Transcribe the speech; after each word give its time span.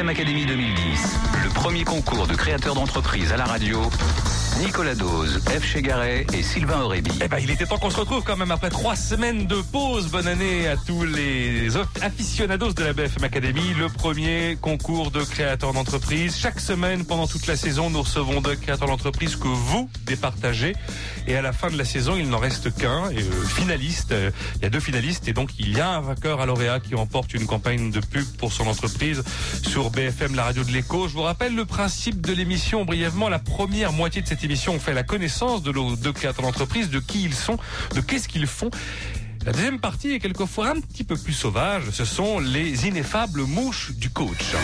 BFM 0.00 0.08
Academy 0.08 0.46
2010, 0.46 1.18
le 1.44 1.50
premier 1.50 1.84
concours 1.84 2.26
de 2.26 2.34
créateurs 2.34 2.74
d'entreprise 2.74 3.32
à 3.32 3.36
la 3.36 3.44
radio. 3.44 3.82
Nicolas 4.58 4.94
Dose, 4.94 5.40
F. 5.48 5.64
Chegaray 5.64 6.26
et 6.32 6.42
Sylvain 6.42 6.82
Aurébi. 6.82 7.10
Eh 7.22 7.28
ben, 7.28 7.38
il 7.42 7.50
était 7.50 7.66
temps 7.66 7.78
qu'on 7.78 7.90
se 7.90 7.96
retrouve 7.98 8.22
quand 8.22 8.36
même 8.36 8.50
après 8.50 8.70
trois 8.70 8.96
semaines 8.96 9.46
de 9.46 9.56
pause. 9.72 10.08
Bonne 10.08 10.26
année 10.26 10.66
à 10.66 10.76
tous 10.76 11.04
les 11.04 11.68
aficionados 12.00 12.72
de 12.72 12.84
la 12.84 12.92
BFM 12.92 13.24
Academy. 13.24 13.74
Le 13.78 13.88
premier 13.88 14.58
concours 14.60 15.10
de 15.10 15.22
créateurs 15.22 15.72
d'entreprise. 15.72 16.36
Chaque 16.36 16.60
semaine, 16.60 17.04
pendant 17.04 17.26
toute 17.26 17.46
la 17.46 17.56
saison, 17.56 17.90
nous 17.90 18.02
recevons 18.02 18.40
deux 18.40 18.56
créateurs 18.56 18.88
d'entreprise 18.88 19.36
que 19.36 19.48
vous 19.48 19.88
départagez. 20.06 20.74
Et 21.26 21.36
à 21.36 21.42
la 21.42 21.52
fin 21.52 21.70
de 21.70 21.78
la 21.78 21.84
saison, 21.84 22.16
il 22.16 22.28
n'en 22.28 22.38
reste 22.38 22.74
qu'un. 22.74 23.10
Euh, 23.12 23.44
finaliste, 23.46 24.14
il 24.56 24.62
y 24.62 24.66
a 24.66 24.70
deux 24.70 24.80
finalistes 24.80 25.28
et 25.28 25.32
donc 25.32 25.50
il 25.58 25.76
y 25.76 25.80
a 25.80 25.90
un 25.90 26.00
vainqueur 26.00 26.40
à 26.40 26.46
lauréat 26.46 26.80
qui 26.80 26.94
emporte 26.94 27.34
une 27.34 27.46
campagne 27.46 27.90
de 27.90 28.00
pub 28.00 28.26
pour 28.38 28.52
son 28.52 28.66
entreprise 28.66 29.22
sur 29.62 29.90
BFM, 29.90 30.34
la 30.34 30.44
radio 30.44 30.64
de 30.64 30.72
l'écho. 30.72 31.08
Je 31.08 31.14
vous 31.14 31.22
rappelle 31.22 31.54
le 31.54 31.64
principe 31.64 32.20
de 32.20 32.32
l'émission 32.32 32.84
brièvement. 32.84 33.28
La 33.28 33.38
première 33.38 33.92
moitié 33.92 34.22
de 34.22 34.26
cette 34.26 34.39
émission, 34.44 34.74
on 34.74 34.80
fait 34.80 34.94
la 34.94 35.02
connaissance 35.02 35.62
de 35.62 35.72
nos 35.72 35.96
deux 35.96 36.12
créateurs 36.12 36.44
d'entreprise, 36.44 36.90
de 36.90 36.98
qui 36.98 37.22
ils 37.22 37.34
sont, 37.34 37.58
de 37.94 38.00
qu'est-ce 38.00 38.28
qu'ils 38.28 38.46
font. 38.46 38.70
La 39.44 39.52
deuxième 39.52 39.80
partie 39.80 40.12
est 40.12 40.18
quelquefois 40.18 40.70
un 40.70 40.80
petit 40.80 41.04
peu 41.04 41.16
plus 41.16 41.32
sauvage. 41.32 41.90
Ce 41.92 42.04
sont 42.04 42.38
les 42.38 42.86
ineffables 42.86 43.42
mouches 43.42 43.92
du 43.92 44.10
coach. 44.10 44.54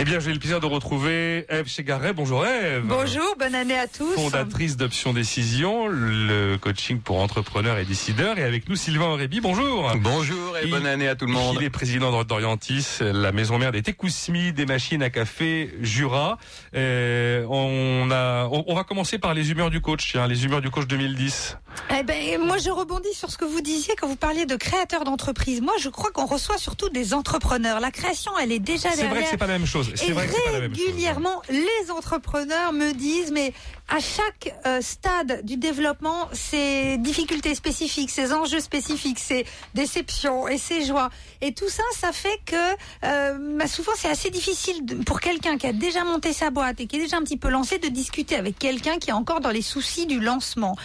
Eh 0.00 0.04
bien, 0.04 0.20
j'ai 0.20 0.32
le 0.32 0.38
plaisir 0.38 0.60
de 0.60 0.66
retrouver 0.66 1.44
Eve 1.48 1.66
Chegaray. 1.66 2.12
Bonjour 2.12 2.46
Eve. 2.46 2.82
Bonjour, 2.84 3.34
bonne 3.36 3.56
année 3.56 3.76
à 3.76 3.88
tous. 3.88 4.12
Fondatrice 4.14 4.76
d'Option 4.76 5.12
Décision, 5.12 5.88
le 5.88 6.56
coaching 6.56 7.00
pour 7.00 7.18
entrepreneurs 7.20 7.78
et 7.78 7.84
décideurs. 7.84 8.38
Et 8.38 8.44
avec 8.44 8.68
nous, 8.68 8.76
Sylvain 8.76 9.06
Aurébi. 9.06 9.40
Bonjour. 9.40 9.90
Bonjour 9.96 10.56
et 10.56 10.66
Il- 10.66 10.70
bonne 10.70 10.86
année 10.86 11.08
à 11.08 11.16
tout 11.16 11.26
le 11.26 11.32
monde. 11.32 11.56
Il 11.58 11.64
est 11.64 11.70
président 11.70 12.22
d'Orientis, 12.22 12.98
la 13.00 13.32
maison 13.32 13.58
mère 13.58 13.72
des 13.72 13.82
Tekousmi, 13.82 14.52
des 14.52 14.66
machines 14.66 15.02
à 15.02 15.10
café 15.10 15.74
Jura. 15.80 16.38
Euh, 16.76 17.44
on, 17.50 18.08
a, 18.12 18.46
on, 18.52 18.62
on 18.68 18.74
va 18.76 18.84
commencer 18.84 19.18
par 19.18 19.34
les 19.34 19.50
humeurs 19.50 19.70
du 19.70 19.80
coach, 19.80 20.12
tiens, 20.12 20.28
les 20.28 20.44
humeurs 20.44 20.60
du 20.60 20.70
coach 20.70 20.86
2010. 20.86 21.56
Eh 21.98 22.04
ben, 22.04 22.40
moi, 22.40 22.58
je 22.58 22.70
rebondis 22.70 23.14
sur 23.14 23.30
ce 23.30 23.38
que 23.38 23.44
vous 23.44 23.60
disiez 23.60 23.94
quand 24.00 24.06
vous 24.06 24.16
parliez 24.16 24.46
de 24.46 24.54
créateurs 24.56 25.02
d'entreprise. 25.02 25.60
Moi, 25.60 25.74
je 25.80 25.88
crois 25.88 26.10
qu'on 26.12 26.26
reçoit 26.26 26.58
surtout 26.58 26.88
des 26.88 27.14
entrepreneurs. 27.14 27.80
La 27.80 27.90
création, 27.90 28.30
elle 28.40 28.52
est 28.52 28.58
déjà 28.60 28.90
C'est 28.90 28.98
vrai 28.98 29.06
que 29.08 29.12
derrière. 29.14 29.28
c'est 29.30 29.36
pas 29.36 29.46
la 29.48 29.58
même 29.58 29.66
chose. 29.66 29.87
Et 30.06 30.12
vrai 30.12 30.26
que 30.26 30.32
c'est 30.32 30.42
pas 30.42 30.52
la 30.52 30.60
même 30.60 30.74
chose. 30.74 30.84
régulièrement, 30.86 31.42
les 31.48 31.90
entrepreneurs 31.90 32.72
me 32.72 32.92
disent, 32.92 33.30
mais 33.30 33.52
à 33.88 34.00
chaque 34.00 34.54
euh, 34.66 34.80
stade 34.80 35.44
du 35.44 35.56
développement, 35.56 36.28
ces 36.32 36.98
difficultés 36.98 37.54
spécifiques, 37.54 38.10
ces 38.10 38.32
enjeux 38.32 38.60
spécifiques, 38.60 39.18
ces 39.18 39.46
déceptions 39.74 40.46
et 40.48 40.58
ces 40.58 40.84
joies. 40.84 41.10
Et 41.40 41.52
tout 41.54 41.68
ça, 41.68 41.82
ça 41.94 42.12
fait 42.12 42.40
que 42.44 42.56
euh, 43.04 43.56
bah, 43.58 43.66
souvent, 43.66 43.92
c'est 43.96 44.10
assez 44.10 44.30
difficile 44.30 44.84
pour 45.06 45.20
quelqu'un 45.20 45.56
qui 45.56 45.66
a 45.66 45.72
déjà 45.72 46.04
monté 46.04 46.32
sa 46.32 46.50
boîte 46.50 46.80
et 46.80 46.86
qui 46.86 46.96
est 46.96 47.00
déjà 47.00 47.16
un 47.16 47.22
petit 47.22 47.38
peu 47.38 47.48
lancé 47.48 47.78
de 47.78 47.88
discuter 47.88 48.36
avec 48.36 48.58
quelqu'un 48.58 48.98
qui 48.98 49.10
est 49.10 49.14
encore 49.14 49.40
dans 49.40 49.50
les 49.50 49.62
soucis 49.62 50.06
du 50.06 50.20
lancement. 50.20 50.76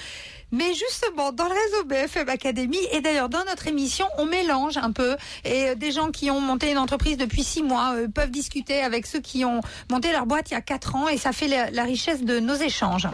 Mais 0.52 0.74
justement, 0.74 1.32
dans 1.32 1.46
le 1.46 1.52
réseau 1.52 1.86
BFM 1.86 2.30
Academy, 2.30 2.78
et 2.92 3.02
d'ailleurs 3.02 3.30
dans 3.30 3.44
notre 3.46 3.68
émission, 3.68 4.06
on 4.18 4.26
mélange 4.26 4.78
un 4.78 4.92
peu. 4.92 5.16
Et 5.46 5.70
euh, 5.70 5.76
des 5.76 5.92
gens 5.92 6.12
qui 6.12 6.30
ont 6.32 6.42
monté 6.42 6.72
une 6.72 6.78
entreprise 6.78 7.18
depuis 7.18 7.44
six 7.44 7.64
mois 7.64 7.96
euh, 7.96 8.08
peuvent 8.08 8.32
discuter 8.32 8.82
avec 8.82 9.06
ceux 9.06 9.22
qui 9.22 9.46
ont 9.46 9.62
monté 9.90 10.12
leur 10.12 10.26
boîte 10.26 10.52
il 10.52 10.54
y 10.54 10.58
a 10.58 10.62
quatre 10.62 10.96
ans. 10.96 11.08
Et 11.08 11.18
ça 11.18 11.32
fait 11.32 11.48
la, 11.48 11.72
la 11.72 11.84
richesse 11.84 12.24
de 12.24 12.40
nos 12.40 12.56
échanges. 12.56 13.08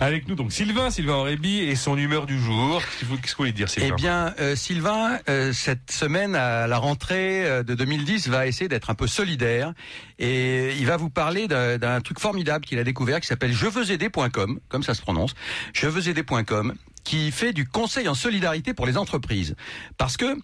Avec 0.00 0.28
nous, 0.28 0.34
donc, 0.34 0.52
Sylvain, 0.52 0.90
Sylvain 0.90 1.14
Aurébi 1.14 1.60
et 1.60 1.74
son 1.76 1.96
humeur 1.96 2.26
du 2.26 2.38
jour. 2.38 2.82
Qu'est-ce 3.00 3.32
que 3.32 3.36
vous 3.36 3.36
voulez 3.38 3.52
dire, 3.52 3.68
Eh 3.76 3.80
Sylvain 3.80 3.96
bien, 3.96 4.34
euh, 4.40 4.56
Sylvain, 4.56 5.18
euh, 5.28 5.52
cette 5.52 5.90
semaine 5.90 6.34
à 6.34 6.66
la 6.66 6.78
rentrée 6.78 7.44
euh, 7.44 7.62
de 7.62 7.74
2010 7.74 8.28
va 8.28 8.46
essayer 8.46 8.68
d'être 8.68 8.90
un 8.90 8.94
peu 8.94 9.06
solidaire 9.06 9.72
et 10.18 10.76
il 10.76 10.86
va 10.86 10.96
vous 10.96 11.10
parler 11.10 11.48
d'un 11.48 12.00
truc 12.00 12.20
formidable 12.20 12.64
qu'il 12.64 12.78
a 12.78 12.84
découvert 12.84 13.20
qui 13.20 13.26
s'appelle 13.26 13.52
jeveuxaider.com, 13.52 14.60
comme 14.68 14.82
ça 14.82 14.94
se 14.94 15.02
prononce, 15.02 15.34
jeveuxaider.com, 15.72 16.74
qui 17.02 17.30
fait 17.30 17.52
du 17.52 17.66
conseil 17.66 18.08
en 18.08 18.14
solidarité 18.14 18.74
pour 18.74 18.86
les 18.86 18.96
entreprises. 18.96 19.54
Parce 19.98 20.16
que 20.16 20.36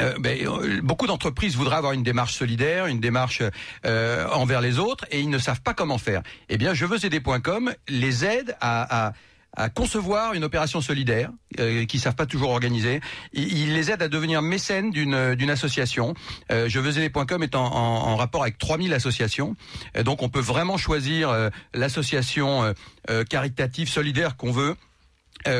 euh, 0.00 0.14
ben, 0.18 0.38
euh, 0.46 0.80
beaucoup 0.82 1.06
d'entreprises 1.06 1.56
voudraient 1.56 1.76
avoir 1.76 1.92
une 1.92 2.02
démarche 2.02 2.34
solidaire, 2.34 2.86
une 2.86 3.00
démarche 3.00 3.42
euh, 3.86 4.28
envers 4.28 4.60
les 4.60 4.78
autres, 4.78 5.06
et 5.10 5.20
ils 5.20 5.30
ne 5.30 5.38
savent 5.38 5.62
pas 5.62 5.74
comment 5.74 5.98
faire. 5.98 6.22
Eh 6.48 6.58
bien, 6.58 6.74
jeveuxaider.com 6.74 7.72
les 7.88 8.24
aide 8.24 8.56
à, 8.60 9.06
à 9.06 9.12
à 9.56 9.68
concevoir 9.68 10.34
une 10.34 10.44
opération 10.44 10.80
solidaire 10.80 11.30
euh, 11.60 11.84
qui 11.86 11.98
savent 11.98 12.14
pas 12.14 12.26
toujours 12.26 12.50
organiser. 12.50 13.00
Il, 13.32 13.52
il 13.56 13.72
les 13.74 13.90
aide 13.90 14.02
à 14.02 14.08
devenir 14.08 14.42
mécènes 14.42 14.90
d'une 14.90 15.34
d'une 15.34 15.50
association. 15.50 16.14
Euh, 16.52 16.68
je 16.68 16.78
veux 16.78 16.98
est 17.42 17.54
en, 17.54 17.64
en, 17.64 18.08
en 18.08 18.16
rapport 18.16 18.42
avec 18.42 18.58
3000 18.58 18.92
associations. 18.92 19.56
Euh, 19.96 20.02
donc 20.02 20.22
on 20.22 20.28
peut 20.28 20.40
vraiment 20.40 20.76
choisir 20.76 21.30
euh, 21.30 21.48
l'association 21.74 22.62
euh, 22.64 22.72
euh, 23.10 23.24
caritative 23.24 23.88
solidaire 23.88 24.36
qu'on 24.36 24.52
veut. 24.52 24.76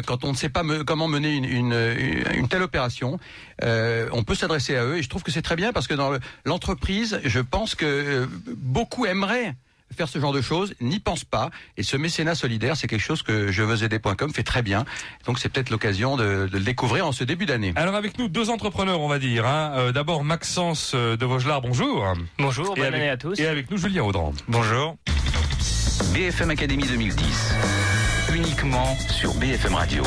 Quand 0.06 0.24
on 0.24 0.32
ne 0.32 0.36
sait 0.36 0.48
pas 0.48 0.64
me- 0.64 0.82
comment 0.82 1.06
mener 1.06 1.36
une, 1.36 1.44
une, 1.44 2.24
une 2.34 2.48
telle 2.48 2.62
opération, 2.62 3.20
euh, 3.62 4.08
on 4.12 4.24
peut 4.24 4.34
s'adresser 4.34 4.74
à 4.76 4.84
eux 4.84 4.96
et 4.96 5.02
je 5.02 5.08
trouve 5.08 5.22
que 5.22 5.30
c'est 5.30 5.42
très 5.42 5.54
bien 5.54 5.72
parce 5.72 5.86
que 5.86 5.94
dans 5.94 6.10
le- 6.10 6.18
l'entreprise, 6.44 7.20
je 7.24 7.38
pense 7.38 7.76
que 7.76 8.28
beaucoup 8.56 9.06
aimeraient 9.06 9.54
faire 9.94 10.08
ce 10.08 10.19
genre 10.19 10.32
de 10.32 10.41
choses, 10.41 10.74
n'y 10.80 10.98
pensent 10.98 11.24
pas 11.24 11.50
et 11.76 11.82
ce 11.82 11.97
mécénat 11.97 12.34
solidaire, 12.34 12.76
c'est 12.76 12.86
quelque 12.86 13.00
chose 13.02 13.22
que 13.22 13.50
je 13.52 13.62
veux 13.62 13.82
aider.com 13.84 14.32
fait 14.32 14.42
très 14.42 14.62
bien. 14.62 14.84
Donc 15.26 15.38
c'est 15.38 15.48
peut-être 15.48 15.70
l'occasion 15.70 16.16
de, 16.16 16.48
de 16.50 16.58
le 16.58 16.64
découvrir 16.64 17.06
en 17.06 17.12
ce 17.12 17.24
début 17.24 17.47
d'année. 17.47 17.72
Alors 17.76 17.94
avec 17.94 18.19
nous, 18.19 18.28
deux 18.28 18.50
entrepreneurs, 18.50 19.00
on 19.00 19.08
va 19.08 19.19
dire. 19.19 19.46
Hein. 19.46 19.72
Euh, 19.76 19.92
D'abord, 19.92 20.25
Maxence 20.25 20.92
euh, 20.94 21.16
de 21.16 21.25
Vaugelard, 21.25 21.60
bonjour. 21.62 22.04
Bonjour, 22.38 22.72
Et 22.76 22.80
bonne 22.80 22.86
avec- 22.88 22.94
année 23.00 23.08
à 23.10 23.16
tous. 23.16 23.38
Et 23.38 23.46
avec 23.46 23.70
nous, 23.70 23.76
Julien 23.78 24.02
Audran. 24.02 24.32
Bonjour. 24.48 24.96
BFM 26.12 26.50
Academy 26.50 26.84
2010, 26.84 27.54
uniquement 28.34 28.96
sur 29.10 29.32
BFM 29.34 29.75
Radio. 29.75 30.02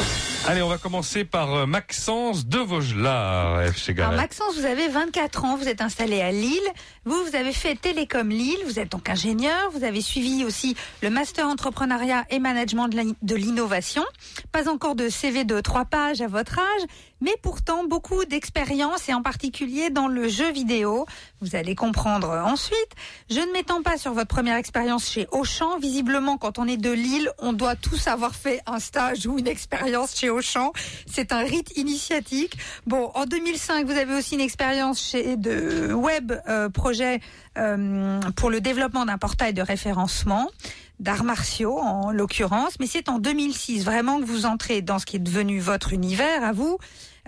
Allez, 0.50 0.64
on 0.64 0.68
va 0.68 0.80
commencer 0.80 1.26
par 1.26 1.54
euh, 1.54 1.66
Maxence 1.68 2.48
de 2.48 2.58
Vaugelard, 2.58 3.72
F. 3.72 3.78
chez 3.78 3.94
Alors. 4.00 4.14
Maxence, 4.14 4.56
vous 4.56 4.66
avez 4.66 4.88
24 4.88 5.46
ans, 5.46 5.56
vous 5.56 5.68
êtes 5.68 5.80
installé 5.80 6.22
à 6.22 6.32
Lille. 6.32 6.58
Vous, 7.06 7.24
vous 7.24 7.36
avez 7.36 7.54
fait 7.54 7.76
Télécom 7.76 8.30
Lille, 8.30 8.58
vous 8.66 8.80
êtes 8.80 8.92
donc 8.92 9.10
ingénieur. 9.10 9.70
Vous 9.74 9.84
avez 9.84 10.02
suivi 10.02 10.44
aussi 10.44 10.76
le 11.04 11.12
Master 11.12 11.46
Entrepreneuriat 11.46 12.26
et 12.32 12.40
Management 12.40 12.88
de 12.88 13.36
l'innovation. 13.36 14.04
Pas 14.52 14.68
encore 14.68 14.96
de 14.96 15.08
CV 15.08 15.44
de 15.44 15.60
trois 15.62 15.86
pages 15.86 16.22
à 16.22 16.28
votre 16.28 16.58
âge, 16.58 16.82
mais 17.22 17.36
pourtant 17.44 17.84
beaucoup 17.84 18.26
d'expérience 18.26 19.08
et 19.08 19.14
en 19.14 19.22
particulier 19.22 19.92
dans 19.92 20.08
le 20.08 20.28
jeu 20.28 20.52
vidéo. 20.52 21.06
Vous 21.42 21.56
allez 21.56 21.76
comprendre 21.76 22.30
ensuite. 22.44 22.96
Je 23.30 23.40
ne 23.40 23.52
m'étends 23.54 23.84
pas 23.84 23.98
sur 24.00 24.14
votre 24.14 24.30
première 24.30 24.58
expérience 24.58 25.08
chez 25.08 25.28
Auchan. 25.32 25.78
Visiblement, 25.78 26.38
quand 26.38 26.58
on 26.58 26.68
est 26.68 26.78
de 26.78 26.92
Lille, 26.92 27.30
on 27.38 27.54
doit 27.54 27.76
tous 27.76 28.08
avoir 28.08 28.34
fait 28.34 28.62
un 28.66 28.80
stage 28.80 29.28
ou 29.28 29.38
une 29.38 29.48
expérience 29.48 30.16
chez 30.16 30.32
Auchan. 30.32 30.39
C'est 31.06 31.32
un 31.32 31.40
rite 31.40 31.78
initiatique. 31.78 32.58
Bon, 32.88 33.12
en 33.16 33.26
2005, 33.26 33.86
vous 33.86 33.98
avez 33.98 34.16
aussi 34.16 34.36
une 34.36 34.42
expérience 34.42 35.02
chez 35.02 35.38
de 35.38 35.94
web 35.94 36.34
euh, 36.48 36.70
projet 36.70 37.20
euh, 37.58 38.20
pour 38.36 38.50
le 38.50 38.62
développement 38.62 39.06
d'un 39.06 39.18
portail 39.18 39.54
de 39.54 39.62
référencement 39.62 40.50
d'arts 41.00 41.24
martiaux 41.24 41.80
en 41.80 42.12
l'occurrence, 42.12 42.74
mais 42.80 42.88
c'est 42.88 43.08
en 43.08 43.20
2006 43.20 43.86
vraiment 43.86 44.20
que 44.20 44.26
vous 44.26 44.46
entrez 44.46 44.82
dans 44.82 45.00
ce 45.00 45.06
qui 45.06 45.16
est 45.16 45.20
devenu 45.20 45.60
votre 45.60 45.94
univers 45.94 46.44
à 46.44 46.52
vous. 46.52 46.78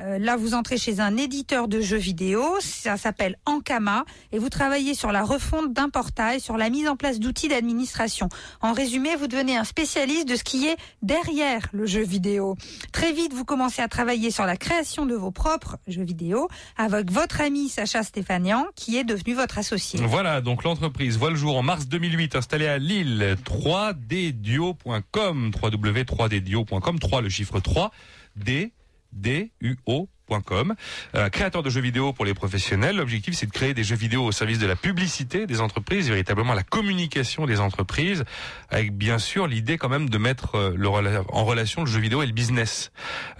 Euh, 0.01 0.18
là, 0.18 0.36
vous 0.36 0.53
entrez 0.53 0.77
chez 0.77 1.00
un 1.00 1.18
éditeur 1.18 1.68
de 1.68 1.80
jeux 1.80 1.98
vidéo, 1.98 2.44
ça 2.59 2.98
s'appelle 2.98 3.38
Ankama, 3.45 4.06
et 4.31 4.39
vous 4.39 4.50
travaillez 4.50 4.95
sur 4.95 5.12
la 5.12 5.24
refonte 5.24 5.74
d'un 5.74 5.89
portail, 5.89 6.39
sur 6.39 6.57
la 6.57 6.69
mise 6.69 6.88
en 6.88 6.95
place 6.95 7.19
d'outils 7.19 7.50
d'administration. 7.50 8.30
En 8.62 8.74
résumé, 8.74 9.15
vous 9.15 9.27
devenez 9.27 9.57
un 9.57 9.63
spécialiste 9.63 10.27
de 10.27 10.36
ce 10.36 10.44
qui 10.44 10.68
est 10.68 10.75
derrière 11.01 11.68
le 11.71 11.86
jeu 11.86 12.01
vidéo. 12.01 12.57
Très 12.92 13.13
vite, 13.13 13.33
vous 13.33 13.45
commencez 13.45 13.81
à 13.81 13.88
travailler 13.88 14.31
sur 14.31 14.45
la 14.45 14.57
création 14.57 15.06
de 15.06 15.15
vos 15.15 15.31
propres 15.31 15.77
jeux 15.88 16.03
vidéo 16.03 16.50
avec 16.77 17.09
votre 17.12 17.42
ami 17.42 17.69
Sacha 17.69 18.03
Stéphanian, 18.03 18.65
qui 18.75 18.98
est 18.98 19.03
devenu 19.03 19.36
votre 19.36 19.59
associé. 19.59 20.00
Voilà, 20.03 20.42
donc 20.42 20.63
l'entreprise 20.63 21.18
voit 21.18 21.30
le 21.30 21.36
jour 21.36 21.56
en 21.57 21.63
mars 21.63 21.88
2008, 21.88 22.36
installée 22.36 22.68
à 22.68 22.80
Lille, 22.80 23.38
3ddio.com, 23.45 25.51
www.3ddio.com, 25.62 27.00
3 27.00 27.21
le 27.21 27.30
chiffre 27.30 27.59
3, 27.59 27.92
D, 28.36 28.71
D, 29.11 29.51
U, 29.61 29.77
O. 29.85 30.07
lilevert.com. 30.31 30.75
Euh, 31.15 31.29
créateur 31.29 31.63
de 31.63 31.69
jeux 31.69 31.81
vidéo 31.81 32.13
pour 32.13 32.25
les 32.25 32.33
professionnels. 32.33 32.97
L'objectif, 32.97 33.35
c'est 33.35 33.45
de 33.45 33.51
créer 33.51 33.73
des 33.73 33.83
jeux 33.83 33.95
vidéo 33.95 34.23
au 34.23 34.31
service 34.31 34.59
de 34.59 34.67
la 34.67 34.75
publicité 34.75 35.45
des 35.45 35.61
entreprises, 35.61 36.07
véritablement 36.09 36.53
la 36.53 36.63
communication 36.63 37.45
des 37.45 37.59
entreprises, 37.59 38.23
avec 38.69 38.95
bien 38.95 39.19
sûr 39.19 39.47
l'idée 39.47 39.77
quand 39.77 39.89
même 39.89 40.09
de 40.09 40.17
mettre 40.17 40.55
euh, 40.55 40.73
le 40.75 40.89
en 40.89 41.45
relation 41.45 41.81
le 41.81 41.89
jeu 41.89 41.99
vidéo 41.99 42.21
et 42.21 42.27
le 42.27 42.33
business. 42.33 42.91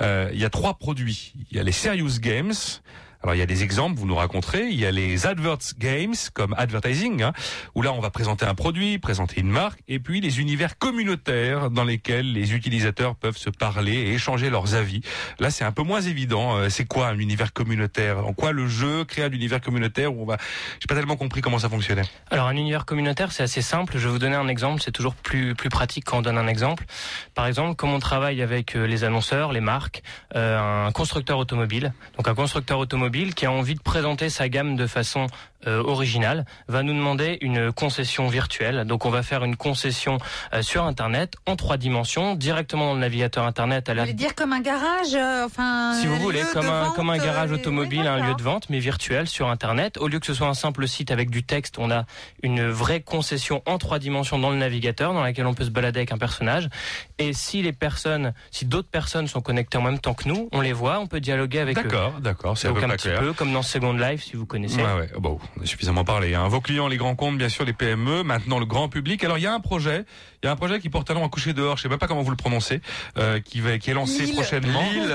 Euh, 0.01 0.29
Il 0.33 0.39
y 0.39 0.45
a 0.45 0.50
trois 0.50 0.75
produits. 0.75 1.33
Il 1.51 1.57
y 1.57 1.59
a 1.59 1.63
les 1.63 1.71
serious 1.71 2.19
games. 2.19 2.53
Alors 3.23 3.35
il 3.35 3.39
y 3.39 3.41
a 3.41 3.45
des 3.45 3.63
exemples, 3.63 4.00
vous 4.00 4.07
nous 4.07 4.15
raconterez. 4.15 4.68
Il 4.69 4.79
y 4.79 4.85
a 4.85 4.91
les 4.91 5.27
adverts 5.27 5.57
games 5.77 6.15
comme 6.33 6.56
advertising, 6.57 7.21
hein, 7.21 7.33
où 7.75 7.81
là 7.81 7.94
on 7.94 8.00
va 8.00 8.09
présenter 8.09 8.45
un 8.45 8.56
produit, 8.56 8.97
présenter 8.97 9.39
une 9.41 9.50
marque, 9.50 9.79
et 9.88 10.00
puis 10.00 10.21
les 10.21 10.39
univers 10.39 10.77
communautaires 10.77 11.69
dans 11.69 11.83
lesquels 11.83 12.31
les 12.33 12.53
utilisateurs 12.53 13.15
peuvent 13.15 13.38
se 13.38 13.50
parler 13.50 13.94
et 13.94 14.13
échanger 14.13 14.50
leurs 14.50 14.73
avis. 14.73 15.01
Là 15.39 15.51
c'est 15.51 15.63
un 15.63 15.71
peu 15.71 15.83
moins 15.83 16.01
évident. 16.01 16.57
Euh, 16.57 16.69
C'est 16.69 16.85
quoi 16.85 17.09
un 17.09 17.18
univers 17.19 17.53
communautaire? 17.53 18.25
En 18.25 18.33
quoi 18.33 18.51
le 18.53 18.68
jeu 18.68 19.06
crée 19.06 19.24
un 19.24 19.31
univers 19.31 19.62
communautaire 19.62 20.15
où 20.15 20.24
on 20.24 20.25
va 20.25 20.38
J'ai 20.79 20.88
pas 20.88 20.95
tellement 20.95 21.15
compris 21.15 21.41
comment 21.41 21.59
ça 21.59 21.69
fonctionnait. 21.69 22.06
Alors 22.31 22.47
un 22.47 22.56
univers 22.56 22.85
communautaire, 22.85 23.31
c'est 23.31 23.44
assez 23.44 23.62
simple. 23.62 23.94
Je 23.97 24.07
vais 24.07 24.12
vous 24.12 24.19
donner 24.19 24.35
un 24.35 24.47
exemple. 24.47 24.81
C'est 24.81 24.91
toujours 24.91 25.13
plus 25.13 25.53
plus 25.53 25.69
pratique 25.69 26.06
quand 26.06 26.19
on 26.19 26.21
donne 26.21 26.38
un 26.38 26.47
exemple. 26.47 26.85
Par 27.35 27.45
exemple, 27.45 27.75
comme 27.75 27.91
on 27.91 28.00
travaille 28.00 28.41
avec 28.41 28.75
euh, 28.75 28.85
les 28.85 29.03
annonceurs, 29.03 29.51
les 29.51 29.62
marques, 29.62 30.01
euh, 30.35 30.88
un 30.88 30.91
constructeur 30.91 31.38
automobile. 31.38 31.94
Donc 32.17 32.27
un 32.27 32.35
constructeur 32.35 32.79
automobile 32.79 33.11
qui 33.12 33.46
a 33.46 33.52
envie 33.52 33.75
de 33.75 33.81
présenter 33.81 34.30
sa 34.30 34.50
gamme 34.50 34.75
de 34.75 34.88
façon 34.88 35.28
euh, 35.68 35.84
originale 35.84 36.46
va 36.68 36.84
nous 36.84 36.94
demander 36.94 37.38
une 37.42 37.72
concession 37.72 38.28
virtuelle. 38.28 38.86
Donc 38.86 39.06
on 39.06 39.10
va 39.10 39.24
faire 39.24 39.44
une 39.44 39.56
concession 39.56 40.18
euh, 40.54 40.62
sur 40.62 40.84
Internet 40.84 41.36
en 41.46 41.56
trois 41.56 41.78
dimensions, 41.78 42.36
directement 42.36 42.88
dans 42.88 42.94
le 42.94 43.00
navigateur 43.00 43.46
Internet 43.46 43.90
à 43.90 43.94
Vous 43.94 43.98
la 43.98 44.04
voulez 44.04 44.13
dire 44.13 44.36
comme 44.36 44.54
un 44.54 44.62
garage, 44.62 45.13
euh, 45.16 45.46
enfin. 45.46 45.94
si 46.00 46.08
vous 46.08 46.16
euh, 46.16 46.19
voulez, 46.19 46.44
comme 46.54 46.66
un, 46.66 46.84
vente, 46.86 46.96
comme 46.96 47.10
un 47.10 47.18
garage 47.18 47.52
euh, 47.52 47.56
automobile, 47.56 48.02
oui, 48.02 48.08
un 48.08 48.28
lieu 48.28 48.36
de 48.36 48.42
vente, 48.42 48.69
mais 48.69 48.80
virtuel 48.80 49.28
sur 49.28 49.50
Internet. 49.50 49.98
Au 49.98 50.08
lieu 50.08 50.19
que 50.19 50.25
ce 50.25 50.34
soit 50.34 50.48
un 50.48 50.54
simple 50.54 50.88
site 50.88 51.12
avec 51.12 51.30
du 51.30 51.44
texte, 51.44 51.78
on 51.78 51.92
a 51.92 52.06
une 52.44 52.68
vraie 52.69 53.02
concession 53.02 53.62
en 53.66 53.78
trois 53.78 54.00
dimensions 54.00 54.40
dans 54.40 54.50
le 54.50 54.58
navigateur, 54.58 55.13
dans 55.13 55.24
laquelle 55.24 55.46
on 55.46 55.54
peut 55.54 55.66
se 55.66 55.69
balader 55.69 56.00
avec 56.00 56.12
un 56.12 56.18
personnage. 56.18 56.69
Et 57.18 57.34
si 57.34 57.62
les 57.62 57.74
personnes, 57.74 58.34
si 58.52 58.66
d'autres 58.66 58.90
personnes 58.90 59.28
sont 59.28 59.42
connectées 59.42 59.78
en 59.78 59.81
même 59.81 60.00
temps 60.00 60.13
que 60.13 60.28
nous, 60.28 60.50
on 60.52 60.62
les 60.62 60.74
voit, 60.74 61.00
on 61.00 61.08
peut 61.08 61.19
dialoguer 61.19 61.60
avec 61.60 61.78
eux. 61.78 61.84
D'accord, 61.84 62.13
d'accord, 62.19 62.58
c'est 62.58 62.68
un 62.68 62.72
Donc 62.72 62.80
peu 62.80 62.86
un 62.86 62.90
petit 62.90 63.08
clair. 63.10 63.19
peu 63.19 63.34
comme 63.34 63.54
dans 63.54 63.62
Second 63.62 63.94
Life, 63.94 64.24
si 64.24 64.36
vous 64.36 64.46
connaissez. 64.46 64.81
Ouais, 64.81 64.94
ouais. 64.94 65.10
Bon, 65.19 65.40
on 65.59 65.63
a 65.63 65.65
suffisamment 65.65 66.03
parlé. 66.03 66.33
Hein. 66.33 66.48
Vos 66.48 66.62
clients, 66.62 66.88
les 66.88 66.98
grands 66.98 67.15
comptes, 67.15 67.38
bien 67.38 67.50
sûr, 67.50 67.65
les 67.65 67.74
PME, 67.74 68.24
maintenant 68.24 68.59
le 68.59 68.65
grand 68.65 68.89
public. 68.89 69.24
Alors, 69.24 69.38
il 69.38 69.42
y 69.42 69.48
a 69.48 69.53
un 69.53 69.59
projet, 69.59 70.06
il 70.42 70.45
y 70.45 70.50
a 70.50 70.51
un 70.51 70.56
projet 70.56 70.80
qui 70.80 70.89
porte 70.89 71.12
un 71.12 71.13
nom 71.13 71.25
à 71.25 71.30
coucher 71.30 71.53
dehors, 71.53 71.77
je 71.77 71.83
sais 71.83 71.89
même 71.89 71.98
pas 72.00 72.07
comment 72.07 72.21
vous 72.21 72.30
le 72.31 72.36
prononcez, 72.38 72.81
euh, 73.18 73.39
qui, 73.42 73.59
va, 73.59 73.77
qui 73.77 73.89
est 73.92 73.94
lancé 73.94 74.24
Lille. 74.24 74.33
prochainement. 74.36 74.81
Lille, 74.94 75.13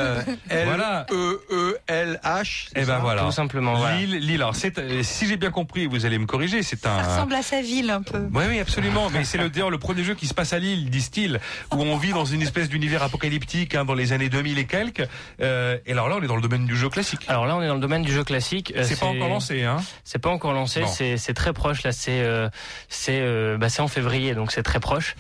L 0.50 0.64
Voilà. 0.66 1.06
E 1.10 1.40
E 1.50 1.78
L 1.86 2.20
H. 2.24 2.68
Eh 2.74 2.80
ben 2.80 2.86
ça 2.86 2.98
voilà. 2.98 3.22
Tout 3.22 3.30
simplement. 3.32 3.74
voilà. 3.76 3.96
Lille, 3.96 4.16
Lille. 4.18 4.42
Alors, 4.42 4.56
c'est, 4.56 4.78
euh, 4.78 5.02
si 5.02 5.26
j'ai 5.26 5.36
bien 5.36 5.50
compris, 5.50 5.86
vous 5.86 6.04
allez 6.06 6.18
me 6.18 6.26
corriger, 6.26 6.62
c'est 6.62 6.78
Ça 6.80 6.92
un. 6.92 7.02
ressemble 7.02 7.34
à 7.34 7.42
sa 7.42 7.62
ville 7.62 7.90
un 7.90 8.02
peu. 8.02 8.28
Oui, 8.32 8.44
oui, 8.48 8.58
absolument. 8.60 9.08
Mais 9.10 9.24
c'est 9.24 9.38
le, 9.38 9.48
d'ailleurs 9.50 9.70
le 9.70 9.78
premier 9.78 10.04
jeu 10.04 10.14
qui 10.14 10.26
se 10.26 10.34
passe 10.34 10.52
à 10.52 10.58
Lille, 10.58 10.90
disent-ils, 10.90 11.40
où 11.74 11.80
on 11.80 11.96
vit 11.96 12.12
dans 12.12 12.24
une 12.26 12.42
espèce 12.42 12.68
d'univers 12.68 13.02
apocalyptique 13.02 13.74
hein, 13.74 13.84
dans 13.84 13.94
les 13.94 14.12
années 14.12 14.28
2000 14.28 14.58
et 14.58 14.66
quelques. 14.66 15.06
Euh, 15.40 15.78
et 15.86 15.92
alors 15.92 16.08
là, 16.08 16.16
on 16.20 16.22
est 16.22 16.26
dans 16.28 16.36
le 16.36 16.42
domaine 16.42 16.66
du 16.66 16.76
jeu 16.76 16.88
classique. 16.90 17.24
Alors 17.28 17.46
là, 17.46 17.56
on 17.56 17.62
est 17.62 17.68
dans 17.68 17.74
le 17.74 17.80
domaine 17.80 18.02
du 18.02 18.12
jeu 18.12 18.22
classique. 18.22 18.72
Euh, 18.76 18.84
c'est 18.84 19.00
pas 19.00 19.06
encore 19.06 19.28
lancé, 19.28 19.62
hein 19.64 19.78
C'est 20.04 20.18
pas 20.26 20.34
encore 20.34 20.52
lancé, 20.52 20.84
c'est 20.86 21.16
c'est 21.16 21.34
très 21.34 21.52
proche 21.52 21.82
là, 21.82 21.92
c'est 21.92 22.20
euh, 22.20 22.48
c'est 22.88 23.20
euh, 23.20 23.56
bah, 23.58 23.68
c'est 23.68 23.82
en 23.82 23.88
février 23.88 24.34
donc 24.34 24.52
c'est 24.52 24.62
très 24.62 24.80
proche. 24.80 25.14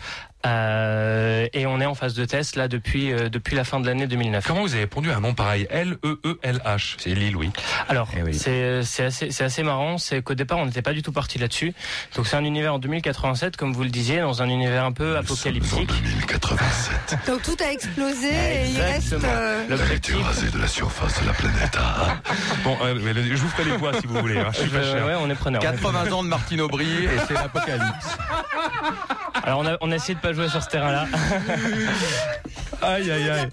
Euh, 0.46 1.46
et 1.52 1.66
on 1.66 1.80
est 1.80 1.86
en 1.86 1.94
phase 1.94 2.14
de 2.14 2.24
test 2.24 2.56
là 2.56 2.68
depuis 2.68 3.12
euh, 3.12 3.28
depuis 3.28 3.56
la 3.56 3.64
fin 3.64 3.80
de 3.80 3.86
l'année 3.86 4.06
2009. 4.06 4.46
Comment 4.46 4.62
vous 4.62 4.74
avez 4.74 4.86
pondu 4.86 5.10
un 5.10 5.20
nom 5.20 5.34
pareil? 5.34 5.66
L 5.70 5.96
E 6.04 6.18
E 6.24 6.38
L 6.42 6.60
H. 6.64 6.94
C'est 6.98 7.10
Lille, 7.14 7.36
oui. 7.36 7.50
Alors 7.88 8.08
Eh 8.16 8.22
oui. 8.22 8.34
c'est 8.34 8.82
c'est 8.84 9.04
assez 9.04 9.30
c'est 9.30 9.44
assez 9.44 9.62
marrant, 9.62 9.98
c'est 9.98 10.22
qu'au 10.22 10.34
départ 10.34 10.58
on 10.58 10.66
n'était 10.66 10.82
pas 10.82 10.92
du 10.92 11.02
tout 11.02 11.12
parti 11.12 11.38
là-dessus. 11.38 11.74
Donc 12.14 12.26
c'est 12.26 12.36
un 12.36 12.44
univers 12.44 12.74
en 12.74 12.78
2087 12.78 13.56
comme 13.56 13.72
vous 13.72 13.82
le 13.82 13.90
disiez 13.90 14.20
dans 14.20 14.40
un 14.42 14.48
univers 14.48 14.84
un 14.84 14.92
peu 14.92 15.16
apocalyptique. 15.16 15.88
2087. 15.88 17.18
Donc 17.26 17.42
tout 17.42 17.56
a 17.62 17.72
explosé 17.72 18.28
et 18.28 18.68
il 18.70 18.80
reste. 18.80 19.14
Euh, 19.24 19.64
L'objectif 19.68 20.16
rasé 20.22 20.48
de 20.50 20.58
la 20.58 20.68
surface 20.68 21.20
de 21.22 21.26
la 21.26 21.32
planète. 21.32 21.76
hein. 21.78 22.20
Bon, 22.64 22.76
euh, 22.82 22.94
mais 23.02 23.12
le- 23.12 23.22
je 23.24 23.34
vous 23.42 23.48
ferai 23.48 23.64
les 23.70 23.76
poids 23.78 23.92
si 24.00 24.06
vous 24.06 24.18
voulez. 24.20 24.38
Hein. 24.38 24.50
Je 24.52 24.60
suis 24.60 24.70
pas 24.70 24.78
Euh, 24.78 24.92
cher. 24.96 25.06
ouais, 25.06 25.14
on 25.20 25.28
est 25.30 25.34
preneur. 25.34 25.60
on 25.62 25.66
est 25.66 25.70
80 25.72 26.12
ans 26.12 26.22
de 26.22 26.28
Martine 26.28 26.60
Aubry 26.60 26.86
et 27.04 27.08
c'est 27.26 27.34
l'apocalypse. 27.34 28.16
Alors 29.46 29.60
on 29.60 29.66
a, 29.66 29.76
on 29.80 29.90
a 29.92 29.94
essayé 29.96 30.14
de 30.14 30.20
pas 30.20 30.32
jouer 30.32 30.48
sur 30.48 30.62
ce 30.62 30.68
terrain-là. 30.68 31.06
Aïe, 32.82 33.10
aïe, 33.10 33.22
j'ai 33.24 33.30
aïe. 33.30 33.48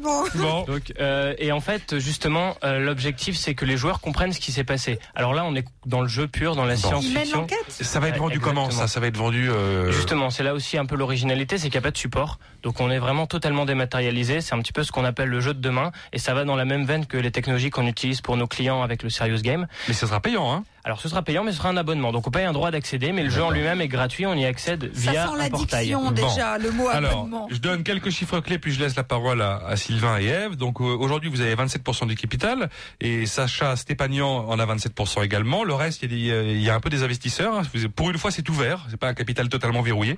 bon. 0.00 0.24
Bon. 0.36 0.62
Donc, 0.64 0.92
euh, 1.00 1.34
et 1.38 1.50
en 1.50 1.60
fait, 1.60 1.98
justement, 1.98 2.56
euh, 2.62 2.78
l'objectif, 2.78 3.36
c'est 3.36 3.54
que 3.54 3.64
les 3.64 3.76
joueurs 3.76 4.00
comprennent 4.00 4.32
ce 4.32 4.38
qui 4.38 4.52
s'est 4.52 4.62
passé. 4.64 5.00
Alors 5.16 5.34
là, 5.34 5.44
on 5.44 5.54
est 5.56 5.64
dans 5.84 6.00
le 6.00 6.06
jeu 6.06 6.28
pur, 6.28 6.54
dans 6.54 6.64
la 6.64 6.76
science-fiction. 6.76 7.46
Ça 7.68 7.98
va 7.98 8.06
être 8.08 8.14
Ouais, 8.14 8.20
vendu 8.20 8.38
comment 8.40 8.70
ça? 8.70 8.86
Ça 8.86 9.00
va 9.00 9.08
être 9.08 9.16
vendu. 9.16 9.50
euh, 9.50 9.90
Justement, 9.90 10.30
c'est 10.30 10.44
là 10.44 10.54
aussi 10.54 10.78
un 10.78 10.86
peu 10.86 10.94
l'originalité, 10.96 11.58
c'est 11.58 11.64
qu'il 11.64 11.72
n'y 11.80 11.84
a 11.84 11.88
pas 11.88 11.90
de 11.90 11.98
support. 11.98 12.38
Donc 12.62 12.80
on 12.80 12.88
est 12.90 12.98
vraiment 13.00 13.26
totalement 13.26 13.64
dématérialisé. 13.64 14.40
C'est 14.40 14.54
un 14.54 14.60
petit 14.60 14.72
peu 14.72 14.84
ce 14.84 14.92
qu'on 14.92 15.04
appelle 15.04 15.28
le 15.28 15.40
jeu 15.40 15.52
de 15.52 15.60
demain. 15.60 15.90
Et 16.12 16.18
ça 16.18 16.32
va 16.32 16.44
dans 16.44 16.56
la 16.56 16.64
même 16.64 16.84
veine 16.86 17.04
que 17.06 17.16
les 17.16 17.32
technologies 17.32 17.70
qu'on 17.70 17.86
utilise 17.86 18.20
pour 18.20 18.36
nos 18.36 18.46
clients 18.46 18.82
avec 18.82 19.02
le 19.02 19.10
Serious 19.10 19.40
Game. 19.42 19.66
Mais 19.88 19.94
ce 19.94 20.06
sera 20.06 20.20
payant, 20.20 20.52
hein? 20.52 20.64
Alors 20.86 21.00
ce 21.00 21.08
sera 21.08 21.22
payant, 21.22 21.42
mais 21.42 21.50
ce 21.50 21.58
sera 21.58 21.68
un 21.70 21.76
abonnement. 21.76 22.12
Donc 22.12 22.28
on 22.28 22.30
paye 22.30 22.44
un 22.44 22.52
droit 22.52 22.70
d'accéder, 22.70 23.10
mais 23.10 23.24
le 23.24 23.28
jeu 23.30 23.42
en 23.42 23.50
lui-même 23.50 23.80
est 23.80 23.88
gratuit. 23.88 24.24
On 24.24 24.34
y 24.34 24.44
accède 24.44 24.88
Ça 24.94 25.10
via 25.10 25.26
sent 25.26 25.32
un 25.44 25.50
portail. 25.50 25.88
l'addiction 25.90 26.10
déjà, 26.12 26.58
le 26.58 26.70
mot 26.70 26.88
Alors, 26.88 27.10
abonnement. 27.10 27.48
je 27.50 27.56
donne 27.56 27.82
quelques 27.82 28.10
chiffres 28.10 28.38
clés, 28.38 28.60
puis 28.60 28.70
je 28.72 28.78
laisse 28.78 28.94
la 28.94 29.02
parole 29.02 29.42
à, 29.42 29.56
à 29.66 29.74
Sylvain 29.74 30.18
et 30.20 30.26
Eve. 30.26 30.54
Donc 30.54 30.80
euh, 30.80 30.84
aujourd'hui, 30.84 31.28
vous 31.28 31.40
avez 31.40 31.56
27% 31.56 32.06
du 32.06 32.14
capital, 32.14 32.70
et 33.00 33.26
Sacha 33.26 33.74
Stépagnan 33.74 34.46
en 34.48 34.58
a 34.60 34.64
27% 34.64 35.24
également. 35.24 35.64
Le 35.64 35.74
reste, 35.74 36.02
il 36.04 36.12
y, 36.16 36.30
a 36.32 36.40
des- 36.40 36.52
il 36.52 36.62
y 36.62 36.70
a 36.70 36.74
un 36.76 36.80
peu 36.80 36.88
des 36.88 37.02
investisseurs. 37.02 37.58
hein. 37.58 37.62
Pour 37.96 38.10
une 38.10 38.18
fois, 38.18 38.30
c'est 38.30 38.48
ouvert. 38.48 38.86
C'est 38.88 38.96
pas 38.96 39.08
un 39.08 39.14
capital 39.14 39.48
totalement 39.48 39.82
verrouillé. 39.82 40.16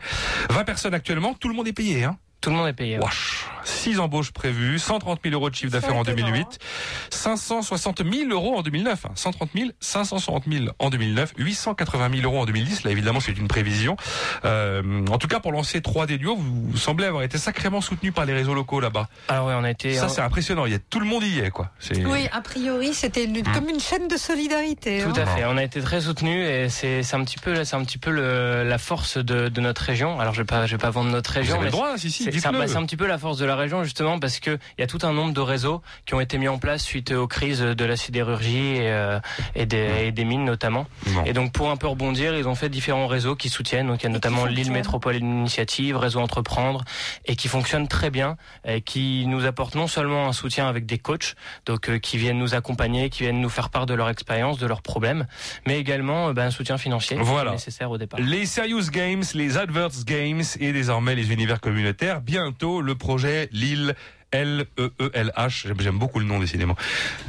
20 0.51 0.65
personnes 0.65 0.93
actuellement, 0.93 1.33
tout 1.33 1.49
le 1.49 1.55
monde 1.55 1.67
est 1.69 1.73
payé. 1.73 2.05
Hein. 2.05 2.19
Tout 2.41 2.51
le 2.51 2.57
monde 2.57 2.69
est 2.69 2.73
payé. 2.73 2.99
ouais. 2.99 3.05
Wesh. 3.05 3.45
6 3.65 3.99
embauches 4.01 4.31
prévues, 4.31 4.79
130 4.79 5.21
000 5.25 5.35
euros 5.35 5.51
de 5.51 5.55
chiffre 5.55 5.71
d'affaires 5.73 5.95
en 5.97 6.03
étonnant, 6.03 6.17
2008, 6.29 6.47
hein. 6.47 6.65
560 7.11 8.03
000 8.03 8.31
euros 8.31 8.57
en 8.57 8.63
2009, 8.63 9.07
hein. 9.07 9.11
130 9.15 9.51
000, 9.55 9.71
560 9.81 10.45
000 10.51 10.65
en 10.79 10.89
2009, 10.91 11.33
880 11.37 12.11
000 12.21 12.23
euros 12.25 12.41
en 12.41 12.47
2010. 12.47 12.85
Là, 12.85 12.91
évidemment, 12.93 13.21
c'est 13.21 13.37
une 13.37 13.49
prévision. 13.49 13.97
Euh, 14.45 15.05
en 15.11 15.19
tout 15.19 15.29
cas, 15.29 15.41
pour 15.41 15.53
lancer 15.53 15.83
3 15.83 16.07
des 16.07 16.17
duos, 16.17 16.37
vous, 16.37 16.71
vous 16.71 16.77
semblez 16.79 17.07
avoir 17.07 17.23
été 17.25 17.37
sacrément 17.37 17.81
soutenu 17.81 18.13
par 18.13 18.25
les 18.25 18.33
réseaux 18.33 18.55
locaux 18.55 18.81
là-bas. 18.81 19.09
Alors 19.29 19.47
ouais, 19.49 19.55
on 19.59 19.65
a 19.65 19.71
été. 19.71 19.95
Ça, 19.95 20.09
c'est 20.09 20.23
impressionnant. 20.23 20.65
Il 20.67 20.73
y 20.73 20.77
a 20.77 20.79
tout 20.79 21.01
le 21.01 21.07
monde 21.07 21.25
y 21.25 21.41
est, 21.41 21.51
quoi. 21.51 21.71
C'est 21.79 22.05
Oui, 22.07 22.27
a 22.33 22.41
priori, 22.41 22.95
c'était 22.95 23.25
une- 23.25 23.43
comme 23.43 23.69
une 23.69 23.81
chaîne 23.81 24.09
de 24.09 24.17
solidarité. 24.17 25.03
Tout 25.03 25.11
hein. 25.11 25.25
à 25.25 25.27
fait. 25.27 25.45
On 25.45 25.57
a 25.57 25.63
été 25.65 25.81
très 25.83 26.01
soutenus 26.01 26.49
et 26.49 26.69
c'est 26.69 27.03
c'est 27.03 27.17
un 27.17 27.25
petit 27.25 27.39
peu 27.39 27.65
c'est 27.65 27.77
un 27.77 27.85
petit 27.85 27.99
peu 27.99 28.11
le, 28.11 28.65
la 28.65 28.79
force 28.79 29.19
de, 29.19 29.49
de 29.49 29.61
notre 29.61 29.83
région. 29.83 30.21
Alors 30.21 30.33
je 30.35 30.41
vais 30.41 30.47
pas 30.47 30.67
je 30.67 30.73
vais 30.77 30.79
pas 30.81 30.91
vendre 30.91 31.11
notre 31.11 31.33
Vous 31.33 31.39
région, 31.41 31.55
avez 31.57 31.65
mais 31.65 31.67
le 31.67 31.73
droit, 31.73 31.97
si, 31.99 32.11
si, 32.11 32.28
c'est 32.33 32.41
c'est 32.41 32.51
bah, 32.53 32.79
un 32.79 32.87
petit 32.87 32.97
peu 32.97 33.07
la 33.07 33.19
force 33.19 33.39
de 33.39 33.45
la 33.47 33.57
région 33.57 33.85
justement 33.85 34.19
parce 34.19 34.41
que 34.41 34.59
il 34.77 34.81
y 34.81 34.85
a 34.85 34.87
tout 34.87 34.99
un 35.03 35.13
nombre 35.13 35.33
de 35.33 35.41
réseaux 35.41 35.83
qui 36.07 36.15
ont 36.15 36.21
été 36.21 36.39
mis 36.39 36.49
en 36.49 36.59
place 36.59 36.83
suite 36.83 37.13
aux 37.13 37.27
crises 37.27 37.61
de 37.61 37.85
la 37.85 37.97
sidérurgie 37.97 38.77
et, 38.77 38.91
euh, 38.91 39.21
et, 39.55 39.67
des, 39.67 40.07
et 40.07 40.13
des 40.13 40.25
mines 40.25 40.45
notamment. 40.45 40.87
Bon. 41.07 41.25
Et 41.25 41.33
donc 41.33 41.53
pour 41.53 41.71
un 41.71 41.77
peu 41.77 41.87
rebondir, 41.87 42.37
ils 42.37 42.49
ont 42.49 42.55
fait 42.55 42.69
différents 42.69 43.07
réseaux 43.07 43.37
qui 43.37 43.49
soutiennent. 43.49 43.87
Donc 43.89 44.03
il 44.03 44.05
y 44.05 44.09
a 44.09 44.13
notamment 44.13 44.45
l'île 44.47 44.71
Métropole 44.73 45.17
Initiative, 45.17 45.97
Réseau 45.97 46.21
Entreprendre, 46.21 46.85
et 47.25 47.37
qui 47.37 47.49
fonctionnent 47.49 47.89
très 47.89 48.11
bien, 48.11 48.37
et 48.67 48.81
qui 48.81 49.27
nous 49.27 49.47
apportent 49.47 49.75
non 49.75 49.87
seulement 49.87 50.29
un 50.29 50.33
soutien 50.33 50.69
avec 50.69 50.87
des 50.87 50.99
coachs, 50.99 51.35
donc 51.67 51.89
euh, 51.89 51.99
qui 51.99 52.19
viennent 52.19 52.39
nous 52.39 52.55
accompagner, 52.55 53.11
qui 53.11 53.23
viennent 53.23 53.41
nous 53.41 53.49
faire 53.49 53.71
part 53.71 53.87
de 53.87 53.95
leur 53.95 54.09
expérience, 54.09 54.59
de 54.59 54.67
leurs 54.67 54.83
problèmes, 54.83 55.27
mais 55.67 55.79
également 55.79 56.29
euh, 56.29 56.33
ben, 56.33 56.47
un 56.47 56.51
soutien 56.51 56.79
financier 56.79 57.17
Voilà. 57.21 57.53
nécessaire 57.53 57.91
au 57.91 57.99
départ. 57.99 58.21
Les 58.21 58.47
Serious 58.47 58.91
Games, 58.91 59.23
les 59.35 59.57
Adverts 59.57 60.05
Games 60.07 60.43
et 60.61 60.73
désormais 60.73 61.15
les 61.15 61.33
univers 61.33 61.61
communautaires. 61.61 62.18
Bientôt 62.19 62.81
le 62.81 62.95
projet 62.95 63.49
Lille 63.53 63.95
L-E-E-L-H. 64.31 65.67
J'aime- 65.69 65.81
J'aime 65.81 65.99
beaucoup 65.99 66.19
le 66.19 66.27
nom 66.27 66.39
décidément. 66.39 66.77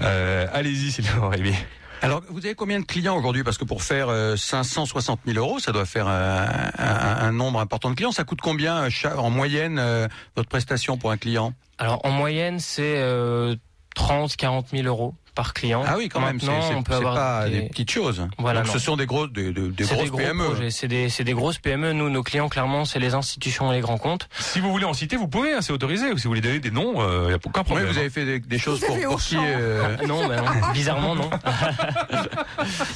Euh, 0.02 0.48
Allez-y 0.54 0.92
Sylvain 0.92 1.30
Rémy. 1.30 1.54
Alors, 2.02 2.22
vous 2.30 2.46
avez 2.46 2.56
combien 2.56 2.80
de 2.80 2.86
clients 2.86 3.18
aujourd'hui? 3.18 3.44
Parce 3.44 3.58
que 3.58 3.66
pour 3.66 3.84
faire 3.84 4.08
euh, 4.10 4.38
560 4.38 5.20
000 5.26 5.38
euros, 5.38 5.60
ça 5.60 5.72
doit 5.74 5.86
faire 5.86 6.06
euh, 6.08 6.46
un, 6.78 7.28
un 7.28 7.32
nombre 7.34 7.60
important 7.60 7.90
de 7.90 7.96
clients. 7.96 8.14
Ça 8.14 8.24
coûte 8.24 8.40
combien 8.42 8.84
euh, 8.86 8.90
en 9.18 9.30
moyenne 9.30 9.80
euh, 9.80 10.08
votre 10.38 10.48
prestation 10.48 10.98
pour 10.98 11.12
un 11.12 11.18
client? 11.18 11.54
Alors 11.78 12.06
en 12.06 12.12
moyenne, 12.12 12.60
c'est 12.60 12.98
euh, 12.98 13.56
30, 13.96 14.36
40 14.38 14.68
000 14.70 14.88
euros 14.88 15.14
par 15.40 15.54
client. 15.54 15.84
Ah 15.88 15.96
oui, 15.98 16.10
quand 16.10 16.20
même. 16.20 16.38
C'est 16.42 16.50
on 16.50 16.84
peut 16.84 16.92
c'est 16.92 16.98
avoir 16.98 17.16
pas 17.16 17.50
des... 17.50 17.62
des- 17.62 17.70
petites 17.70 17.92
choses. 17.92 18.28
Voilà, 18.38 18.64
Donc, 18.64 18.74
ce 18.74 18.80
sont 18.80 18.98
des 18.98 19.06
grosses, 19.06 19.32
des, 19.32 19.54
des- 19.54 19.70
des 19.70 19.84
C'est 19.86 19.94
grosses 19.96 20.04
des 20.06 20.10
gros 20.10 20.18
PME. 20.18 20.44
projets, 20.44 20.70
c'est 20.70 20.90
des, 20.90 21.08
c'est 21.08 21.24
des 21.24 21.32
grosses 21.34 21.60
PME. 21.60 21.94
Nous, 21.94 22.10
nos 22.10 22.24
clients, 22.24 22.50
clairement, 22.50 22.84
c'est 22.84 23.00
les 23.00 23.14
institutions 23.14 23.72
et 23.72 23.76
les 23.76 23.82
grands 23.82 23.98
comptes. 23.98 24.28
Si 24.38 24.60
vous 24.60 24.70
voulez 24.70 24.84
en 24.84 24.94
citer, 24.94 25.16
vous 25.16 25.30
pouvez, 25.30 25.54
hein, 25.54 25.62
c'est 25.62 25.72
autorisé. 25.72 26.12
Ou 26.12 26.18
si 26.18 26.24
vous 26.26 26.32
voulez 26.32 26.42
donner 26.42 26.60
des 26.60 26.72
noms, 26.72 26.96
il 27.22 27.28
n'y 27.28 27.34
a 27.34 27.38
aucun 27.38 27.62
Oui, 27.62 27.66
problème. 27.66 27.88
vous 27.88 27.98
avez 27.98 28.10
fait 28.10 28.26
des, 28.26 28.40
des 28.42 28.60
choses 28.60 28.82
Vous 28.82 29.02
pour, 29.02 29.22
qui 29.22 29.38
euh, 29.38 29.96
non, 30.08 30.28
non, 30.28 30.36
bizarrement 30.74 31.16
non. 31.16 31.30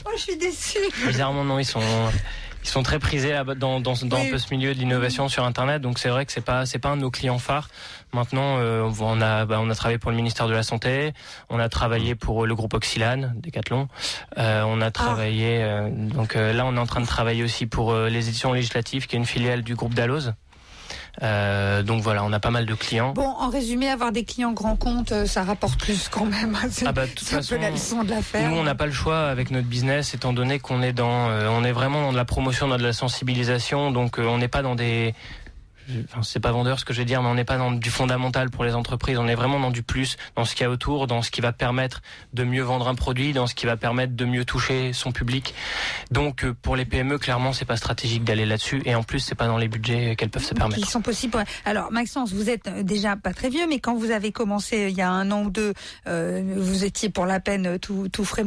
Oh, 0.06 0.10
je 0.18 0.22
suis 0.22 0.38
déçue. 0.38 0.80
Bizarrement 1.08 1.44
non, 1.46 1.60
ils 1.60 1.66
sont 1.66 1.80
ils 2.64 2.70
sont 2.70 2.84
très 2.84 3.00
prisés 3.00 3.34
dans, 3.58 3.80
dans, 3.80 3.94
dans 3.94 4.18
Oui. 4.18 4.28
un 4.28 4.32
peu 4.32 4.38
ce 4.38 4.54
milieu 4.54 4.74
de 4.74 4.80
l'innovation 4.80 5.28
sur 5.30 5.44
Internet. 5.44 5.82
Donc 5.82 6.00
c'est 6.00 6.10
vrai 6.10 6.26
que 6.26 6.32
c'est 6.32 6.42
pas 6.42 6.66
c'est 6.66 6.80
pas 6.80 6.90
un 6.90 6.98
de 6.98 7.02
nos 7.02 7.12
clients 7.12 7.40
phares. 7.40 7.70
Maintenant, 8.14 8.58
euh, 8.60 8.90
on 9.00 9.22
a 9.22 9.46
bah, 9.46 9.58
on 9.60 9.70
a 9.70 9.76
travaillé 9.76 9.98
pour 9.98 10.12
le 10.12 10.18
ministère 10.18 10.48
de 10.48 10.54
la 10.54 10.64
santé, 10.64 11.14
on 11.50 11.60
a 11.60 11.68
travaillé 11.70 12.16
pour 12.16 12.46
le 12.46 12.56
groupe 12.56 12.74
Oxylane, 12.74 13.34
Decathlon. 13.38 13.88
Euh, 14.38 14.64
on 14.66 14.82
a 14.82 14.92
travaillé 14.92 15.64
euh, 15.64 15.90
donc 15.90 16.36
euh, 16.36 16.54
là 16.54 16.66
on 16.66 16.76
est 16.76 16.80
en 16.80 16.86
train 16.86 17.02
de 17.02 17.08
travailler 17.08 17.44
aussi 17.44 17.66
pour 17.66 17.92
euh, 17.92 18.10
les 18.10 18.28
éditions 18.30 18.54
législatives, 18.54 19.08
qui 19.08 19.16
est 19.16 19.20
une 19.20 19.26
filiale 19.26 19.64
du 19.64 19.76
groupe 19.76 19.94
Dalloz. 19.94 20.34
Euh, 21.22 21.84
donc 21.84 22.02
voilà, 22.02 22.24
on 22.24 22.34
a 22.34 22.40
pas 22.40 22.50
mal 22.50 22.66
de 22.66 22.74
clients. 22.74 23.14
Bon, 23.14 23.28
en 23.28 23.50
résumé, 23.50 23.88
avoir 23.88 24.12
des 24.12 24.24
clients 24.24 24.52
grands 24.52 24.76
comptes, 24.76 25.12
euh, 25.12 25.26
ça 25.28 25.44
rapporte 25.44 25.80
plus 25.80 26.10
quand 26.10 26.26
même. 26.26 26.58
C'est 26.72 26.88
Ah 26.88 26.92
bah, 26.92 27.06
de 27.06 27.12
toute 27.12 27.28
façon, 27.28 27.56
peu 27.56 27.62
la 27.62 27.70
leçon 27.70 28.04
de 28.04 28.10
l'affaire. 28.10 28.50
Nous, 28.50 28.58
on 28.58 28.64
n'a 28.64 28.74
pas 28.74 28.88
le 28.88 28.92
choix 28.92 29.28
avec 29.28 29.52
notre 29.52 29.68
business, 29.68 30.16
étant 30.16 30.34
donné 30.34 30.60
qu'on 30.60 30.82
est 30.82 30.94
dans, 30.94 31.30
euh, 31.30 31.48
on 31.52 31.64
est 31.64 31.72
vraiment 31.72 32.02
dans 32.02 32.12
de 32.12 32.18
la 32.18 32.26
promotion, 32.26 32.68
dans 32.68 32.78
de 32.78 32.84
la 32.84 32.94
sensibilisation. 32.94 33.92
Donc, 33.92 34.18
euh, 34.18 34.26
on 34.26 34.40
n'est 34.40 34.48
pas 34.48 34.64
dans 34.64 34.74
des, 34.74 35.14
enfin, 36.06 36.24
c'est 36.24 36.40
pas 36.40 36.52
vendeur 36.52 36.80
ce 36.80 36.86
que 36.86 36.94
je 36.94 37.00
vais 37.00 37.06
dire, 37.06 37.22
mais 37.22 37.30
on 37.30 37.36
n'est 37.36 37.44
pas 37.44 37.58
dans 37.58 37.72
du 37.72 37.90
fondamental 37.90 38.50
pour 38.50 38.64
les 38.64 38.76
entreprises. 38.76 39.18
On 39.18 39.28
est 39.28 39.36
vraiment 39.36 39.60
dans 39.60 39.72
du 39.72 39.84
plus, 39.84 40.18
dans 40.36 40.46
ce 40.46 40.56
qu'il 40.56 40.64
y 40.64 40.68
a 40.68 40.70
autour, 40.70 41.08
dans 41.08 41.22
ce 41.22 41.32
qui 41.32 41.42
va 41.42 41.52
permettre 41.52 42.02
de 42.34 42.44
mieux 42.44 42.64
vendre 42.64 42.88
un 42.88 42.96
produit, 42.96 43.34
dans 43.34 43.48
ce 43.48 43.56
qui 43.56 43.66
va 43.66 43.78
permettre 43.78 44.16
de 44.16 44.26
mieux 44.26 44.46
toucher 44.46 44.94
son 44.94 45.12
public. 45.12 45.54
Donc, 46.12 46.44
euh, 46.44 46.54
pour 46.62 46.76
les 46.76 46.86
PME, 46.86 47.18
clairement, 47.18 47.54
c'est 47.54 47.66
pas 47.66 47.78
stratégique 47.78 48.24
d'aller 48.24 48.46
là-dessus. 48.46 48.82
Et 48.86 48.96
en 48.96 49.04
plus, 49.04 49.20
c'est 49.20 49.36
pas 49.36 49.48
dans 49.48 49.58
les 49.58 49.68
budgets 49.68 50.16
qu'elles 50.16 50.30
peuvent 50.30 50.44
se 50.44 50.54
permettre. 50.54 50.82
Qui 50.82 50.90
sont 50.90 51.02
possibles. 51.02 51.44
Alors, 51.66 51.92
Maxence, 51.92 52.34
vous 52.34 52.50
êtes 52.50 52.68
euh, 52.68 52.84
déjà 52.84 53.16
pas 53.16 53.34
très 53.34 53.50
vieux, 53.50 53.66
mais 53.68 53.80
quand 53.80 53.96
vous 53.96 54.12
avez 54.12 54.32
commencé 54.32 54.84
euh, 54.84 54.90
il 54.90 54.96
y 54.96 55.02
a 55.02 55.10
un 55.10 55.32
an 55.32 55.44
ou 55.44 55.50
deux, 55.50 55.74
euh, 56.08 56.54
vous 56.58 56.84
étiez 56.84 57.10
pour 57.10 57.26
la 57.26 57.40
peine 57.40 57.80
tout, 57.80 58.10
tout 58.10 58.26
frais. 58.26 58.44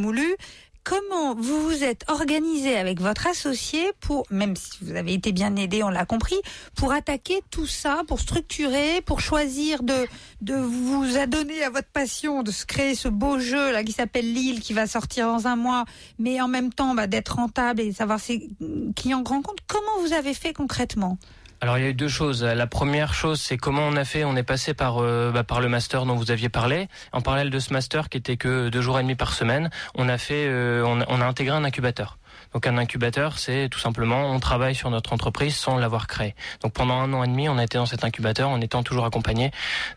Comment 0.89 1.35
vous 1.35 1.63
vous 1.63 1.83
êtes 1.83 2.05
organisé 2.07 2.77
avec 2.77 3.01
votre 3.01 3.27
associé 3.27 3.91
pour, 3.99 4.25
même 4.31 4.55
si 4.55 4.79
vous 4.83 4.95
avez 4.95 5.15
été 5.15 5.33
bien 5.33 5.57
aidé, 5.57 5.83
on 5.83 5.89
l'a 5.89 6.07
compris, 6.07 6.37
pour 6.77 6.93
attaquer 6.93 7.43
tout 7.51 7.67
ça, 7.67 8.03
pour 8.07 8.21
structurer, 8.21 9.01
pour 9.01 9.19
choisir 9.19 9.83
de, 9.83 10.07
de 10.43 10.55
vous 10.55 11.17
adonner 11.17 11.65
à 11.65 11.71
votre 11.71 11.89
passion, 11.89 12.45
de 12.45 12.53
se 12.53 12.65
créer 12.65 12.95
ce 12.95 13.09
beau 13.09 13.41
jeu 13.41 13.73
là 13.73 13.83
qui 13.83 13.91
s'appelle 13.91 14.33
Lille, 14.33 14.61
qui 14.61 14.75
va 14.75 14.87
sortir 14.87 15.27
dans 15.27 15.49
un 15.49 15.57
mois, 15.57 15.87
mais 16.21 16.41
en 16.41 16.47
même 16.47 16.73
temps 16.73 16.95
bah, 16.95 17.09
d'être 17.09 17.35
rentable 17.35 17.81
et 17.81 17.91
savoir 17.93 18.21
ses 18.21 18.49
clients 18.95 19.23
grands 19.23 19.43
comptes. 19.43 19.59
Comment 19.67 20.07
vous 20.07 20.13
avez 20.13 20.35
fait 20.35 20.53
concrètement? 20.53 21.19
Alors 21.63 21.79
il 21.79 21.85
y 21.85 21.87
a 21.87 21.91
eu 21.91 21.95
deux 21.95 22.09
choses. 22.09 22.45
La 22.45 22.67
première 22.67 23.15
chose, 23.15 23.41
c'est 23.41 23.57
comment 23.57 23.83
on 23.83 23.97
a 23.97 24.05
fait. 24.05 24.25
On 24.25 24.37
est 24.37 24.43
passé 24.43 24.75
par 24.75 24.99
euh, 24.99 25.33
bah, 25.33 25.43
par 25.43 25.61
le 25.61 25.69
master 25.69 26.05
dont 26.05 26.15
vous 26.15 26.31
aviez 26.31 26.51
parlé. 26.51 26.89
En 27.13 27.23
parallèle 27.23 27.49
de 27.49 27.59
ce 27.59 27.73
master 27.73 28.11
qui 28.11 28.19
était 28.19 28.37
que 28.37 28.69
deux 28.69 28.83
jours 28.83 28.99
et 28.99 29.03
demi 29.03 29.15
par 29.15 29.33
semaine, 29.33 29.71
on 29.95 30.09
a 30.09 30.19
fait, 30.19 30.47
euh, 30.49 30.85
on, 30.85 31.03
on 31.09 31.21
a 31.21 31.25
intégré 31.25 31.57
un 31.57 31.65
incubateur. 31.65 32.19
Donc 32.53 32.67
un 32.67 32.79
incubateur, 32.79 33.39
c'est 33.39 33.69
tout 33.71 33.79
simplement 33.79 34.31
on 34.31 34.41
travaille 34.41 34.75
sur 34.75 34.91
notre 34.91 35.13
entreprise 35.13 35.57
sans 35.57 35.77
l'avoir 35.79 36.07
créé. 36.07 36.35
Donc 36.63 36.73
pendant 36.73 36.95
un 36.95 37.13
an 37.13 37.25
et 37.25 37.29
demi, 37.29 37.49
on 37.49 37.59
a 37.59 37.65
été 37.65 37.79
dans 37.79 37.87
cet 37.87 38.05
incubateur 38.05 38.49
en 38.49 38.61
étant 38.61 38.83
toujours 38.83 39.05
accompagné. 39.05 39.51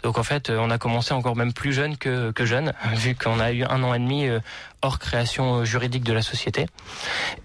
Donc 0.03 0.17
en 0.17 0.23
fait, 0.23 0.49
on 0.49 0.69
a 0.69 0.77
commencé 0.77 1.13
encore 1.13 1.35
même 1.35 1.53
plus 1.53 1.73
jeune 1.73 1.97
que, 1.97 2.31
que 2.31 2.45
jeune, 2.45 2.73
vu 2.95 3.15
qu'on 3.15 3.39
a 3.39 3.51
eu 3.51 3.63
un 3.63 3.83
an 3.83 3.93
et 3.93 3.99
demi 3.99 4.27
euh, 4.27 4.39
hors 4.81 4.99
création 4.99 5.59
euh, 5.59 5.65
juridique 5.65 6.03
de 6.03 6.13
la 6.13 6.21
société. 6.21 6.65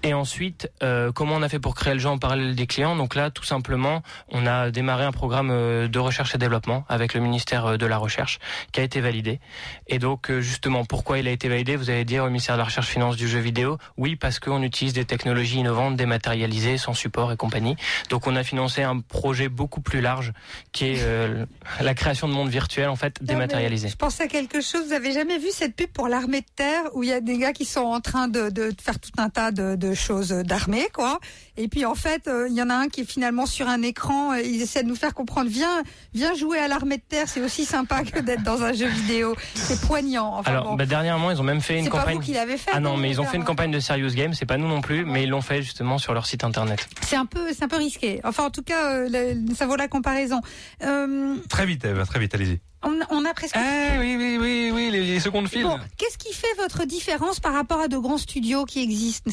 Et 0.02 0.14
ensuite, 0.14 0.70
euh, 0.82 1.12
comment 1.12 1.34
on 1.34 1.42
a 1.42 1.48
fait 1.48 1.58
pour 1.58 1.74
créer 1.74 1.94
le 1.94 2.00
jeu 2.00 2.08
en 2.08 2.18
parallèle 2.18 2.54
des 2.54 2.66
clients? 2.66 2.96
Donc 2.96 3.14
là, 3.14 3.30
tout 3.30 3.44
simplement, 3.44 4.02
on 4.30 4.46
a 4.46 4.70
démarré 4.70 5.04
un 5.04 5.12
programme 5.12 5.50
euh, 5.50 5.88
de 5.88 5.98
recherche 5.98 6.34
et 6.34 6.38
développement 6.38 6.84
avec 6.88 7.14
le 7.14 7.20
ministère 7.20 7.66
euh, 7.66 7.76
de 7.76 7.86
la 7.86 7.98
Recherche 7.98 8.38
qui 8.72 8.80
a 8.80 8.82
été 8.82 9.00
validé. 9.00 9.40
Et 9.88 9.98
donc, 9.98 10.30
justement, 10.40 10.84
pourquoi 10.84 11.18
il 11.18 11.28
a 11.28 11.30
été 11.30 11.48
validé? 11.48 11.76
Vous 11.76 11.90
allez 11.90 12.04
dire 12.04 12.24
au 12.24 12.28
ministère 12.28 12.56
de 12.56 12.58
la 12.58 12.64
Recherche 12.64 12.88
Finance 12.88 13.16
du 13.16 13.28
jeu 13.28 13.38
vidéo. 13.38 13.78
Oui, 13.96 14.16
parce 14.16 14.38
qu'on 14.38 14.62
utilise 14.62 14.92
des 14.92 15.04
technologies 15.04 15.58
innovantes, 15.58 15.96
dématérialisées, 15.96 16.78
sans 16.78 16.94
support 16.94 17.32
et 17.32 17.36
compagnie. 17.36 17.76
Donc, 18.10 18.26
on 18.26 18.36
a 18.36 18.42
financé 18.42 18.82
un 18.82 19.00
projet 19.00 19.48
beaucoup 19.48 19.80
plus 19.80 20.00
large 20.00 20.32
qui 20.72 20.86
est 20.86 21.02
euh, 21.02 21.46
la 21.80 21.94
création 21.94 22.28
de 22.28 22.32
mondes 22.32 22.48
virtuels, 22.48 22.88
en 22.88 22.96
fait, 22.96 23.22
dématérialisés. 23.22 23.88
Je 23.88 23.96
pensais 23.96 24.24
à 24.24 24.28
quelque 24.28 24.60
chose. 24.60 24.86
Vous 24.86 24.92
avez 24.92 25.12
jamais 25.12 25.38
vu 25.38 25.48
cette 25.50 25.76
pub 25.76 25.88
pour 25.88 26.08
l'armée 26.08 26.40
de 26.40 26.46
terre 26.54 26.82
où 26.94 27.02
il 27.02 27.08
y 27.08 27.12
a 27.12 27.20
des 27.25 27.38
gars 27.38 27.52
qui 27.52 27.64
sont 27.64 27.81
en 27.81 28.00
train 28.00 28.28
de, 28.28 28.50
de 28.50 28.71
faire 28.83 28.99
tout 29.00 29.11
un 29.19 29.28
tas 29.31 29.50
de, 29.50 29.75
de 29.75 29.95
choses 29.95 30.28
d'armée, 30.28 30.87
quoi. 30.95 31.19
Et 31.57 31.69
puis 31.69 31.85
en 31.85 31.95
fait, 31.95 32.26
euh, 32.28 32.47
il 32.49 32.54
y 32.54 32.62
en 32.62 32.71
a 32.71 32.75
un 32.75 32.88
qui 32.88 33.02
est 33.02 33.04
finalement 33.04 33.47
sur 33.47 33.69
un 33.69 33.83
écran. 33.83 34.33
euh, 34.33 34.40
ils 34.43 34.61
essaient 34.62 34.83
de 34.83 34.88
nous 34.88 34.97
faire 34.97 35.14
comprendre. 35.14 35.49
Viens, 35.50 35.83
viens 36.12 36.35
jouer 36.35 36.59
à 36.59 36.69
l'armée 36.69 36.97
de 36.99 37.02
terre. 37.09 37.28
C'est 37.28 37.40
aussi 37.40 37.64
sympa 37.64 38.02
que 38.04 38.21
d'être 38.21 38.43
dans 38.43 38.62
un 38.62 38.73
jeu 38.73 38.87
vidéo. 38.88 39.35
C'est 39.54 39.81
poignant. 39.81 40.35
Enfin, 40.38 40.50
Alors, 40.50 40.64
bon. 40.71 40.75
bah, 40.75 40.87
dernièrement, 40.87 41.31
ils 41.31 41.40
ont 41.40 41.45
même 41.45 41.61
fait 41.61 41.78
une 41.78 41.85
c'est 41.85 41.90
pas 41.90 41.99
campagne. 41.99 42.16
vous 42.16 42.23
qui 42.23 42.33
l'avez 42.33 42.57
fait. 42.57 42.71
Ah 42.75 42.81
non, 42.81 42.97
mais 42.97 43.09
ils 43.11 43.21
ont 43.21 43.25
fait 43.25 43.37
une 43.37 43.45
campagne 43.45 43.71
de 43.71 43.81
Serious 43.81 44.11
Game, 44.14 44.35
c'est 44.35 44.47
pas 44.47 44.57
nous 44.57 44.69
non 44.69 44.81
plus, 44.81 45.04
mais 45.04 45.23
ils 45.25 45.28
l'ont 45.31 45.40
fait 45.43 45.62
justement 45.62 45.99
sur 45.99 46.12
leur 46.14 46.26
site 46.26 46.45
internet. 46.45 46.87
C'est 47.02 47.16
un 47.16 47.26
peu, 47.26 47.52
c'est 47.52 47.64
un 47.64 47.69
peu 47.69 47.76
risqué. 47.76 48.21
Enfin, 48.25 48.45
en 48.45 48.50
tout 48.50 48.62
cas, 48.62 48.93
euh, 48.93 49.09
le- 49.11 49.54
ça 49.54 49.66
vaut 49.66 49.76
la 49.76 49.88
comparaison. 49.88 50.40
Euh, 50.83 51.37
Très 51.49 51.66
vite, 51.66 51.85
Eve, 51.85 52.04
très 52.07 52.19
vite, 52.19 52.35
allez-y. 52.35 52.61
On, 52.84 52.98
on 53.10 53.24
a 53.24 53.34
presque. 53.34 53.54
Ah 53.56 53.96
oui, 53.98 54.16
oui, 54.18 54.38
oui, 54.40 54.70
oui, 54.72 54.90
les, 54.90 55.02
les 55.02 55.20
secondes 55.20 55.48
fils. 55.48 55.62
Bon, 55.62 55.78
qu'est-ce 55.98 56.18
qui 56.18 56.32
fait 56.34 56.54
votre 56.58 56.84
différence 56.84 57.40
par 57.40 57.52
rapport 57.54 57.80
à 57.80 57.88
de 57.88 57.96
grands 57.98 58.18
studios 58.18 58.64
qui 58.64 58.82
existent 58.82 59.30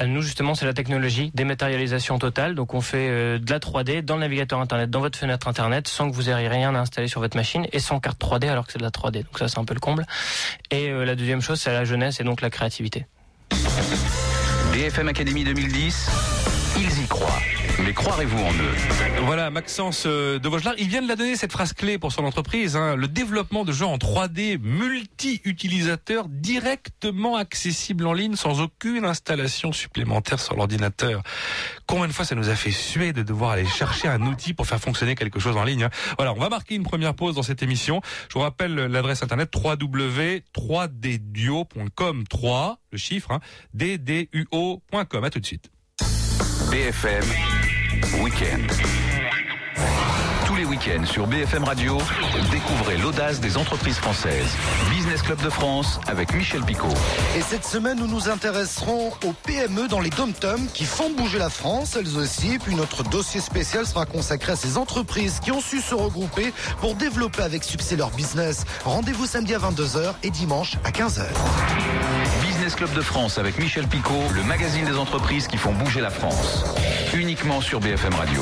Euh, 0.00 0.06
Nous 0.06 0.22
justement, 0.22 0.54
c'est 0.54 0.64
la 0.64 0.72
technologie, 0.72 1.30
dématérialisation 1.34 2.18
totale. 2.18 2.54
Donc 2.54 2.72
on 2.74 2.80
fait 2.80 3.08
euh, 3.10 3.38
de 3.38 3.50
la 3.50 3.58
3D 3.58 4.00
dans 4.02 4.14
le 4.14 4.22
navigateur 4.22 4.58
internet, 4.60 4.88
dans 4.90 5.00
votre 5.00 5.18
fenêtre 5.18 5.48
internet, 5.48 5.86
sans 5.88 6.10
que 6.10 6.14
vous 6.14 6.30
ayez 6.30 6.48
rien 6.48 6.74
à 6.74 6.78
installer 6.78 7.08
sur 7.08 7.20
votre 7.20 7.36
machine 7.36 7.66
et 7.72 7.78
sans 7.78 8.00
carte 8.00 8.18
3D 8.20 8.48
alors 8.48 8.66
que 8.66 8.72
c'est 8.72 8.78
de 8.78 8.84
la 8.84 8.90
3D. 8.90 9.24
Donc 9.24 9.38
ça, 9.38 9.48
c'est 9.48 9.58
un 9.58 9.64
peu 9.64 9.74
le 9.74 9.80
comble. 9.80 10.06
Et 10.70 10.88
euh, 10.88 11.04
la 11.04 11.14
deuxième 11.14 11.42
chose, 11.42 11.60
c'est 11.60 11.72
la 11.72 11.84
jeunesse 11.84 12.20
et 12.20 12.24
donc 12.24 12.40
la 12.40 12.48
créativité. 12.50 13.06
BFM 14.72 15.08
Academy 15.08 15.44
2010, 15.44 16.08
ils 16.78 17.02
y 17.02 17.06
croient. 17.06 17.38
Mais 17.84 17.92
croirez-vous 17.92 18.38
en 18.38 18.52
eux 18.52 18.74
Voilà, 19.24 19.50
Maxence 19.50 20.04
euh, 20.06 20.38
de 20.38 20.48
Vaugelas, 20.48 20.74
il 20.78 20.86
vient 20.88 21.02
de 21.02 21.08
la 21.08 21.16
donner 21.16 21.34
cette 21.36 21.50
phrase 21.50 21.72
clé 21.72 21.98
pour 21.98 22.12
son 22.12 22.22
entreprise, 22.24 22.76
hein, 22.76 22.94
le 22.94 23.08
développement 23.08 23.64
de 23.64 23.72
jeux 23.72 23.86
en 23.86 23.96
3D 23.96 24.60
multi-utilisateurs 24.60 26.28
directement 26.28 27.34
accessibles 27.36 28.06
en 28.06 28.12
ligne 28.12 28.36
sans 28.36 28.60
aucune 28.60 29.04
installation 29.04 29.72
supplémentaire 29.72 30.38
sur 30.38 30.54
l'ordinateur. 30.54 31.24
Combien 31.86 32.06
de 32.06 32.12
fois 32.12 32.24
ça 32.24 32.36
nous 32.36 32.50
a 32.50 32.54
fait 32.54 32.70
suer 32.70 33.12
de 33.12 33.22
devoir 33.22 33.50
aller 33.50 33.66
chercher 33.66 34.06
un 34.06 34.22
outil 34.22 34.54
pour 34.54 34.66
faire 34.66 34.80
fonctionner 34.80 35.16
quelque 35.16 35.40
chose 35.40 35.56
en 35.56 35.64
ligne 35.64 35.82
hein. 35.84 35.90
Voilà, 36.18 36.34
on 36.34 36.38
va 36.38 36.48
marquer 36.48 36.76
une 36.76 36.84
première 36.84 37.14
pause 37.14 37.34
dans 37.34 37.42
cette 37.42 37.64
émission. 37.64 38.00
Je 38.28 38.34
vous 38.34 38.40
rappelle 38.40 38.74
l'adresse 38.74 39.24
internet 39.24 39.50
www.3dduo.com 39.54 42.24
3, 42.28 42.78
le 42.92 42.98
chiffre, 42.98 43.32
hein, 43.32 43.40
dduo.com. 43.74 45.24
À 45.24 45.30
tout 45.30 45.40
de 45.40 45.46
suite. 45.46 45.70
BFM 46.70 47.24
Weekend. 48.22 48.70
Week-ends 50.72 51.04
sur 51.04 51.26
BFM 51.26 51.64
Radio, 51.64 51.98
découvrez 52.50 52.96
l'audace 52.96 53.40
des 53.40 53.58
entreprises 53.58 53.98
françaises. 53.98 54.56
Business 54.88 55.20
Club 55.20 55.38
de 55.42 55.50
France 55.50 56.00
avec 56.06 56.32
Michel 56.32 56.62
Picot. 56.62 56.88
Et 57.36 57.42
cette 57.42 57.66
semaine, 57.66 57.98
nous 57.98 58.06
nous 58.06 58.30
intéresserons 58.30 59.12
aux 59.26 59.34
PME 59.34 59.86
dans 59.88 60.00
les 60.00 60.08
dom-toms 60.08 60.68
qui 60.72 60.86
font 60.86 61.10
bouger 61.10 61.38
la 61.38 61.50
France, 61.50 61.96
elles 61.96 62.16
aussi. 62.16 62.58
Puis 62.58 62.74
notre 62.74 63.02
dossier 63.02 63.42
spécial 63.42 63.84
sera 63.86 64.06
consacré 64.06 64.52
à 64.52 64.56
ces 64.56 64.78
entreprises 64.78 65.40
qui 65.40 65.52
ont 65.52 65.60
su 65.60 65.82
se 65.82 65.94
regrouper 65.94 66.54
pour 66.80 66.94
développer 66.94 67.42
avec 67.42 67.64
succès 67.64 67.94
leur 67.94 68.08
business. 68.08 68.64
Rendez-vous 68.86 69.26
samedi 69.26 69.54
à 69.54 69.58
22h 69.58 70.14
et 70.22 70.30
dimanche 70.30 70.78
à 70.84 70.90
15h. 70.90 71.26
Business 72.46 72.76
Club 72.76 72.94
de 72.94 73.02
France 73.02 73.36
avec 73.36 73.58
Michel 73.58 73.86
Picot, 73.88 74.22
le 74.32 74.42
magazine 74.44 74.86
des 74.86 74.96
entreprises 74.96 75.48
qui 75.48 75.58
font 75.58 75.74
bouger 75.74 76.00
la 76.00 76.10
France. 76.10 76.64
Uniquement 77.12 77.60
sur 77.60 77.78
BFM 77.78 78.14
Radio. 78.14 78.40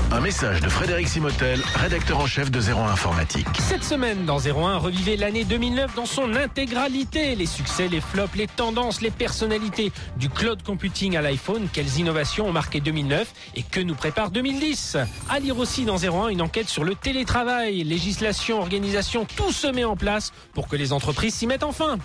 Un 0.10 0.22
message 0.22 0.62
de 0.62 0.70
Frédéric 0.70 1.10
Simotel, 1.10 1.62
rédacteur 1.76 2.20
en 2.20 2.28
chef 2.28 2.50
de 2.50 2.62
01 2.62 2.92
Informatique. 2.92 3.46
Cette 3.60 3.84
semaine 3.84 4.24
dans 4.24 4.40
01, 4.40 4.78
revivez 4.78 5.18
l'année 5.18 5.44
2009 5.44 5.96
dans 5.96 6.06
son 6.06 6.34
intégralité. 6.34 7.36
Les 7.36 7.46
succès, 7.46 7.90
les 7.90 8.00
flops, 8.00 8.34
les 8.36 8.48
tendances, 8.48 9.02
les 9.02 9.12
personnalités 9.12 9.92
du 10.16 10.30
cloud 10.30 10.64
computing 10.64 11.18
à 11.18 11.22
l'iPhone. 11.22 11.68
Quelles 11.72 12.00
innovations 12.00 12.48
ont 12.48 12.54
marqué 12.54 12.80
2009 12.80 13.34
et 13.56 13.64
que 13.64 13.82
nous 13.82 13.96
prépare 13.96 14.32
2010 14.32 14.96
À 15.30 15.40
lire 15.40 15.60
aussi 15.60 15.84
dans 15.84 15.98
01 15.98 16.30
une 16.30 16.42
enquête 16.42 16.70
sur 16.70 16.86
le 16.86 16.96
télétravail, 16.96 17.84
législation, 17.84 18.62
organisation, 18.62 19.28
tout 19.36 19.52
se 19.52 19.68
met 19.68 19.84
en 19.84 19.98
place 19.98 20.32
pour 20.54 20.70
que 20.70 20.78
les 20.78 20.94
entreprises 20.94 21.36
s'y 21.36 21.48
mettent 21.48 21.64
enfin. 21.64 21.98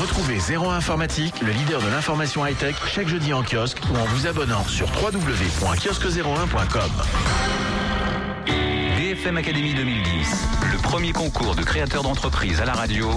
Retrouvez 0.00 0.38
01 0.54 0.76
Informatique, 0.76 1.34
le 1.42 1.52
leader 1.52 1.82
de 1.82 1.88
l'information 1.88 2.46
high-tech, 2.46 2.76
chaque 2.86 3.08
jeudi 3.08 3.34
en 3.34 3.42
kiosque 3.42 3.78
ou 3.92 3.96
en 3.96 4.04
vous 4.04 4.26
abonnant 4.26 4.66
sur 4.66 4.88
www.kiosque01.com. 5.02 7.17
BFM 8.96 9.36
Academy 9.36 9.74
2010, 9.74 10.46
le 10.72 10.78
premier 10.82 11.12
concours 11.12 11.54
de 11.54 11.62
créateurs 11.62 12.02
d'entreprise 12.02 12.60
à 12.60 12.64
la 12.64 12.72
radio. 12.72 13.10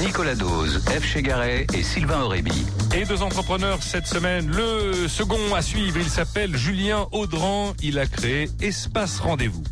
Nicolas 0.00 0.34
Dose, 0.34 0.82
F. 0.88 1.04
Chegaray 1.04 1.66
et 1.74 1.82
Sylvain 1.82 2.22
Aurébi. 2.22 2.66
Et 2.94 3.04
deux 3.04 3.22
entrepreneurs 3.22 3.82
cette 3.82 4.06
semaine. 4.06 4.50
Le 4.50 5.08
second 5.08 5.54
à 5.54 5.62
suivre, 5.62 5.98
il 5.98 6.08
s'appelle 6.08 6.56
Julien 6.56 7.06
Audran. 7.12 7.74
Il 7.82 7.98
a 7.98 8.06
créé 8.06 8.48
Espace 8.60 9.20
Rendez-vous. 9.20 9.62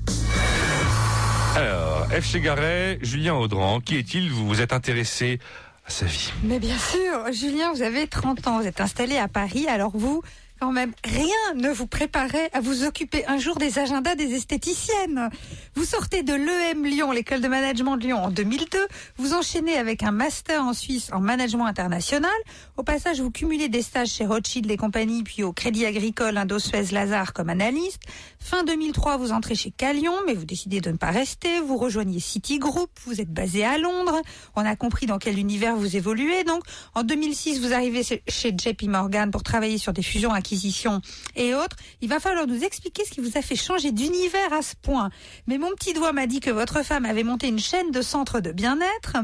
Alors, 1.56 2.06
F. 2.10 2.24
Chegaray, 2.24 2.98
Julien 3.00 3.34
Audran, 3.34 3.80
qui 3.80 3.96
est-il? 3.96 4.30
Vous 4.30 4.46
vous 4.46 4.60
êtes 4.60 4.72
intéressé 4.72 5.38
à 5.86 5.90
sa 5.90 6.06
vie. 6.06 6.30
Mais 6.44 6.58
bien 6.58 6.76
sûr, 6.76 7.32
Julien, 7.32 7.72
vous 7.72 7.82
avez 7.82 8.06
30 8.06 8.46
ans, 8.46 8.60
vous 8.60 8.66
êtes 8.66 8.80
installé 8.80 9.16
à 9.16 9.28
Paris, 9.28 9.66
alors 9.66 9.92
vous, 9.94 10.22
quand 10.60 10.72
même, 10.72 10.92
rien 11.04 11.54
ne 11.54 11.70
vous 11.70 11.86
préparait 11.86 12.50
à 12.52 12.60
vous 12.60 12.84
occuper 12.84 13.26
un 13.26 13.38
jour 13.38 13.56
des 13.56 13.78
agendas 13.78 14.14
des 14.14 14.34
esthéticiennes. 14.34 15.30
Vous 15.74 15.84
sortez 15.84 16.22
de 16.22 16.34
l'EM 16.34 16.84
Lyon, 16.84 17.12
l'école 17.12 17.40
de 17.40 17.48
management 17.48 17.96
de 17.96 18.04
Lyon 18.04 18.24
en 18.24 18.30
2002, 18.30 18.78
vous 19.16 19.34
enchaînez 19.34 19.76
avec 19.76 20.02
un 20.02 20.10
master 20.10 20.62
en 20.62 20.72
Suisse 20.72 21.10
en 21.12 21.20
management 21.20 21.66
international. 21.66 22.30
Au 22.76 22.82
passage, 22.82 23.20
vous 23.20 23.30
cumulez 23.30 23.68
des 23.68 23.82
stages 23.82 24.08
chez 24.08 24.26
Rothschild 24.26 24.70
et 24.70 24.76
compagnie, 24.76 25.22
puis 25.22 25.42
au 25.42 25.52
Crédit 25.52 25.86
Agricole 25.86 26.36
Indo-Suez 26.36 26.92
Lazare 26.92 27.32
comme 27.32 27.50
analyste. 27.50 28.02
Fin 28.40 28.64
2003, 28.64 29.18
vous 29.18 29.32
entrez 29.32 29.54
chez 29.54 29.70
Calion, 29.70 30.14
mais 30.26 30.34
vous 30.34 30.44
décidez 30.44 30.80
de 30.80 30.90
ne 30.90 30.96
pas 30.96 31.10
rester. 31.10 31.60
Vous 31.60 31.76
rejoignez 31.76 32.20
Citigroup, 32.20 32.88
vous 33.04 33.20
êtes 33.20 33.32
basé 33.32 33.64
à 33.64 33.78
Londres. 33.78 34.22
On 34.56 34.64
a 34.64 34.74
compris 34.76 35.06
dans 35.06 35.18
quel 35.18 35.38
univers 35.38 35.76
vous 35.76 35.96
évoluez. 35.96 36.44
Donc, 36.44 36.62
en 36.94 37.02
2006, 37.02 37.60
vous 37.60 37.74
arrivez 37.74 38.02
chez 38.02 38.54
JP 38.56 38.84
Morgan 38.84 39.30
pour 39.30 39.42
travailler 39.42 39.76
sur 39.76 39.92
des 39.92 40.02
fusions, 40.02 40.32
acquisitions 40.32 41.02
et 41.36 41.54
autres. 41.54 41.76
Il 42.00 42.08
va 42.08 42.20
falloir 42.20 42.46
nous 42.46 42.62
expliquer 42.64 43.04
ce 43.04 43.10
qui 43.10 43.20
vous 43.20 43.36
a 43.36 43.42
fait 43.42 43.56
changer 43.56 43.92
d'univers 43.92 44.52
à 44.52 44.62
ce 44.62 44.74
point. 44.80 45.10
Mais 45.46 45.58
mon 45.58 45.70
petit 45.72 45.92
doigt 45.92 46.12
m'a 46.12 46.26
dit 46.26 46.40
que 46.40 46.50
votre 46.50 46.84
femme 46.84 47.04
avait 47.04 47.24
monté 47.24 47.48
une 47.48 47.58
chaîne 47.58 47.90
de 47.90 48.02
centres 48.02 48.40
de 48.40 48.52
bien-être. 48.52 49.16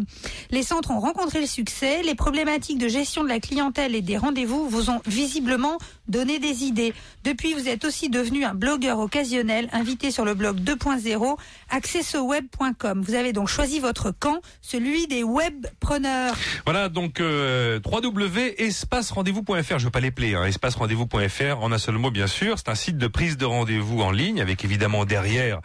Les 0.51 0.63
centres 0.63 0.91
ont 0.91 1.01
rencontré 1.01 1.41
le 1.41 1.47
succès. 1.47 2.03
Les 2.03 2.15
problématiques 2.15 2.79
de 2.79 2.89
gestion 2.89 3.23
de 3.23 3.29
la 3.29 3.41
clientèle 3.41 3.95
et 3.95 4.03
des 4.03 4.19
rendez-vous 4.19 4.69
vous 4.69 4.91
ont 4.91 5.01
visiblement 5.07 5.79
donné 6.09 6.39
des 6.39 6.65
idées. 6.65 6.93
Depuis, 7.23 7.55
vous 7.55 7.69
êtes 7.69 7.85
aussi 7.85 8.11
devenu 8.11 8.45
un 8.45 8.55
blogueur 8.55 8.99
occasionnel, 9.05 9.69
invité 9.73 10.11
sur 10.11 10.25
le 10.25 10.35
blog 10.35 10.59
2.0, 10.59 11.37
accessoweb.com. 11.71 13.03
Vous 13.03 13.15
avez 13.15 13.33
donc 13.33 13.49
choisi 13.49 13.79
votre 13.79 14.11
camp, 14.11 14.41
celui 14.61 15.07
des 15.07 15.23
webpreneurs. 15.23 16.35
Voilà, 16.65 16.89
donc 16.89 17.21
euh, 17.21 17.79
www.espacerendez-vous.fr. 17.85 19.79
Je 19.79 19.85
veux 19.85 19.91
pas 19.91 20.01
les 20.01 20.11
plaire, 20.11 20.41
hein, 20.41 20.47
espacerendez-vous.fr 20.47 21.63
en 21.63 21.71
un 21.71 21.79
seul 21.79 21.99
mot 21.99 22.11
bien 22.11 22.27
sûr. 22.27 22.59
C'est 22.59 22.71
un 22.71 22.75
site 22.75 22.99
de 22.99 23.07
prise 23.07 23.37
de 23.37 23.45
rendez-vous 23.45 24.01
en 24.01 24.11
ligne 24.11 24.41
avec 24.41 24.65
évidemment 24.65 25.05
derrière 25.05 25.61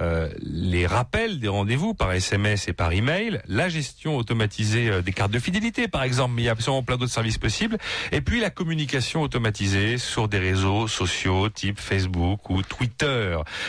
euh, 0.00 0.30
les 0.40 0.86
rappels 0.86 1.38
des 1.38 1.48
rendez-vous 1.48 1.92
par 1.94 2.12
SMS 2.12 2.68
et 2.68 2.72
par 2.72 2.92
email, 2.92 3.42
la 3.46 3.68
gestion 3.68 4.16
automatisée 4.16 4.88
euh, 4.88 5.02
des 5.02 5.12
cartes 5.12 5.30
de 5.30 5.38
fidélité 5.38 5.86
par 5.86 6.02
exemple, 6.02 6.34
mais 6.34 6.42
il 6.42 6.44
y 6.46 6.48
a 6.48 6.52
absolument 6.52 6.82
plein 6.82 6.96
d'autres 6.96 7.12
services 7.12 7.38
possibles, 7.38 7.76
et 8.10 8.22
puis 8.22 8.40
la 8.40 8.50
communication 8.50 9.20
automatisée 9.20 9.98
sur 9.98 10.28
des 10.28 10.38
réseaux 10.38 10.88
sociaux 10.88 11.48
type 11.50 11.78
Facebook 11.78 12.48
ou 12.48 12.62
Twitter. 12.62 12.81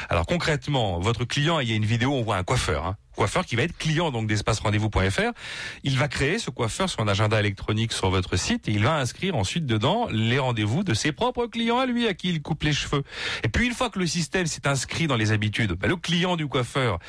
Alors 0.09 0.25
concrètement, 0.25 0.99
votre 0.99 1.25
client, 1.25 1.59
il 1.59 1.69
y 1.69 1.73
a 1.73 1.75
une 1.75 1.85
vidéo, 1.85 2.13
on 2.13 2.23
voit 2.23 2.37
un 2.37 2.43
coiffeur. 2.43 2.85
Hein 2.85 2.97
coiffeur 3.15 3.45
qui 3.45 3.55
va 3.55 3.63
être 3.63 3.77
client 3.77 4.11
donc 4.11 4.27
d'espace 4.27 4.59
rendez-vous.fr. 4.59 5.31
Il 5.83 5.97
va 5.97 6.07
créer 6.07 6.39
ce 6.39 6.49
coiffeur 6.49 6.89
un 6.99 7.07
agenda 7.07 7.39
électronique 7.39 7.93
sur 7.93 8.09
votre 8.09 8.35
site 8.35 8.67
et 8.67 8.71
il 8.71 8.83
va 8.83 8.95
inscrire 8.95 9.35
ensuite 9.35 9.65
dedans 9.65 10.07
les 10.11 10.39
rendez-vous 10.39 10.83
de 10.83 10.93
ses 10.93 11.11
propres 11.11 11.47
clients 11.47 11.79
à 11.79 11.85
lui 11.85 12.07
à 12.07 12.13
qui 12.13 12.29
il 12.29 12.41
coupe 12.41 12.63
les 12.63 12.73
cheveux. 12.73 13.03
Et 13.43 13.47
puis 13.47 13.65
une 13.65 13.73
fois 13.73 13.89
que 13.89 13.99
le 13.99 14.07
système 14.07 14.45
s'est 14.45 14.67
inscrit 14.67 15.07
dans 15.07 15.15
les 15.15 15.31
habitudes, 15.31 15.73
bah, 15.73 15.87
le 15.87 15.95
client 15.95 16.35
du 16.35 16.47
coiffeur 16.47 16.99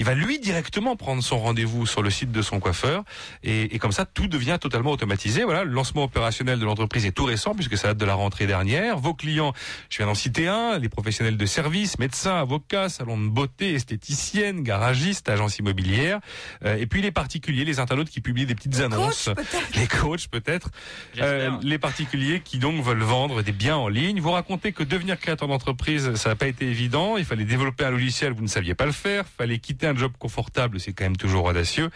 il 0.00 0.06
va 0.06 0.14
lui 0.14 0.38
directement 0.38 0.96
prendre 0.96 1.22
son 1.22 1.38
rendez-vous 1.38 1.84
sur 1.84 2.00
le 2.00 2.08
site 2.08 2.32
de 2.32 2.40
son 2.40 2.58
coiffeur 2.58 3.04
et, 3.42 3.74
et, 3.74 3.78
comme 3.78 3.92
ça 3.92 4.06
tout 4.06 4.28
devient 4.28 4.56
totalement 4.58 4.92
automatisé. 4.92 5.44
Voilà, 5.44 5.62
le 5.62 5.72
lancement 5.72 6.04
opérationnel 6.04 6.58
de 6.58 6.64
l'entreprise 6.64 7.04
est 7.04 7.12
tout 7.12 7.26
récent 7.26 7.54
puisque 7.54 7.76
ça 7.76 7.88
date 7.88 7.98
de 7.98 8.06
la 8.06 8.14
rentrée 8.14 8.46
dernière. 8.46 8.96
Vos 8.96 9.12
clients, 9.12 9.52
je 9.90 9.98
viens 9.98 10.06
d'en 10.06 10.14
citer 10.14 10.48
un, 10.48 10.78
les 10.78 10.88
professionnels 10.88 11.36
de 11.36 11.44
service, 11.44 11.98
médecins, 11.98 12.34
avocats, 12.34 12.88
salons 12.88 13.20
de 13.20 13.28
beauté, 13.28 13.74
esthéticiennes, 13.74 14.62
garagistes, 14.62 15.28
agences 15.28 15.58
immobilières, 15.58 16.20
euh, 16.64 16.78
et 16.78 16.86
puis 16.86 17.02
les 17.02 17.12
particuliers, 17.12 17.66
les 17.66 17.78
internautes 17.78 18.08
qui 18.08 18.22
publient 18.22 18.46
des 18.46 18.54
petites 18.54 18.80
annonces, 18.80 19.28
les 19.76 19.86
coachs 19.86 20.28
peut-être, 20.28 20.70
euh, 21.18 21.50
les 21.62 21.78
particuliers 21.78 22.40
qui 22.42 22.58
donc 22.58 22.82
veulent 22.82 23.02
vendre 23.02 23.42
des 23.42 23.52
biens 23.52 23.76
en 23.76 23.88
ligne. 23.88 24.18
Vous 24.18 24.30
racontez 24.30 24.72
que 24.72 24.82
devenir 24.82 25.20
créateur 25.20 25.46
d'entreprise, 25.46 26.14
ça 26.14 26.30
n'a 26.30 26.36
pas 26.36 26.46
été 26.46 26.64
évident. 26.64 27.18
Il 27.18 27.26
fallait 27.26 27.44
développer 27.44 27.84
un 27.84 27.90
logiciel, 27.90 28.32
vous 28.32 28.42
ne 28.42 28.48
saviez 28.48 28.74
pas 28.74 28.86
le 28.86 28.92
faire. 28.92 29.26
Fallait 29.36 29.58
quitter 29.58 29.89
un 29.90 29.96
job 29.96 30.12
confortable, 30.18 30.80
c'est 30.80 30.92
quand 30.92 31.04
même 31.04 31.16
toujours 31.16 31.44
audacieux. 31.44 31.90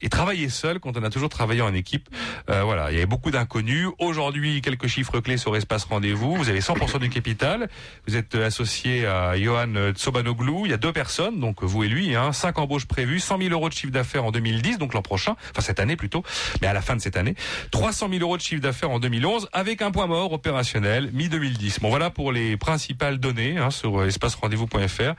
Et 0.00 0.08
travailler 0.08 0.48
seul, 0.48 0.80
quand 0.80 0.96
on 0.96 1.04
a 1.04 1.10
toujours 1.10 1.28
travaillé 1.28 1.60
en 1.60 1.72
équipe, 1.74 2.08
euh, 2.50 2.62
voilà, 2.64 2.90
il 2.90 2.94
y 2.94 2.96
avait 2.96 3.06
beaucoup 3.06 3.30
d'inconnus. 3.30 3.88
Aujourd'hui, 4.00 4.60
quelques 4.60 4.88
chiffres 4.88 5.20
clés 5.20 5.36
sur 5.36 5.54
Espace 5.54 5.84
Rendez-vous. 5.84 6.34
Vous 6.34 6.48
avez 6.48 6.60
100% 6.60 6.98
du 6.98 7.08
capital. 7.08 7.68
Vous 8.08 8.16
êtes 8.16 8.34
associé 8.34 9.06
à 9.06 9.38
Johan 9.38 9.92
Tsobanoglu. 9.92 10.62
Il 10.64 10.70
y 10.70 10.74
a 10.74 10.76
deux 10.76 10.92
personnes, 10.92 11.38
donc 11.38 11.62
vous 11.62 11.84
et 11.84 11.88
lui, 11.88 12.16
hein, 12.16 12.32
cinq 12.32 12.58
embauches 12.58 12.86
prévues, 12.86 13.20
100 13.20 13.38
000 13.38 13.50
euros 13.50 13.68
de 13.68 13.74
chiffre 13.74 13.92
d'affaires 13.92 14.24
en 14.24 14.32
2010, 14.32 14.78
donc 14.78 14.94
l'an 14.94 15.02
prochain, 15.02 15.36
enfin 15.50 15.60
cette 15.60 15.80
année 15.80 15.96
plutôt, 15.96 16.22
mais 16.60 16.66
à 16.66 16.72
la 16.72 16.82
fin 16.82 16.96
de 16.96 17.00
cette 17.00 17.16
année, 17.16 17.34
300 17.70 18.08
000 18.10 18.20
euros 18.22 18.36
de 18.36 18.42
chiffre 18.42 18.62
d'affaires 18.62 18.90
en 18.90 18.98
2011, 18.98 19.48
avec 19.52 19.82
un 19.82 19.90
point 19.90 20.06
mort 20.06 20.32
opérationnel 20.32 21.10
mi-2010. 21.12 21.80
Bon, 21.80 21.88
voilà 21.90 22.10
pour 22.10 22.32
les 22.32 22.56
principales 22.56 23.18
données 23.18 23.58
hein, 23.58 23.70
sur 23.70 24.04
espacerendez-vous.fr. 24.04 25.14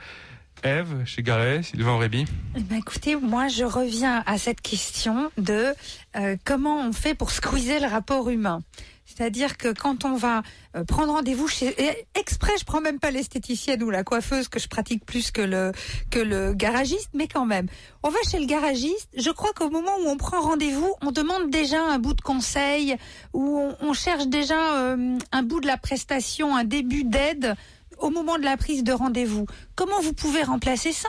Eve, 0.64 1.04
chez 1.04 1.22
Garret, 1.22 1.62
Sylvain 1.62 1.98
Réby 1.98 2.24
bah 2.54 2.76
Écoutez, 2.78 3.16
moi 3.16 3.48
je 3.48 3.64
reviens 3.64 4.22
à 4.24 4.38
cette 4.38 4.62
question 4.62 5.30
de 5.36 5.74
euh, 6.16 6.36
comment 6.44 6.80
on 6.80 6.92
fait 6.92 7.14
pour 7.14 7.30
squeezer 7.30 7.80
le 7.80 7.86
rapport 7.86 8.30
humain. 8.30 8.62
C'est-à-dire 9.04 9.58
que 9.58 9.72
quand 9.72 10.06
on 10.06 10.16
va 10.16 10.42
euh, 10.74 10.84
prendre 10.84 11.12
rendez-vous 11.12 11.46
chez 11.46 11.76
exprès, 12.14 12.52
je 12.58 12.64
prends 12.64 12.80
même 12.80 12.98
pas 12.98 13.10
l'esthéticienne 13.10 13.82
ou 13.82 13.90
la 13.90 14.02
coiffeuse 14.04 14.48
que 14.48 14.58
je 14.58 14.66
pratique 14.66 15.04
plus 15.04 15.30
que 15.30 15.42
le 15.42 15.72
que 16.10 16.18
le 16.18 16.54
garagiste, 16.54 17.10
mais 17.12 17.28
quand 17.28 17.44
même, 17.44 17.66
on 18.02 18.08
va 18.08 18.18
chez 18.30 18.38
le 18.38 18.46
garagiste. 18.46 19.10
Je 19.16 19.30
crois 19.30 19.52
qu'au 19.52 19.68
moment 19.68 19.92
où 20.02 20.08
on 20.08 20.16
prend 20.16 20.40
rendez-vous, 20.40 20.94
on 21.02 21.12
demande 21.12 21.50
déjà 21.50 21.82
un 21.82 21.98
bout 21.98 22.14
de 22.14 22.22
conseil 22.22 22.96
ou 23.34 23.58
on, 23.58 23.76
on 23.86 23.92
cherche 23.92 24.28
déjà 24.28 24.76
euh, 24.76 25.18
un 25.30 25.42
bout 25.42 25.60
de 25.60 25.66
la 25.66 25.76
prestation, 25.76 26.56
un 26.56 26.64
début 26.64 27.04
d'aide 27.04 27.54
au 27.98 28.10
moment 28.10 28.38
de 28.38 28.44
la 28.44 28.56
prise 28.56 28.84
de 28.84 28.92
rendez-vous. 28.92 29.46
Comment 29.74 30.00
vous 30.00 30.12
pouvez 30.12 30.42
remplacer 30.42 30.92
ça? 30.92 31.08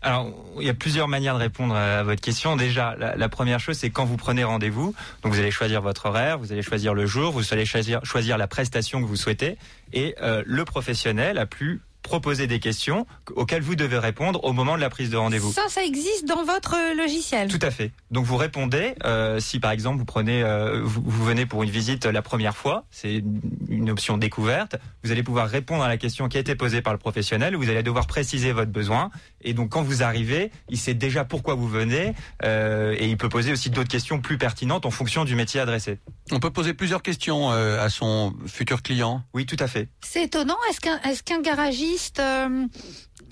Alors, 0.00 0.32
il 0.58 0.66
y 0.66 0.70
a 0.70 0.74
plusieurs 0.74 1.06
manières 1.06 1.34
de 1.34 1.40
répondre 1.40 1.76
à 1.76 2.02
votre 2.02 2.20
question. 2.20 2.56
Déjà, 2.56 2.96
la, 2.96 3.28
première 3.28 3.60
chose, 3.60 3.78
c'est 3.78 3.90
quand 3.90 4.04
vous 4.04 4.16
prenez 4.16 4.42
rendez-vous. 4.42 4.94
Donc, 5.22 5.32
vous 5.32 5.38
allez 5.38 5.52
choisir 5.52 5.80
votre 5.80 6.06
horaire, 6.06 6.38
vous 6.38 6.52
allez 6.52 6.62
choisir 6.62 6.92
le 6.92 7.06
jour, 7.06 7.32
vous 7.32 7.52
allez 7.52 7.64
choisir, 7.64 8.04
choisir 8.04 8.36
la 8.36 8.48
prestation 8.48 9.00
que 9.00 9.06
vous 9.06 9.16
souhaitez, 9.16 9.58
et 9.92 10.16
euh, 10.20 10.42
le 10.44 10.64
professionnel 10.64 11.38
a 11.38 11.46
plus 11.46 11.82
proposer 12.02 12.46
des 12.46 12.60
questions 12.60 13.06
auxquelles 13.34 13.62
vous 13.62 13.76
devez 13.76 13.98
répondre 13.98 14.44
au 14.44 14.52
moment 14.52 14.76
de 14.76 14.80
la 14.80 14.90
prise 14.90 15.10
de 15.10 15.16
rendez-vous. 15.16 15.52
Ça, 15.52 15.68
ça 15.68 15.84
existe 15.84 16.26
dans 16.26 16.44
votre 16.44 16.76
logiciel. 16.96 17.48
Tout 17.48 17.58
à 17.62 17.70
fait. 17.70 17.92
Donc 18.10 18.24
vous 18.24 18.36
répondez. 18.36 18.94
Euh, 19.04 19.40
si 19.40 19.60
par 19.60 19.70
exemple 19.70 19.98
vous 19.98 20.04
prenez, 20.04 20.42
euh, 20.42 20.82
vous, 20.82 21.02
vous, 21.04 21.24
venez 21.24 21.46
pour 21.46 21.62
une 21.62 21.70
visite 21.70 22.06
la 22.06 22.22
première 22.22 22.56
fois, 22.56 22.84
c'est 22.90 23.22
une 23.68 23.90
option 23.90 24.18
découverte. 24.18 24.76
Vous 25.04 25.12
allez 25.12 25.22
pouvoir 25.22 25.48
répondre 25.48 25.82
à 25.82 25.88
la 25.88 25.96
question 25.96 26.28
qui 26.28 26.36
a 26.36 26.40
été 26.40 26.54
posée 26.54 26.82
par 26.82 26.92
le 26.92 26.98
professionnel. 26.98 27.56
Vous 27.56 27.70
allez 27.70 27.82
devoir 27.82 28.06
préciser 28.06 28.52
votre 28.52 28.70
besoin. 28.70 29.10
Et 29.40 29.54
donc 29.54 29.70
quand 29.70 29.82
vous 29.82 30.02
arrivez, 30.02 30.50
il 30.68 30.78
sait 30.78 30.94
déjà 30.94 31.24
pourquoi 31.24 31.54
vous 31.54 31.68
venez 31.68 32.14
euh, 32.44 32.94
et 32.98 33.08
il 33.08 33.16
peut 33.16 33.28
poser 33.28 33.52
aussi 33.52 33.70
d'autres 33.70 33.88
questions 33.88 34.20
plus 34.20 34.38
pertinentes 34.38 34.86
en 34.86 34.90
fonction 34.90 35.24
du 35.24 35.34
métier 35.34 35.60
adressé. 35.60 35.98
On 36.30 36.40
peut 36.40 36.50
poser 36.50 36.74
plusieurs 36.74 37.02
questions 37.02 37.50
à 37.50 37.88
son 37.88 38.34
futur 38.46 38.82
client. 38.82 39.22
Oui, 39.34 39.46
tout 39.46 39.56
à 39.58 39.66
fait. 39.66 39.88
C'est 40.00 40.24
étonnant. 40.24 40.56
Est-ce 40.70 40.80
qu'un 40.80 41.00
est-ce 41.02 41.22
qu'un 41.22 41.40
garagiste 41.40 41.91
euh, 42.18 42.66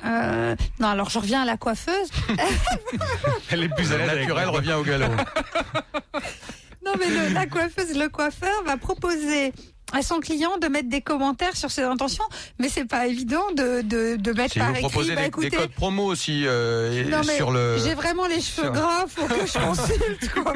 euh, 0.05 0.57
non, 0.79 0.89
alors 0.89 1.11
je 1.11 1.19
reviens 1.19 1.43
à 1.43 1.45
la 1.45 1.57
coiffeuse. 1.57 2.11
Elle 3.51 3.65
est 3.65 3.69
plus 3.69 3.93
à 3.93 3.99
l'aise 3.99 4.19
naturelle, 4.19 4.49
revient 4.49 4.73
au 4.75 4.83
galop. 4.83 5.07
non, 6.85 6.93
mais 6.99 7.09
le, 7.11 7.35
la 7.35 7.47
coiffeuse, 7.47 7.97
le 7.97 8.09
coiffeur 8.09 8.63
va 8.65 8.77
proposer 8.77 9.53
à 9.93 10.03
son 10.03 10.21
client 10.21 10.57
de 10.59 10.69
mettre 10.69 10.89
des 10.89 11.01
commentaires 11.01 11.57
sur 11.57 11.69
ses 11.73 11.83
intentions, 11.83 12.23
mais 12.61 12.69
c'est 12.69 12.85
pas 12.85 13.09
évident 13.09 13.43
de, 13.57 13.83
de, 13.83 14.15
de 14.15 14.33
mettre 14.33 14.53
si 14.53 14.59
par 14.61 14.71
vous 14.73 14.77
écrit. 14.79 15.09
bah, 15.09 15.15
des, 15.23 15.27
écoutez, 15.27 15.51
des 15.51 15.57
codes 15.57 15.73
promo 15.73 16.05
aussi 16.05 16.45
euh, 16.47 17.05
non, 17.11 17.23
mais 17.27 17.35
sur 17.35 17.51
le. 17.51 17.77
J'ai 17.85 17.95
vraiment 17.95 18.27
les 18.29 18.41
cheveux 18.41 18.63
sur- 18.63 18.73
gras, 18.73 19.05
faut 19.09 19.27
que 19.27 19.35
je 19.47 19.53
consulte, 19.67 20.33
quoi. 20.33 20.53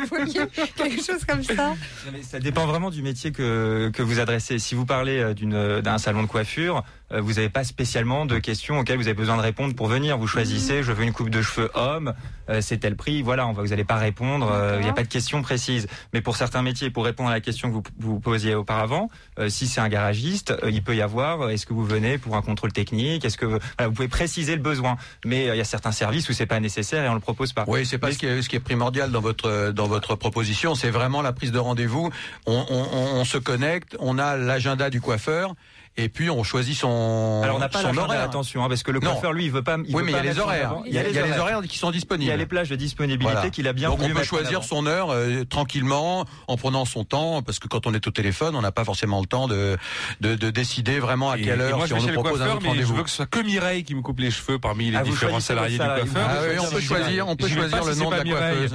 Quelque 0.77 1.03
chose 1.05 1.25
comme 1.27 1.43
ça. 1.43 1.71
Non, 1.71 1.77
mais 2.13 2.23
Ça 2.23 2.39
dépend 2.39 2.65
vraiment 2.67 2.91
du 2.91 3.03
métier 3.03 3.33
que, 3.33 3.91
que 3.93 4.03
vous 4.03 4.21
adressez. 4.21 4.61
Si 4.61 4.77
vous 4.77 4.87
parlez 4.87 5.35
d'une 5.35 5.81
d'un 5.81 5.99
salon 5.99 6.23
de 6.23 6.29
coiffure, 6.29 6.85
vous 7.21 7.35
n'avez 7.35 7.49
pas 7.49 7.65
spécialement 7.65 8.27
de 8.27 8.39
questions 8.39 8.79
auxquelles 8.79 8.97
vous 8.97 9.07
avez 9.09 9.15
besoin 9.15 9.37
de 9.37 9.43
répondre 9.43 9.75
pour 9.75 9.87
venir. 9.89 10.19
Vous 10.19 10.27
choisissez, 10.27 10.83
je 10.83 10.93
veux 10.93 11.05
une 11.05 11.13
coupe 11.13 11.31
de 11.31 11.43
cheveux 11.43 11.71
homme, 11.75 12.15
euh, 12.51 12.61
c'est 12.61 12.79
tel 12.79 12.97
prix, 12.97 13.23
voilà, 13.23 13.47
on 13.47 13.53
va, 13.53 13.63
vous 13.63 13.69
n'allez 13.69 13.85
pas 13.85 13.97
répondre, 13.97 14.51
euh, 14.53 14.77
il 14.81 14.85
n'y 14.85 14.89
a 14.91 14.93
pas 14.93 15.03
de 15.03 15.09
question 15.09 15.43
précise. 15.43 15.87
Mais 16.13 16.21
pour 16.21 16.37
certains 16.37 16.63
métiers, 16.63 16.91
pour 16.91 17.05
répondre 17.05 17.31
à 17.31 17.33
la 17.33 17.41
question 17.41 17.69
que 17.69 17.75
vous, 17.75 17.83
vous 17.99 18.21
posiez 18.21 18.55
auparavant, 18.55 19.09
euh, 19.39 19.49
si 19.49 19.67
c'est 19.67 19.81
un 19.81 19.89
garagiste, 19.89 20.51
euh, 20.63 20.71
il 20.71 20.83
peut 20.83 20.97
y 20.97 21.03
avoir, 21.03 21.43
euh, 21.43 21.49
est-ce 21.49 21.67
que 21.67 21.73
vous 21.75 21.85
venez 21.85 22.19
pour 22.19 22.37
un 22.37 22.43
contrôle 22.43 22.73
technique, 22.73 23.25
est-ce 23.25 23.39
que 23.39 23.47
voilà, 23.47 23.61
vous 23.87 23.93
pouvez 23.93 24.09
préciser 24.09 24.57
le 24.57 24.63
besoin. 24.63 24.97
Mais 25.25 25.49
euh, 25.49 25.55
il 25.55 25.59
y 25.59 25.61
a 25.61 25.65
certains 25.65 25.93
services 25.93 26.29
où 26.29 26.33
c'est 26.33 26.47
pas 26.47 26.61
nécessaire 26.61 27.05
et 27.05 27.09
on 27.09 27.15
le 27.15 27.21
propose 27.21 27.53
pas. 27.53 27.65
Oui, 27.67 27.87
c'est 27.87 27.99
pas 27.99 28.13
ce 28.13 28.19
qui, 28.19 28.27
est, 28.27 28.43
ce 28.43 28.49
qui 28.49 28.57
est 28.57 28.61
primordial 28.61 29.11
dans 29.11 29.21
votre 29.21 29.73
dans 29.73 29.87
votre 29.87 30.15
proposition. 30.17 30.75
C'est 30.75 30.91
vraiment 30.91 31.23
la 31.23 31.33
prise 31.33 31.53
de 31.53 31.59
rendez-vous. 31.59 32.11
On, 32.47 32.65
on, 32.71 32.83
on- 32.93 33.21
on 33.21 33.25
se 33.25 33.39
connecte, 33.39 33.97
on 34.01 34.19
a 34.19 34.37
l'agenda 34.37 34.91
du 34.91 35.01
coiffeur. 35.01 35.55
Et 35.97 36.09
puis 36.09 36.29
on 36.29 36.43
choisit 36.43 36.77
son 36.77 37.41
Alors 37.45 37.55
on 37.57 37.61
n'a 37.61 37.69
pas 37.69 37.81
son 37.83 37.97
horaire. 37.97 38.23
attention, 38.23 38.65
hein, 38.65 38.69
parce 38.69 38.83
que 38.83 38.91
le 38.91 38.99
Non. 38.99 39.13
coiffeur, 39.13 39.33
lui, 39.33 39.45
il 39.45 39.53
veut 39.53 39.63
pas. 39.63 39.77
Il 39.87 39.95
oui, 39.95 40.03
veut 40.03 40.03
mais 40.07 40.11
il 40.11 40.11
y 40.11 40.13
pas 40.15 40.19
a 40.19 40.23
les 40.25 40.39
horaires. 40.41 40.75
Il 40.87 40.93
y 40.93 40.99
a, 40.99 41.09
il 41.09 41.15
y 41.15 41.19
a 41.21 41.25
les 41.27 41.39
horaires 41.39 41.61
qui 41.69 41.79
sont 41.79 41.93
disponibles. 41.93 42.25
Il 42.25 42.31
y 42.31 42.33
a 42.33 42.37
les 42.37 42.47
plages 42.47 42.69
de 42.69 42.75
disponibilité 42.75 43.33
Voilà. 43.33 43.51
qu'il 43.51 43.69
a 43.69 43.73
bien 43.73 43.91
Donc 43.91 44.01
voulu 44.01 44.13
on 44.13 44.17
peut 44.17 44.25
choisir 44.25 44.65
son 44.65 44.87
heure 44.87 45.11
euh, 45.11 45.45
tranquillement, 45.45 46.25
en 46.49 46.57
prenant 46.57 46.85
son 46.85 47.05
temps, 47.05 47.43
parce 47.43 47.61
que 47.61 47.69
quand 47.69 47.87
on 47.87 47.95
est 47.95 48.05
au 48.09 48.11
téléphone, 48.11 48.57
on 48.57 48.61
n'a 48.63 48.73
pas 48.73 48.85
forcément 48.85 49.21
le 49.21 49.27
temps 49.27 49.47
de, 49.47 49.77
de, 50.21 50.35
de 50.35 50.51
décider 50.51 50.99
vraiment 50.99 51.31
à 51.31 51.39
Et- 51.39 51.43
quelle 51.43 51.61
et 51.61 51.63
heure 51.65 51.77
moi, 51.79 51.87
si 51.87 51.93
on 51.93 52.01
nous 52.03 52.13
propose 52.13 52.43
un 52.43 52.47
autre 52.47 52.55
mais 52.57 52.63
je 52.63 52.69
rendez-vous. 52.71 52.95
veux 52.97 53.03
que 53.05 53.11
ce 53.11 53.17
soit 53.17 53.27
que 53.27 53.39
Mireille 53.41 53.85
qui 53.85 53.95
me 53.95 54.03
coupe 54.03 54.19
les 54.19 54.33
cheveux 54.33 54.59
parmi 54.59 54.91
les 54.91 54.97
Ah, 54.97 55.03
différents 55.05 55.39
salariés 55.39 55.79
du 55.79 55.85
coiffeur. 55.85 56.27
Ah 56.29 56.39
oui, 56.51 56.57
on 56.59 56.71
peut 56.71 56.81
choisir, 56.81 57.29
on 57.29 57.37
peut 57.37 57.47
choisir 57.49 57.85
le 57.85 57.95
nom 57.95 58.11
de 58.11 58.17
la 58.17 58.25
coiffeuse. 58.25 58.75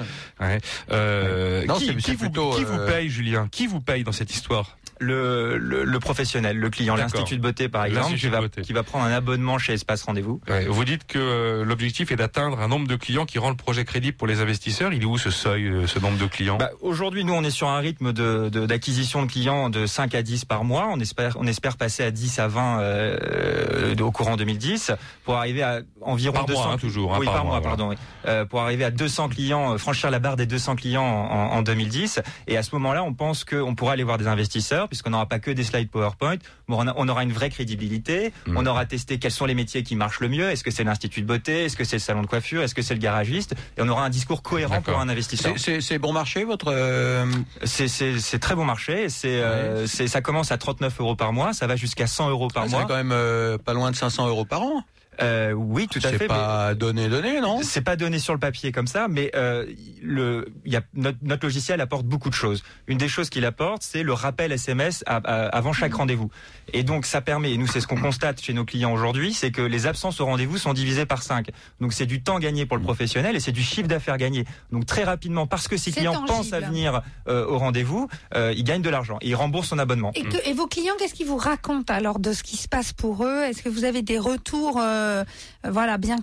Euh, 0.92 1.66
qui, 1.78 2.16
vous, 2.16 2.30
euh, 2.38 2.88
paye, 2.88 3.10
Julien? 3.10 3.48
Qui 3.52 3.68
vous 3.68 3.82
paye 3.82 4.04
dans 4.06 4.12
cette 4.14 4.32
histoire? 4.34 4.78
Le, 5.02 5.58
le, 5.58 5.86
le 5.86 6.00
professionnel, 6.00 6.58
le 6.58 6.70
client. 6.70 6.98
L'institut 7.18 7.38
de 7.38 7.42
beauté 7.42 7.70
par 7.70 7.86
exemple, 7.86 8.16
qui 8.16 8.26
de 8.26 8.32
va, 8.32 8.40
beauté. 8.42 8.62
qui 8.62 8.74
va 8.74 8.84
prendre 8.84 9.06
un 9.06 9.12
abonnement 9.12 9.58
chez 9.58 9.74
Espace 9.74 10.04
Rendez-vous. 10.04 10.40
Ouais, 10.50 10.66
Vous 10.66 10.86
dites 10.86 11.06
que 11.08 11.20
euh, 11.20 11.66
l'objectif 11.66 12.12
est 12.12 12.16
d'atteindre 12.16 12.60
un 12.60 12.68
nombre 12.68 12.88
de 12.88 12.96
clients 12.96 13.26
qui 13.26 13.40
rend 13.40 13.50
le 13.50 13.56
projet 13.56 13.86
crédible 13.86 14.18
pour 14.18 14.28
les 14.28 14.42
investisseurs. 14.42 14.94
Il 14.94 15.02
est 15.02 15.06
où 15.06 15.18
ce 15.18 15.32
seuil, 15.32 15.66
euh, 15.68 15.88
ce 15.88 16.00
nombre 16.00 16.18
de 16.18 16.26
clients? 16.28 16.58
Bah, 16.58 16.70
Aujourd'hui, 16.82 17.24
nous, 17.24 17.34
on 17.34 17.44
est 17.44 17.50
sur 17.52 17.68
un 17.70 17.80
rythme 17.80 18.14
de 18.14 18.50
de- 18.50 18.66
d'acquisition 18.66 19.24
de, 19.26 19.32
clients 19.32 19.70
de 19.70 19.86
5 19.86 20.14
à 20.16 20.22
10 20.22 20.46
par 20.46 20.64
mois. 20.64 20.88
On 20.92 21.00
espère, 21.00 21.36
on 21.40 21.46
espère 21.48 21.78
passer 21.78 22.04
à 22.04 22.12
10 22.12 22.40
à 22.40 22.48
20 22.48 22.80
euh, 22.82 23.96
au 24.00 24.12
courant 24.12 24.38
2010 24.38 24.92
pour 25.24 25.36
arriver 25.36 25.64
à 25.64 25.82
environ 26.02 26.34
Par 26.34 26.46
200 26.46 26.64
mois, 26.64 26.74
hein, 26.74 26.78
toujours, 26.78 27.14
hein, 27.14 27.18
oui, 27.20 27.26
par 27.26 27.36
par, 27.36 27.44
mois, 27.46 27.54
mois, 27.54 27.60
voilà. 27.62 27.78
pardon. 27.78 27.90
oui. 27.92 27.96
Euh, 28.28 28.46
pour 28.46 28.62
arriver 28.62 28.84
à 28.86 28.92
200 28.92 29.30
clients, 29.30 29.78
franchir 29.78 30.10
la 30.12 30.20
barre 30.20 30.36
des 30.36 30.46
200 30.46 30.76
clients 30.76 31.04
en, 31.04 31.58
en 31.58 31.62
2010. 31.62 32.20
Et 32.48 32.58
à 32.58 32.64
ce 32.64 32.74
moment-là, 32.76 33.04
on 33.04 33.14
pense 33.14 33.44
qu'on 33.44 33.76
pourra 33.76 33.94
aller 33.94 34.04
voir 34.04 34.18
des 34.18 34.28
investisseurs 34.28 34.88
puisqu'on 34.88 35.12
n'aura 35.12 35.26
pas 35.28 35.40
que 35.40 35.52
des 35.52 35.64
slides 35.64 35.90
PowerPoint. 35.90 36.38
Bon, 36.68 36.78
on, 36.84 36.88
a- 36.88 36.94
on 37.00 37.08
aura 37.08 37.24
une 37.24 37.32
vraie 37.34 37.50
crédibilité. 37.50 38.32
Mm. 38.48 38.58
On 38.58 38.66
aura 38.66 38.86
testé 38.86 39.18
quels 39.20 39.32
sont 39.32 39.46
les 39.46 39.56
métiers 39.56 39.84
qui 39.84 39.96
marchent 39.96 40.20
le 40.20 40.30
mieux. 40.30 40.50
Est-ce 40.50 40.64
que 40.64 40.72
c'est 40.72 40.84
l'institut 40.84 41.22
de 41.22 41.26
beauté? 41.26 41.66
Est-ce 41.66 41.76
que 41.76 41.84
c'est 41.84 41.96
le 41.96 42.02
salon 42.02 42.22
de 42.22 42.28
coiffure? 42.28 42.62
Est-ce 42.62 42.76
que 42.76 42.82
c'est 42.82 42.94
le 42.94 43.00
garagiste? 43.00 43.56
Et 43.78 43.82
on 43.82 43.88
aura 43.88 44.04
un 44.06 44.10
discours 44.10 44.42
cohérent 44.44 44.82
pour 44.82 45.00
un 45.00 45.10
investisseur. 45.10 45.54
C'est- 45.58 45.80
C'est 45.80 45.82
c'est 45.82 46.00
bon 46.00 46.14
marché 46.14 46.44
votre 46.44 46.72
euh, 46.72 47.26
C'est 47.64 47.88
c'est 47.88 48.20
c'est 48.20 48.40
très 48.40 48.56
bon 48.56 48.66
marché. 48.66 49.10
C'est 49.10 49.42
euh, 49.42 49.88
c'est 49.88 50.08
ça 50.08 50.22
commence 50.22 50.52
à 50.52 50.58
39 50.58 51.00
euros 51.00 51.16
par 51.16 51.34
mois. 51.34 51.54
Ça 51.54 51.68
va 51.68 51.76
jusqu'à 51.76 52.08
100 52.08 52.30
euros 52.30 52.48
par 52.50 52.68
mois. 52.68 52.82
fait 52.82 52.88
quand 52.88 52.96
même 52.96 53.12
euh, 53.12 53.58
pas 53.58 53.74
loin 53.74 53.92
de 53.92 53.96
500 53.96 54.28
euros 54.28 54.46
par 54.46 54.62
an. 54.62 54.84
Euh, 55.22 55.52
oui, 55.52 55.88
tout 55.88 56.00
à 56.04 56.10
fait. 56.10 56.18
C'est 56.20 56.28
pas 56.28 56.74
donné 56.76 57.10
donné, 57.10 57.42
non? 57.42 57.60
C'est 57.64 57.82
pas 57.82 57.96
donné 57.96 58.20
sur 58.20 58.34
le 58.34 58.40
papier 58.40 58.72
comme 58.72 58.88
ça, 58.88 59.08
mais 59.10 59.32
euh, 59.36 59.66
le, 60.02 60.48
il 60.66 60.72
y 60.74 60.76
a, 60.76 60.82
notre, 60.94 61.18
notre 61.22 61.46
logiciel 61.46 61.82
apporte 61.82 62.06
beaucoup 62.06 62.30
de 62.30 62.36
choses. 62.36 62.64
Une 62.88 62.98
des 62.98 63.08
choses 63.08 63.30
qu'il 63.30 63.46
apporte, 63.46 63.84
c'est 63.84 64.04
le 64.04 64.14
rappel 64.14 64.52
SMS 64.52 65.04
à- 65.08 65.18
à- 65.18 65.48
avant 65.48 65.74
chaque 65.74 65.94
rendez-vous. 65.94 66.30
Et 66.74 66.84
donc 66.84 67.06
ça 67.06 67.22
permet, 67.22 67.52
et 67.52 67.58
nous 67.58 67.68
c'est 67.68 67.82
ce 67.82 67.88
qu'on 67.88 68.00
constate 68.00 68.42
chez 68.42 68.54
nos 68.54 68.64
clients 68.66 68.94
aujourd'hui, 68.94 69.34
c'est 69.34 69.52
que 69.52 69.62
les 69.62 69.88
absences 69.88 70.22
au 70.22 70.26
rendez-vous 70.26 70.58
sont 70.58 70.74
divisées 70.74 71.06
par 71.06 71.24
5. 71.24 71.50
Donc 71.82 71.94
c'est 71.94 72.06
du 72.06 72.22
temps 72.22 72.40
gagné 72.40 72.66
pour 72.66 72.78
le 72.78 72.84
professionnel 72.84 73.36
et 73.36 73.40
c'est 73.40 73.52
du 73.52 73.64
chiffre 73.64 73.88
d'affaires 73.88 74.18
gagné. 74.18 74.46
Donc 74.72 74.86
très 74.86 75.04
rapidement, 75.04 75.48
parce 75.48 75.68
que 75.68 75.78
ces 75.78 75.92
clients 75.92 76.14
tangible. 76.14 76.28
pensent 76.30 76.54
à 76.54 76.60
venir 76.60 77.02
euh, 77.28 77.46
au 77.48 77.58
rendez-vous, 77.58 78.08
euh, 78.36 78.54
ils 78.56 78.64
gagnent 78.64 78.82
de 78.84 78.90
l'argent 78.90 79.18
et 79.22 79.30
ils 79.30 79.36
remboursent 79.36 79.70
son 79.70 79.80
abonnement. 79.80 80.12
Et, 80.16 80.24
que- 80.24 80.48
et 80.48 80.54
vos 80.54 80.68
clients, 80.68 80.94
qu'est-ce 81.00 81.14
qu'ils 81.14 81.28
vous 81.28 81.38
racontent 81.38 81.92
alors 81.94 82.20
de 82.20 82.34
ce 82.34 82.44
qui 82.44 82.56
se 82.58 82.68
passe 82.68 82.94
pour 82.94 83.26
eux? 83.26 83.44
Est-ce 83.44 83.64
que 83.64 83.70
vous 83.70 83.84
avez 83.84 84.02
des 84.04 84.20
retours, 84.20 84.78
euh, 84.80 85.09
euh, 85.10 85.24
voilà, 85.70 85.98
bien 85.98 86.20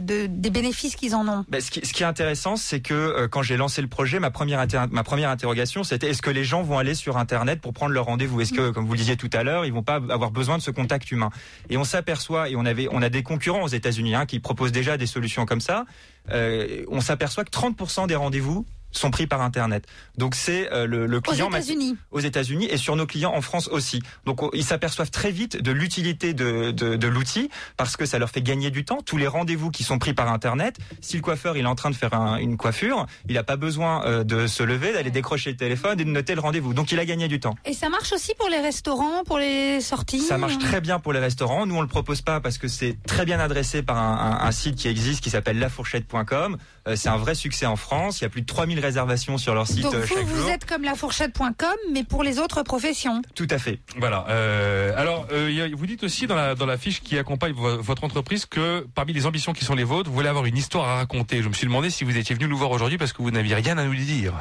de- 0.00 0.26
des 0.26 0.50
bénéfices 0.50 0.94
qu'ils 0.96 1.14
en 1.14 1.26
ont. 1.28 1.44
Ben, 1.48 1.60
ce, 1.60 1.70
qui, 1.70 1.80
est 2.02 2.06
intéressant, 2.06 2.56
c'est 2.56 2.80
que 2.80 2.94
euh, 2.94 3.28
quand 3.28 3.42
j'ai 3.42 3.56
lancé 3.56 3.82
le 3.82 3.88
projet, 3.88 4.20
ma 4.20 4.30
première, 4.30 4.64
ma 4.90 5.02
première 5.02 5.30
interrogation, 5.30 5.82
c'était 5.84 6.10
est-ce 6.10 6.22
que 6.22 6.30
les 6.30 6.44
gens 6.44 6.62
vont 6.62 6.78
aller 6.78 6.94
sur 6.94 7.16
Internet 7.16 7.60
pour 7.60 7.72
prendre 7.72 7.92
leur 7.92 8.04
rendez-vous? 8.04 8.40
Est-ce 8.40 8.52
que, 8.52 8.70
comme 8.70 8.86
vous 8.86 8.92
le 8.92 8.98
disiez 8.98 9.16
tout 9.16 9.30
à 9.32 9.42
l'heure, 9.42 9.64
ils 9.64 9.72
vont 9.72 9.82
pas 9.82 9.96
avoir 9.96 10.30
besoin 10.30 10.56
de 10.58 10.62
ce 10.62 10.70
contact 10.70 11.10
humain? 11.10 11.30
Et 11.68 11.76
on 11.76 11.84
s'aperçoit, 11.84 12.48
et 12.48 12.56
on 12.56 12.64
avait, 12.64 12.88
on 12.90 13.02
a 13.02 13.08
des 13.08 13.22
concurrents 13.22 13.62
aux 13.62 13.68
États-Unis 13.68 14.14
hein, 14.14 14.26
qui 14.26 14.38
proposent 14.40 14.72
déjà 14.72 14.96
des 14.96 15.06
solutions 15.06 15.46
comme 15.46 15.60
ça. 15.60 15.84
euh, 16.30 16.84
on 16.88 17.00
s'aperçoit 17.00 17.44
que 17.44 17.50
30% 17.50 18.06
des 18.06 18.16
rendez-vous 18.16 18.66
sont 18.92 19.10
pris 19.10 19.26
par 19.26 19.40
Internet. 19.42 19.86
Donc 20.18 20.34
c'est 20.34 20.72
euh, 20.72 20.86
le, 20.86 21.06
le 21.06 21.18
Aux 21.18 21.20
client 21.20 21.48
États-Unis. 21.50 21.96
aux 22.10 22.20
États-Unis 22.20 22.66
et 22.70 22.76
sur 22.76 22.96
nos 22.96 23.06
clients 23.06 23.32
en 23.34 23.40
France 23.40 23.68
aussi. 23.68 24.02
Donc 24.26 24.42
on- 24.42 24.50
ils 24.52 24.64
s'aperçoivent 24.64 25.10
très 25.10 25.30
vite 25.30 25.60
de 25.62 25.72
l'utilité 25.72 26.34
de, 26.34 26.70
de, 26.70 26.96
de 26.96 27.08
l'outil 27.08 27.50
parce 27.76 27.96
que 27.96 28.06
ça 28.06 28.18
leur 28.18 28.30
fait 28.30 28.42
gagner 28.42 28.70
du 28.70 28.84
temps. 28.84 28.98
Tous 29.04 29.16
les 29.16 29.26
rendez-vous 29.26 29.70
qui 29.70 29.84
sont 29.84 29.98
pris 29.98 30.14
par 30.14 30.32
Internet, 30.32 30.76
si 31.00 31.16
le 31.16 31.22
coiffeur 31.22 31.56
il 31.56 31.64
est 31.64 31.68
en 31.68 31.74
train 31.74 31.90
de 31.90 31.94
faire 31.96 32.14
un- 32.14 32.36
une 32.38 32.56
coiffure, 32.56 33.06
il 33.28 33.34
n'a 33.34 33.44
pas 33.44 33.56
besoin 33.56 34.04
euh, 34.06 34.24
de 34.24 34.46
se 34.46 34.62
lever, 34.62 34.92
d'aller 34.92 35.10
décrocher 35.10 35.50
le 35.50 35.56
téléphone 35.56 36.00
et 36.00 36.04
de 36.04 36.10
noter 36.10 36.34
le 36.34 36.40
rendez-vous. 36.40 36.74
Donc 36.74 36.92
il 36.92 36.98
a 36.98 37.04
gagné 37.04 37.28
du 37.28 37.40
temps. 37.40 37.54
Et 37.64 37.74
ça 37.74 37.88
marche 37.88 38.12
aussi 38.12 38.32
pour 38.38 38.48
les 38.48 38.58
restaurants, 38.60 39.24
pour 39.24 39.38
les 39.38 39.80
sorties? 39.80 40.20
Ça 40.20 40.38
marche 40.38 40.58
très 40.58 40.80
bien 40.80 40.98
pour 40.98 41.12
les 41.12 41.20
restaurants. 41.20 41.66
Nous, 41.66 41.74
on 41.76 41.82
le 41.82 41.88
propose 41.88 42.22
pas 42.22 42.40
parce 42.40 42.58
que 42.58 42.68
c'est 42.68 42.96
très 43.06 43.24
bien 43.24 43.38
adressé 43.40 43.82
par 43.82 43.96
un, 43.98 44.40
un- 44.40 44.46
un 44.46 44.52
site 44.52 44.76
qui 44.76 44.88
existe 44.88 45.22
qui 45.22 45.30
s'appelle 45.30 45.58
lafourchette.com. 45.58 46.56
Euh, 46.88 46.96
c'est 46.96 47.08
un 47.08 47.16
vrai 47.16 47.34
succès 47.34 47.66
en 47.66 47.76
France. 47.76 48.20
Il 48.20 48.24
y 48.24 48.26
a 48.26 48.30
plus 48.30 48.42
de 48.42 48.46
3000 48.46 48.79
réservations 48.80 49.38
sur 49.38 49.54
leur 49.54 49.66
site 49.66 49.82
Donc 49.82 49.94
euh, 49.94 50.00
vous, 50.00 50.06
chaque 50.14 50.24
vous 50.24 50.40
jour. 50.42 50.50
êtes 50.50 50.64
comme 50.64 50.82
lafourchette.com, 50.82 51.74
mais 51.92 52.04
pour 52.04 52.22
les 52.22 52.38
autres 52.38 52.62
professions. 52.62 53.22
Tout 53.34 53.46
à 53.50 53.58
fait. 53.58 53.78
Voilà. 53.98 54.26
Euh, 54.28 54.92
alors, 54.96 55.26
euh, 55.32 55.68
vous 55.76 55.86
dites 55.86 56.02
aussi 56.04 56.26
dans 56.26 56.34
la, 56.34 56.54
dans 56.54 56.66
la 56.66 56.78
fiche 56.78 57.00
qui 57.02 57.18
accompagne 57.18 57.52
vo- 57.52 57.80
votre 57.80 58.04
entreprise 58.04 58.46
que 58.46 58.86
parmi 58.94 59.12
les 59.12 59.26
ambitions 59.26 59.52
qui 59.52 59.64
sont 59.64 59.74
les 59.74 59.84
vôtres, 59.84 60.08
vous 60.10 60.16
voulez 60.16 60.28
avoir 60.28 60.46
une 60.46 60.56
histoire 60.56 60.88
à 60.88 60.96
raconter. 60.96 61.42
Je 61.42 61.48
me 61.48 61.54
suis 61.54 61.66
demandé 61.66 61.90
si 61.90 62.04
vous 62.04 62.16
étiez 62.16 62.34
venu 62.34 62.48
nous 62.48 62.58
voir 62.58 62.70
aujourd'hui 62.70 62.98
parce 62.98 63.12
que 63.12 63.22
vous 63.22 63.30
n'aviez 63.30 63.54
rien 63.54 63.78
à 63.78 63.84
nous 63.84 63.94
dire. 63.94 64.32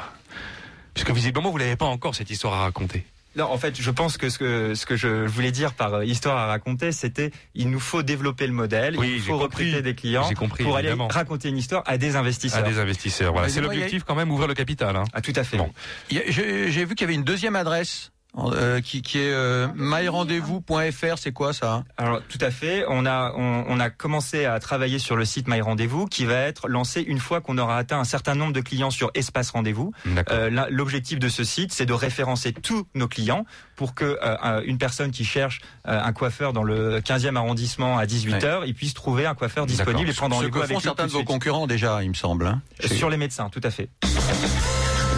Puisque 0.94 1.12
visiblement, 1.12 1.52
vous 1.52 1.60
n'avez 1.60 1.76
pas 1.76 1.86
encore 1.86 2.16
cette 2.16 2.30
histoire 2.30 2.54
à 2.56 2.62
raconter. 2.64 3.06
Non, 3.40 3.50
en 3.50 3.58
fait, 3.58 3.82
je 3.82 3.90
pense 3.90 4.18
que 4.18 4.30
ce 4.30 4.38
que, 4.38 4.76
ce 4.76 4.86
que 4.86 4.98
je 4.98 5.08
voulais 5.26 5.52
dire 5.52 5.74
par 5.74 5.94
euh, 5.94 6.06
histoire 6.06 6.36
à 6.38 6.48
raconter, 6.48 6.92
c'était 6.92 7.32
il 7.56 7.70
nous 7.70 7.80
faut 7.80 8.04
développer 8.04 8.46
le 8.48 8.52
modèle, 8.52 8.98
Oui, 8.98 9.14
il 9.16 9.22
faut 9.22 9.40
compris. 9.40 9.64
recruter 9.66 9.82
des 9.82 9.96
clients 9.96 10.26
J'ai 10.28 10.36
compris, 10.36 10.66
pour 10.66 10.76
aller 10.76 10.94
raconter 11.10 11.48
une 11.48 11.58
histoire 11.58 11.82
à 11.86 11.98
des 11.98 12.18
investisseurs. 12.18 12.60
À 12.66 12.70
des 12.70 12.80
investisseurs. 12.80 13.32
Voilà. 13.32 13.48
C'est 13.48 13.62
l'objectif 13.62 14.04
quand 14.04 14.16
même, 14.16 14.30
ouvrir 14.30 14.48
le 14.50 14.56
capital. 14.56 14.94
Hein. 14.96 15.06
Ah, 15.14 15.22
tout 15.22 15.32
à 15.38 15.46
fait. 15.46 15.56
Bon. 15.58 15.72
J'ai 16.10 16.84
vu 16.86 16.96
qu'il 16.96 17.02
y 17.02 17.04
avait 17.06 17.16
une 17.16 17.24
deuxième 17.24 17.56
adresse 17.56 18.12
euh, 18.38 18.80
qui, 18.80 19.02
qui 19.02 19.18
est 19.18 19.32
euh, 19.34 19.68
myrendezvous.fr. 19.76 21.18
C'est 21.18 21.32
quoi 21.32 21.52
ça 21.54 21.84
Alors 21.98 22.22
tout 22.30 22.38
à 22.42 22.52
fait. 22.52 22.86
On 22.88 23.06
a 23.06 23.34
on, 23.36 23.66
on 23.68 23.80
a 23.80 23.90
commencé 23.90 24.46
à 24.46 24.60
travailler 24.60 25.00
sur 25.00 25.16
le 25.16 25.26
site 25.26 25.48
My 25.48 25.62
Rendez-vous 25.62 26.06
qui 26.06 26.26
va 26.26 26.36
être 26.36 26.68
lancé 26.68 27.02
une 27.02 27.20
fois 27.20 27.42
qu'on 27.42 27.58
aura 27.58 27.78
atteint 27.78 28.00
un 28.00 28.04
certain 28.04 28.36
nombre 28.36 28.54
de 28.54 28.62
clients 28.62 28.92
sur 28.92 29.12
Espace 29.14 29.50
Rendez-vous. 29.50 29.92
Euh, 30.32 30.68
L'objectif 30.70 31.20
de 31.20 31.28
ce 31.28 31.44
site, 31.44 31.74
c'est 31.74 31.86
de 31.86 31.94
référencer 31.94 32.54
tous 32.54 32.88
nos 32.94 33.08
clients 33.08 33.46
pour 33.76 33.94
que 33.96 34.06
euh, 34.06 34.38
un- 34.42 34.62
une 34.62 34.78
personne 34.78 35.12
qui 35.12 35.26
cherche 35.26 35.62
euh, 35.88 36.00
un 36.02 36.14
coiffeur 36.14 36.54
dans 36.54 36.64
le 36.64 37.00
15e 37.02 37.36
arrondissement 37.36 37.98
à 37.98 38.06
18 38.06 38.36
h 38.44 38.64
il 38.68 38.74
puisse 38.74 38.94
trouver 38.94 39.26
un 39.26 39.34
coiffeur 39.36 39.66
disponible 39.66 40.10
et 40.10 40.14
prendre 40.14 40.36
Ce 40.36 40.40
rendez-vous 40.40 40.60
que 40.60 40.64
avec 40.64 40.76
font 40.76 40.80
certains 40.82 41.04
de 41.06 41.10
de 41.10 41.14
vos 41.14 41.24
concurrents 41.24 41.66
déjà, 41.68 42.04
il 42.04 42.10
me 42.10 42.14
semble. 42.14 42.46
hein. 42.46 42.62
Chez- 42.80 42.96
Sur 42.96 43.10
les 43.10 43.18
médecins, 43.18 43.50
tout 43.50 43.62
à 43.64 43.72
fait. 43.72 43.90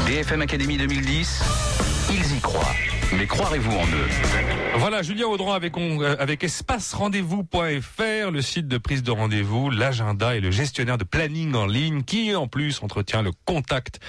BFM 0.06 0.42
Academy 0.42 0.78
2010, 0.78 1.42
ils 2.12 2.38
y 2.38 2.40
croient. 2.40 2.66
Mais 3.18 3.28
croirez-vous 3.28 3.72
en 3.72 3.84
eux 3.86 4.08
Voilà, 4.78 5.02
Julien 5.04 5.26
Audran 5.28 5.54
avec, 5.54 5.76
on- 5.78 6.02
euh, 6.02 6.16
avec 6.20 6.44
espacerendez-vous.fr, 6.44 8.32
le 8.32 8.42
site 8.42 8.68
de 8.68 8.78
prise 8.78 9.04
de 9.04 9.12
rendez-vous, 9.12 9.70
l'agenda 9.70 10.36
et 10.36 10.40
le 10.40 10.50
gestionnaire 10.50 10.98
de 10.98 11.04
planning 11.04 11.54
en 11.56 11.66
ligne 11.66 12.04
qui 12.04 12.34
en 12.36 12.48
plus 12.48 12.82
entretient 12.82 13.22
le 13.22 13.32
contact 13.46 14.00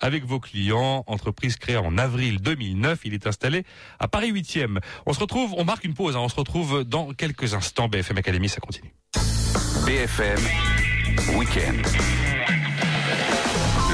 avec 0.00 0.24
vos 0.24 0.40
clients. 0.40 1.04
Entreprise 1.06 1.56
créée 1.56 1.76
en 1.76 1.96
avril 1.98 2.40
2009, 2.40 3.00
il 3.04 3.14
est 3.14 3.26
installé 3.26 3.64
à 4.00 4.08
Paris 4.08 4.32
8e. 4.32 4.80
On 5.06 5.12
se 5.12 5.20
retrouve, 5.20 5.54
on 5.56 5.64
marque 5.64 5.84
une 5.84 5.94
pause, 5.94 6.16
hein, 6.16 6.20
on 6.20 6.28
se 6.28 6.36
retrouve 6.36 6.84
dans 6.84 7.12
quelques 7.14 7.54
instants. 7.54 7.88
BFM 7.88 8.18
Academy, 8.18 8.48
ça 8.48 8.60
continue. 8.60 8.92
BFM 9.86 10.38
Week-end. 11.36 11.82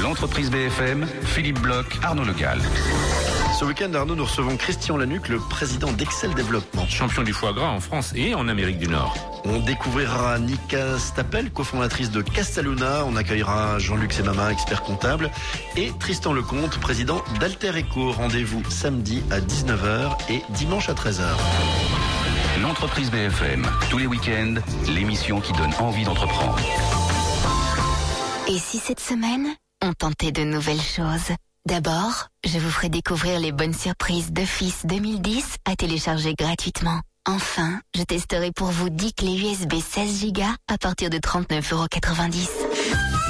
L'entreprise 0.01 0.49
BFM, 0.51 1.07
Philippe 1.23 1.59
Bloch, 1.59 1.85
Arnaud 2.03 2.25
Legal. 2.25 2.59
Ce 3.57 3.63
week-end, 3.63 3.93
Arnaud, 3.93 4.15
nous 4.15 4.25
recevons 4.25 4.57
Christian 4.57 4.97
Lanuc, 4.97 5.29
le 5.29 5.39
président 5.39 5.91
d'Excel 5.93 6.33
Développement. 6.33 6.85
Champion 6.87 7.23
du 7.23 7.31
foie 7.31 7.53
gras 7.53 7.69
en 7.69 7.79
France 7.79 8.11
et 8.15 8.35
en 8.35 8.49
Amérique 8.49 8.79
du 8.79 8.87
Nord. 8.87 9.15
On 9.45 9.59
découvrira 9.59 10.37
Nika 10.39 10.99
Stapel, 10.99 11.51
cofondatrice 11.51 12.11
de 12.11 12.21
Castaluna. 12.21 13.05
On 13.05 13.15
accueillera 13.15 13.79
Jean-Luc 13.79 14.11
Semama, 14.11 14.51
expert 14.51 14.83
comptable. 14.83 15.31
Et 15.77 15.93
Tristan 15.99 16.33
Lecomte, 16.33 16.77
président 16.79 17.23
d'Alter 17.39 17.71
Eco. 17.79 18.11
Rendez-vous 18.11 18.61
samedi 18.69 19.23
à 19.31 19.39
19h 19.39 20.17
et 20.29 20.41
dimanche 20.49 20.89
à 20.89 20.93
13h. 20.93 21.23
Entreprise 22.65 23.09
BFM. 23.09 23.65
Tous 23.89 23.97
les 23.97 24.05
week-ends, 24.05 24.55
l'émission 24.87 25.39
qui 25.39 25.53
donne 25.53 25.71
envie 25.79 26.03
d'entreprendre. 26.03 26.59
Et 28.49 28.59
si 28.59 28.79
cette 28.79 28.99
semaine, 28.99 29.47
on 29.81 29.93
tentait 29.93 30.33
de 30.33 30.43
nouvelles 30.43 30.81
choses? 30.81 31.31
D'abord, 31.65 32.27
je 32.45 32.59
vous 32.59 32.69
ferai 32.69 32.89
découvrir 32.89 33.39
les 33.39 33.51
bonnes 33.51 33.73
surprises 33.73 34.31
d'Office 34.31 34.85
2010 34.85 35.55
à 35.65 35.75
télécharger 35.75 36.35
gratuitement. 36.35 37.01
Enfin, 37.27 37.79
je 37.97 38.03
testerai 38.03 38.51
pour 38.51 38.67
vous 38.67 38.89
10 38.91 39.13
clés 39.15 39.35
USB 39.35 39.73
16 39.81 40.31
Go 40.31 40.43
à 40.71 40.77
partir 40.77 41.09
de 41.09 41.17
39,90€. 41.17 42.49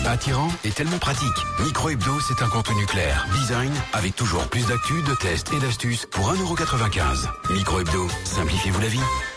Attirant 0.06 0.50
et 0.66 0.72
tellement 0.72 0.98
pratique. 0.98 1.38
Micro 1.62 1.90
Hebdo, 1.90 2.20
c'est 2.20 2.44
un 2.44 2.50
contenu 2.50 2.86
clair. 2.86 3.26
Design 3.36 3.72
avec 3.94 4.18
toujours 4.18 4.46
plus 4.50 4.68
d'actu, 4.68 5.02
de 5.02 5.16
tests 5.16 5.54
et 5.54 5.60
d'astuces 5.62 6.06
pour 6.12 6.30
1,95€. 6.34 7.54
Micro 7.54 7.80
Hebdo, 7.80 8.10
simplifiez-vous 8.26 8.82
la 8.82 8.90
vie. 8.90 9.35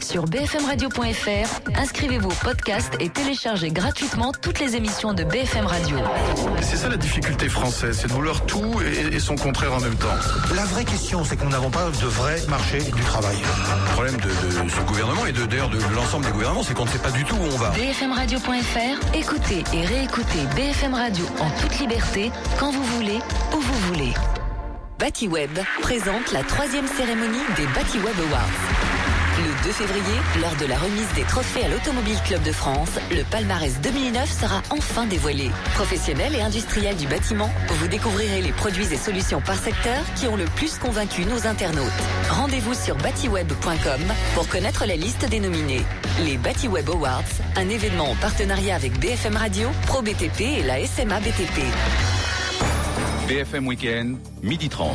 Sur 0.00 0.24
bfmradio.fr, 0.24 1.78
inscrivez-vous 1.78 2.30
au 2.30 2.44
podcast 2.44 2.92
et 2.98 3.10
téléchargez 3.10 3.70
gratuitement 3.70 4.32
toutes 4.32 4.58
les 4.58 4.74
émissions 4.74 5.12
de 5.14 5.22
BFM 5.22 5.66
Radio. 5.66 5.98
C'est 6.62 6.76
ça 6.76 6.88
la 6.88 6.96
difficulté 6.96 7.48
française, 7.48 7.96
c'est 8.00 8.08
de 8.08 8.12
vouloir 8.12 8.44
tout 8.44 8.80
et, 8.82 9.14
et 9.14 9.20
son 9.20 9.36
contraire 9.36 9.72
en 9.72 9.78
même 9.78 9.94
temps. 9.94 10.08
La 10.56 10.64
vraie 10.64 10.84
question, 10.84 11.24
c'est 11.24 11.36
que 11.36 11.44
nous 11.44 11.50
n'avons 11.50 11.70
pas 11.70 11.90
de 11.90 12.06
vrai 12.06 12.42
marché 12.48 12.78
du 12.78 13.02
travail. 13.02 13.36
Le 13.36 13.92
problème 13.92 14.16
de, 14.16 14.64
de 14.64 14.68
ce 14.68 14.80
gouvernement 14.80 15.26
et 15.26 15.32
de 15.32 15.46
d'ailleurs 15.46 15.70
de 15.70 15.78
l'ensemble 15.94 16.26
des 16.26 16.32
gouvernements, 16.32 16.64
c'est 16.64 16.74
qu'on 16.74 16.86
ne 16.86 16.90
sait 16.90 16.98
pas 16.98 17.12
du 17.12 17.24
tout 17.24 17.36
où 17.36 17.44
on 17.44 17.56
va. 17.56 17.70
bfmradio.fr, 17.70 19.14
écoutez 19.16 19.62
et 19.72 19.84
réécoutez 19.86 20.40
BFM 20.56 20.94
Radio 20.94 21.24
en 21.38 21.50
toute 21.60 21.78
liberté, 21.78 22.32
quand 22.58 22.72
vous 22.72 22.82
voulez, 22.82 23.18
où 23.54 23.60
vous 23.60 23.78
voulez. 23.92 24.12
Batiweb 24.98 25.56
présente 25.82 26.32
la 26.32 26.42
troisième 26.42 26.86
cérémonie 26.88 27.38
des 27.56 27.66
Batiweb 27.68 28.14
Awards. 28.28 28.99
Le 29.40 29.64
2 29.64 29.72
février, 29.72 30.20
lors 30.42 30.54
de 30.56 30.66
la 30.66 30.76
remise 30.76 31.08
des 31.14 31.22
trophées 31.22 31.64
à 31.64 31.68
l'Automobile 31.68 32.18
Club 32.26 32.42
de 32.42 32.52
France, 32.52 32.90
le 33.10 33.22
palmarès 33.24 33.80
2009 33.80 34.30
sera 34.30 34.60
enfin 34.68 35.06
dévoilé. 35.06 35.50
Professionnels 35.76 36.34
et 36.34 36.42
industriels 36.42 36.96
du 36.96 37.06
bâtiment, 37.06 37.48
vous 37.68 37.88
découvrirez 37.88 38.42
les 38.42 38.52
produits 38.52 38.92
et 38.92 38.98
solutions 38.98 39.40
par 39.40 39.56
secteur 39.56 40.04
qui 40.16 40.26
ont 40.26 40.36
le 40.36 40.44
plus 40.56 40.76
convaincu 40.76 41.24
nos 41.24 41.46
internautes. 41.46 41.86
Rendez-vous 42.28 42.74
sur 42.74 42.96
batiweb.com 42.96 44.00
pour 44.34 44.46
connaître 44.46 44.84
la 44.84 44.96
liste 44.96 45.26
des 45.30 45.40
nominés. 45.40 45.86
Les 46.22 46.36
Batiweb 46.36 46.90
Awards, 46.90 47.22
un 47.56 47.68
événement 47.70 48.10
en 48.10 48.16
partenariat 48.16 48.74
avec 48.74 48.98
BFM 49.00 49.36
Radio, 49.36 49.70
Pro 49.86 50.02
BTP 50.02 50.40
et 50.40 50.62
la 50.64 50.84
SMA 50.84 51.18
BTP. 51.18 51.62
BFM 53.26 53.66
Week-end, 53.66 54.16
midi 54.42 54.68
30. 54.68 54.90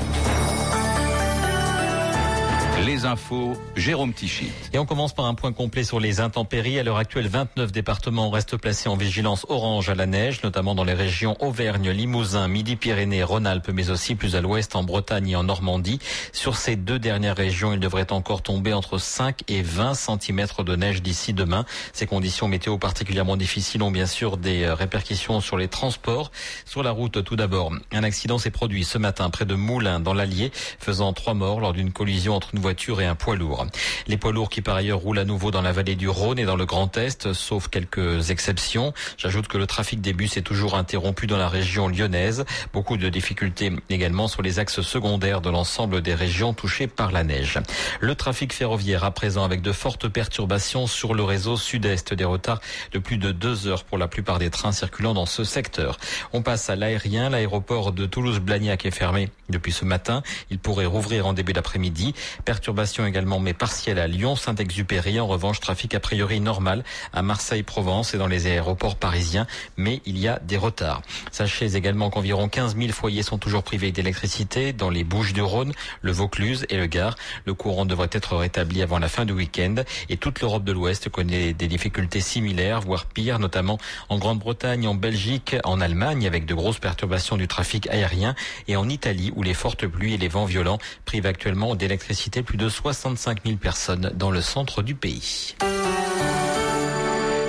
Les 2.83 3.05
infos, 3.05 3.53
Jérôme 3.77 4.13
Tichy. 4.13 4.51
Et 4.73 4.79
on 4.79 4.85
commence 4.85 5.13
par 5.13 5.25
un 5.25 5.33
point 5.33 5.53
complet 5.53 5.85
sur 5.85 6.01
les 6.01 6.19
intempéries. 6.19 6.77
À 6.77 6.83
l'heure 6.83 6.97
actuelle, 6.97 7.27
29 7.27 7.71
départements 7.71 8.29
restent 8.29 8.57
placés 8.57 8.89
en 8.89 8.97
vigilance 8.97 9.45
orange 9.47 9.87
à 9.89 9.95
la 9.95 10.05
neige, 10.05 10.43
notamment 10.43 10.75
dans 10.75 10.83
les 10.83 10.93
régions 10.93 11.37
Auvergne, 11.39 11.91
Limousin, 11.91 12.49
Midi-Pyrénées, 12.49 13.23
Rhône-Alpes, 13.23 13.71
mais 13.73 13.91
aussi 13.91 14.15
plus 14.15 14.35
à 14.35 14.41
l'ouest 14.41 14.75
en 14.75 14.83
Bretagne 14.83 15.29
et 15.29 15.35
en 15.37 15.43
Normandie. 15.43 15.99
Sur 16.33 16.57
ces 16.57 16.75
deux 16.75 16.99
dernières 16.99 17.37
régions, 17.37 17.71
il 17.71 17.79
devrait 17.79 18.11
encore 18.11 18.41
tomber 18.41 18.73
entre 18.73 18.97
5 18.97 19.43
et 19.47 19.61
20 19.61 19.93
cm 19.93 20.45
de 20.65 20.75
neige 20.75 21.01
d'ici 21.01 21.31
demain. 21.31 21.63
Ces 21.93 22.07
conditions 22.07 22.49
météo 22.49 22.77
particulièrement 22.77 23.37
difficiles 23.37 23.83
ont 23.83 23.91
bien 23.91 24.05
sûr 24.05 24.35
des 24.35 24.69
répercussions 24.69 25.39
sur 25.39 25.57
les 25.57 25.69
transports. 25.69 26.29
Sur 26.65 26.83
la 26.83 26.91
route, 26.91 27.23
tout 27.23 27.37
d'abord, 27.37 27.71
un 27.93 28.03
accident 28.03 28.37
s'est 28.37 28.51
produit 28.51 28.83
ce 28.83 28.97
matin 28.97 29.29
près 29.29 29.45
de 29.45 29.55
Moulins, 29.55 30.01
dans 30.01 30.13
l'Allier, 30.13 30.51
faisant 30.53 31.13
trois 31.13 31.33
morts 31.33 31.61
lors 31.61 31.71
d'une 31.71 31.93
collision 31.93 32.35
entre 32.35 32.49
une 32.53 32.64
voiture 32.65 32.99
et 32.99 33.05
un 33.05 33.13
poids 33.13 33.35
lourd. 33.35 33.67
Les 34.07 34.17
poids 34.17 34.31
lourds 34.31 34.49
qui 34.49 34.61
par 34.61 34.75
ailleurs 34.75 34.97
roulent 34.97 35.19
à 35.19 35.23
nouveau 35.23 35.51
dans 35.51 35.61
la 35.61 35.71
vallée 35.71 35.93
du 35.93 36.09
Rhône 36.09 36.39
et 36.39 36.45
dans 36.45 36.55
le 36.55 36.65
Grand 36.65 36.97
Est, 36.97 37.31
sauf 37.31 37.67
quelques 37.67 38.31
exceptions. 38.31 38.91
J'ajoute 39.19 39.47
que 39.47 39.59
le 39.59 39.67
trafic 39.67 40.01
des 40.01 40.13
bus 40.13 40.35
est 40.35 40.41
toujours 40.41 40.73
interrompu 40.73 41.27
dans 41.27 41.37
la 41.37 41.47
région 41.47 41.89
lyonnaise. 41.89 42.43
Beaucoup 42.73 42.97
de 42.97 43.07
difficultés 43.07 43.71
également 43.91 44.27
sur 44.27 44.41
les 44.41 44.57
axes 44.57 44.81
secondaires 44.81 45.41
de 45.41 45.51
l'ensemble 45.51 46.01
des 46.01 46.15
régions 46.15 46.55
touchées 46.55 46.87
par 46.87 47.11
la 47.11 47.23
neige. 47.23 47.59
Le 47.99 48.15
trafic 48.15 48.51
ferroviaire 48.51 49.03
à 49.03 49.11
présent 49.11 49.43
avec 49.43 49.61
de 49.61 49.71
fortes 49.71 50.07
perturbations 50.07 50.87
sur 50.87 51.13
le 51.13 51.21
réseau 51.21 51.57
sud-est, 51.57 52.15
des 52.15 52.25
retards 52.25 52.61
de 52.93 52.97
plus 52.97 53.17
de 53.19 53.31
deux 53.31 53.67
heures 53.67 53.83
pour 53.83 53.99
la 53.99 54.07
plupart 54.07 54.39
des 54.39 54.49
trains 54.49 54.71
circulant 54.71 55.13
dans 55.13 55.27
ce 55.27 55.43
secteur. 55.43 55.99
On 56.33 56.41
passe 56.41 56.67
à 56.71 56.75
l'aérien. 56.75 57.29
L'aéroport 57.29 57.91
de 57.91 58.07
Toulouse-Blagnac 58.07 58.87
est 58.87 58.91
fermé 58.91 59.29
depuis 59.49 59.71
ce 59.71 59.85
matin. 59.85 60.23
Il 60.49 60.57
pourrait 60.57 60.87
rouvrir 60.87 61.27
en 61.27 61.33
début 61.33 61.53
d'après-midi. 61.53 62.15
Perturbations 62.55 63.05
également, 63.05 63.41
mais 63.41 63.53
partielles 63.53 63.99
à 63.99 64.07
Lyon, 64.07 64.37
Saint-Exupéry. 64.37 65.19
En 65.19 65.27
revanche, 65.27 65.59
trafic 65.59 65.93
a 65.93 65.99
priori 65.99 66.39
normal 66.39 66.85
à 67.11 67.21
Marseille, 67.21 67.63
Provence 67.63 68.13
et 68.13 68.17
dans 68.17 68.27
les 68.27 68.47
aéroports 68.47 68.95
parisiens, 68.95 69.45
mais 69.75 70.01
il 70.05 70.17
y 70.17 70.29
a 70.29 70.39
des 70.39 70.55
retards. 70.55 71.01
Sachez 71.33 71.75
également 71.75 72.09
qu'environ 72.09 72.47
15 72.47 72.77
000 72.77 72.93
foyers 72.93 73.23
sont 73.23 73.37
toujours 73.37 73.61
privés 73.61 73.91
d'électricité 73.91 74.71
dans 74.71 74.89
les 74.89 75.03
Bouches-du-Rhône, 75.03 75.73
le 76.01 76.11
Vaucluse 76.13 76.65
et 76.69 76.77
le 76.77 76.85
Gard. 76.85 77.15
Le 77.43 77.53
courant 77.53 77.83
devrait 77.83 78.07
être 78.13 78.37
rétabli 78.37 78.81
avant 78.81 78.99
la 78.99 79.09
fin 79.09 79.25
du 79.25 79.33
week-end 79.33 79.75
et 80.07 80.15
toute 80.15 80.39
l'Europe 80.39 80.63
de 80.63 80.71
l'Ouest 80.71 81.09
connaît 81.09 81.51
des 81.51 81.67
difficultés 81.67 82.21
similaires, 82.21 82.79
voire 82.79 83.05
pires, 83.05 83.37
notamment 83.37 83.79
en 84.07 84.17
Grande-Bretagne, 84.17 84.87
en 84.87 84.95
Belgique, 84.95 85.57
en 85.65 85.81
Allemagne, 85.81 86.25
avec 86.25 86.45
de 86.45 86.53
grosses 86.53 86.79
perturbations 86.79 87.35
du 87.35 87.49
trafic 87.49 87.89
aérien 87.89 88.33
et 88.69 88.77
en 88.77 88.87
Italie, 88.87 89.33
où 89.35 89.43
les 89.43 89.53
fortes 89.53 89.85
pluies 89.87 90.13
et 90.13 90.17
les 90.17 90.29
vents 90.29 90.45
violents 90.45 90.79
privent 91.03 91.25
actuellement 91.25 91.75
d'électricité 91.75 92.44
plus 92.45 92.57
de 92.57 92.69
65 92.69 93.39
000 93.45 93.57
personnes 93.57 94.11
dans 94.15 94.31
le 94.31 94.41
centre 94.41 94.81
du 94.81 94.95
pays. 94.95 95.55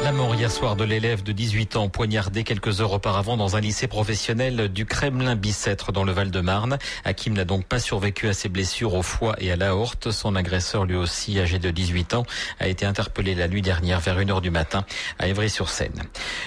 La 0.07 0.13
mort 0.13 0.37
hier 0.37 0.53
soir 0.53 0.77
de 0.77 0.85
l'élève 0.85 1.25
de 1.25 1.33
18 1.33 1.75
ans 1.75 1.89
poignardé 1.89 2.45
quelques 2.45 2.81
heures 2.81 2.93
auparavant 2.93 3.37
dans 3.37 3.57
un 3.57 3.61
lycée 3.61 3.89
professionnel 3.89 4.69
du 4.69 4.87
Kremlin-Bicêtre 4.87 5.91
dans 5.91 6.05
le 6.05 6.13
Val-de-Marne. 6.13 6.79
Hakim 7.05 7.35
n'a 7.35 7.45
donc 7.45 7.65
pas 7.65 7.81
survécu 7.81 8.29
à 8.29 8.33
ses 8.33 8.49
blessures 8.49 8.95
au 8.95 9.03
foie 9.03 9.35
et 9.41 9.51
à 9.51 9.57
l'aorte. 9.57 10.13
Son 10.13 10.37
agresseur, 10.37 10.85
lui 10.85 10.95
aussi 10.95 11.41
âgé 11.41 11.59
de 11.59 11.73
18 11.73 12.15
ans, 12.15 12.25
a 12.61 12.69
été 12.69 12.87
interpellé 12.87 13.35
la 13.35 13.49
nuit 13.49 13.63
dernière 13.63 13.99
vers 13.99 14.17
1h 14.17 14.41
du 14.41 14.53
matin 14.53 14.85
à 15.19 15.27
Évry-sur-Seine. 15.27 16.05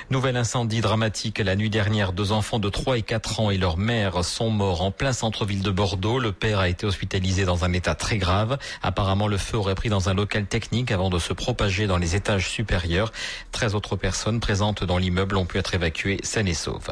Nouvel 0.09 0.37
incendie 0.37 0.79
dramatique 0.79 1.39
la 1.39 1.57
nuit 1.57 1.69
dernière. 1.69 2.13
Deux 2.13 2.31
enfants 2.31 2.59
de 2.59 2.69
3 2.69 2.97
et 2.97 3.01
4 3.01 3.41
ans 3.41 3.49
et 3.49 3.57
leur 3.57 3.75
mère 3.75 4.23
sont 4.23 4.51
morts 4.51 4.83
en 4.83 4.91
plein 4.91 5.11
centre-ville 5.11 5.63
de 5.63 5.71
Bordeaux. 5.71 6.19
Le 6.19 6.31
père 6.31 6.59
a 6.59 6.69
été 6.69 6.85
hospitalisé 6.85 7.43
dans 7.43 7.65
un 7.65 7.73
état 7.73 7.93
très 7.93 8.19
grave. 8.19 8.57
Apparemment, 8.81 9.27
le 9.27 9.37
feu 9.37 9.57
aurait 9.57 9.75
pris 9.75 9.89
dans 9.89 10.07
un 10.07 10.13
local 10.13 10.45
technique 10.45 10.91
avant 10.91 11.09
de 11.09 11.19
se 11.19 11.33
propager 11.33 11.87
dans 11.87 11.97
les 11.97 12.15
étages 12.15 12.47
supérieurs. 12.47 13.11
13 13.51 13.75
autres 13.75 13.95
personnes 13.95 14.39
présentes 14.39 14.83
dans 14.83 14.97
l'immeuble 14.97 15.37
ont 15.37 15.45
pu 15.45 15.57
être 15.57 15.73
évacuées 15.73 16.19
saines 16.23 16.47
et 16.47 16.53
sauves. 16.53 16.89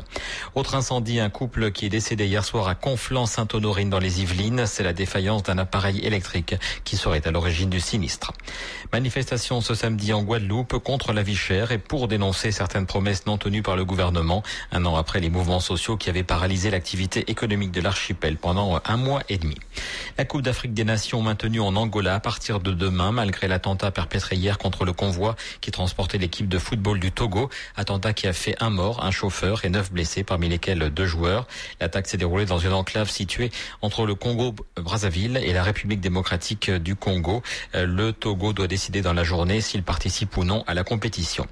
Autre 0.56 0.76
incendie, 0.76 1.20
un 1.20 1.30
couple 1.30 1.72
qui 1.72 1.86
est 1.86 1.89
décédé 1.89 2.26
hier 2.26 2.43
soir 2.43 2.67
à 2.67 2.76
Conflans-Sainte-Honorine 2.76 3.89
dans 3.89 4.00
les 4.00 4.22
Yvelines. 4.22 4.65
C'est 4.65 4.84
la 4.84 4.93
défaillance 4.93 5.43
d'un 5.43 5.58
appareil 5.58 6.06
électrique 6.06 6.56
qui 6.84 6.98
serait 6.98 7.28
à 7.28 7.32
l'origine 7.32 7.70
du 7.70 7.80
sinistre. 7.80 8.34
Manifestation 8.91 9.62
ce 9.62 9.76
samedi 9.76 10.13
en 10.13 10.24
Guadeloupe 10.24 10.78
contre 10.80 11.13
la 11.13 11.24
vie 11.24 11.36
chère 11.36 11.72
et 11.72 11.78
pour 11.78 12.08
dénoncer 12.08 12.52
certaines 12.52 12.86
promesses 12.86 13.26
non 13.26 13.38
tenues 13.38 13.62
par 13.62 13.76
le 13.76 13.86
gouvernement, 13.86 14.43
un 14.72 14.86
an 14.86 14.96
après 14.96 15.20
les 15.20 15.30
mouvements 15.30 15.60
sociaux 15.60 15.98
qui 15.98 16.10
avaient 16.10 16.24
paralysé 16.24 16.70
l'activité 16.70 17.30
économique 17.30 17.72
de 17.72 17.82
l'archipel 17.82 18.38
pendant 18.38 18.80
un 18.86 18.98
mois 18.98 19.24
et 19.30 19.38
demi. 19.38 19.56
La 20.17 20.26
Coupe 20.26 20.41
d'Afrique 20.41 20.74
des 20.74 20.84
Nations 20.84 21.22
maintenue 21.22 21.60
en 21.60 21.76
Angola 21.76 22.15
à 22.15 22.20
partir 22.20 22.60
de 22.60 22.72
demain, 22.72 23.12
malgré 23.12 23.48
l'attentat 23.48 23.91
perpétré 23.91 24.36
hier 24.36 24.58
contre 24.58 24.86
le 24.86 24.93
convoi 24.93 25.36
qui 25.62 25.72
transportait 25.72 26.17
l'équipe 26.17 26.47
de 26.48 26.58
football 26.60 27.00
du 27.00 27.12
Togo. 27.12 27.50
Attentat 27.76 28.14
qui 28.14 28.28
a 28.28 28.34
fait 28.34 28.56
un 28.60 28.70
mort, 28.70 29.04
un 29.04 29.12
chauffeur 29.12 29.66
et 29.66 29.70
neuf 29.70 29.92
blessés, 29.92 30.24
parmi 30.24 30.50
lesquels 30.50 30.90
deux 30.90 31.06
joueurs. 31.06 31.48
L'attaque 31.80 32.08
s'est 32.08 32.18
déroulée 32.18 32.46
dans 32.46 32.60
une 32.60 32.74
enclave 32.74 33.10
située 33.10 33.52
entre 33.82 34.06
le 34.06 34.16
Congo-Brazzaville 34.16 35.38
et 35.38 35.54
la 35.54 35.64
République 35.64 36.02
démocratique 36.02 36.72
du 36.72 36.96
Congo. 36.96 37.42
Le 37.74 38.12
Togo 38.12 38.54
doit 38.54 38.68
décider 38.68 39.02
dans 39.02 39.14
la 39.14 39.24
journée 39.24 39.62
s'il 39.62 39.84
participe 39.84 40.38
ou 40.38 40.44
non 40.44 40.64
à 40.68 40.74
la 40.74 40.84
compétition. 40.84 41.48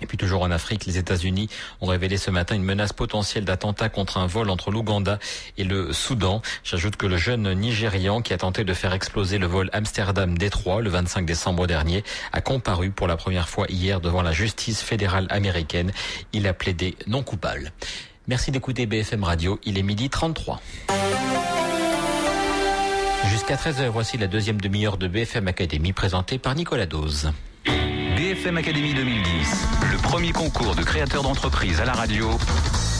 Et 0.00 0.06
puis 0.06 0.18
toujours 0.18 0.42
en 0.42 0.50
Afrique, 0.50 0.86
les 0.86 0.98
États-Unis 0.98 1.48
ont 1.80 1.86
révélé 1.86 2.16
ce 2.16 2.30
matin 2.30 2.54
une 2.54 2.62
menace 2.62 2.92
potentielle 2.92 3.44
d'attentat 3.44 3.88
contre 3.88 4.18
un 4.18 4.26
vol 4.26 4.50
entre 4.50 4.70
l'Ouganda 4.70 5.18
et 5.56 5.64
le 5.64 5.92
Soudan. 5.92 6.42
J'ajoute 6.64 6.96
que 6.96 7.06
le 7.06 7.16
jeune 7.16 7.52
Nigérian 7.54 8.20
qui 8.22 8.32
a 8.32 8.38
tenté 8.38 8.64
de 8.64 8.74
faire 8.74 8.92
exploser 8.92 9.38
le 9.38 9.46
vol 9.46 9.70
Amsterdam-Détroit 9.72 10.82
le 10.82 10.90
25 10.90 11.24
décembre 11.24 11.66
dernier 11.66 12.04
a 12.32 12.40
comparu 12.40 12.90
pour 12.90 13.06
la 13.06 13.16
première 13.16 13.48
fois 13.48 13.66
hier 13.68 14.00
devant 14.00 14.22
la 14.22 14.32
justice 14.32 14.82
fédérale 14.82 15.26
américaine. 15.30 15.92
Il 16.32 16.46
a 16.46 16.52
plaidé 16.52 16.96
non 17.06 17.22
coupable. 17.22 17.72
Merci 18.28 18.50
d'écouter 18.50 18.86
BFM 18.86 19.24
Radio. 19.24 19.60
Il 19.64 19.78
est 19.78 19.82
midi 19.82 20.10
33. 20.10 20.60
Jusqu'à 23.30 23.56
13h, 23.56 23.88
voici 23.88 24.18
la 24.18 24.26
deuxième 24.26 24.60
demi-heure 24.60 24.98
de 24.98 25.08
BFM 25.08 25.48
Academy 25.48 25.92
présentée 25.92 26.38
par 26.38 26.54
Nicolas 26.54 26.86
Dose. 26.86 27.30
BFM 28.46 28.58
Academy 28.58 28.94
2010, 28.94 29.66
le 29.90 29.98
premier 29.98 30.30
concours 30.30 30.76
de 30.76 30.84
créateurs 30.84 31.24
d'entreprise 31.24 31.80
à 31.80 31.84
la 31.84 31.94
radio, 31.94 32.30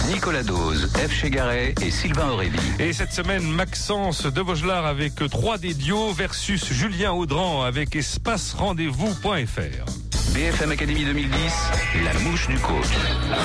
Nicolas 0.08 0.42
Dose, 0.42 0.90
F. 0.96 1.12
Chegaray 1.12 1.72
et 1.82 1.92
Sylvain 1.92 2.30
Aurélie. 2.30 2.58
Et 2.80 2.92
cette 2.92 3.12
semaine, 3.12 3.44
Maxence 3.44 4.26
de 4.26 4.40
Vaugelard 4.40 4.86
avec 4.86 5.20
3D 5.20 5.74
Dio 5.74 6.12
versus 6.12 6.72
Julien 6.72 7.12
Audran 7.12 7.62
avec 7.62 7.94
espacerendez-vous.fr. 7.94 10.05
BFM 10.34 10.70
Académie 10.72 11.04
2010, 11.04 11.32
la 12.04 12.12
mouche 12.20 12.46
du 12.48 12.58
coach. 12.58 12.86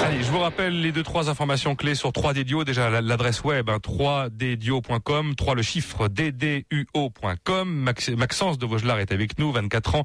Allez, 0.03 0.23
je 0.23 0.29
vous 0.31 0.39
rappelle 0.39 0.81
les 0.81 0.91
deux 0.91 1.03
trois 1.03 1.29
informations 1.29 1.75
clés 1.75 1.95
sur 1.95 2.09
3D 2.09 2.43
Dio. 2.43 2.63
Déjà 2.65 2.89
l'adresse 3.01 3.43
web 3.43 3.69
hein, 3.69 3.77
3ddio.com, 3.77 5.35
3 5.35 5.55
le 5.55 5.61
chiffre 5.61 6.07
dduo.com. 6.09 7.69
Max, 7.69 8.09
Maxence 8.09 8.57
de 8.57 8.65
Vaugelard 8.65 8.99
est 8.99 9.11
avec 9.13 9.39
nous, 9.39 9.51
24 9.53 9.95
ans. 9.95 10.03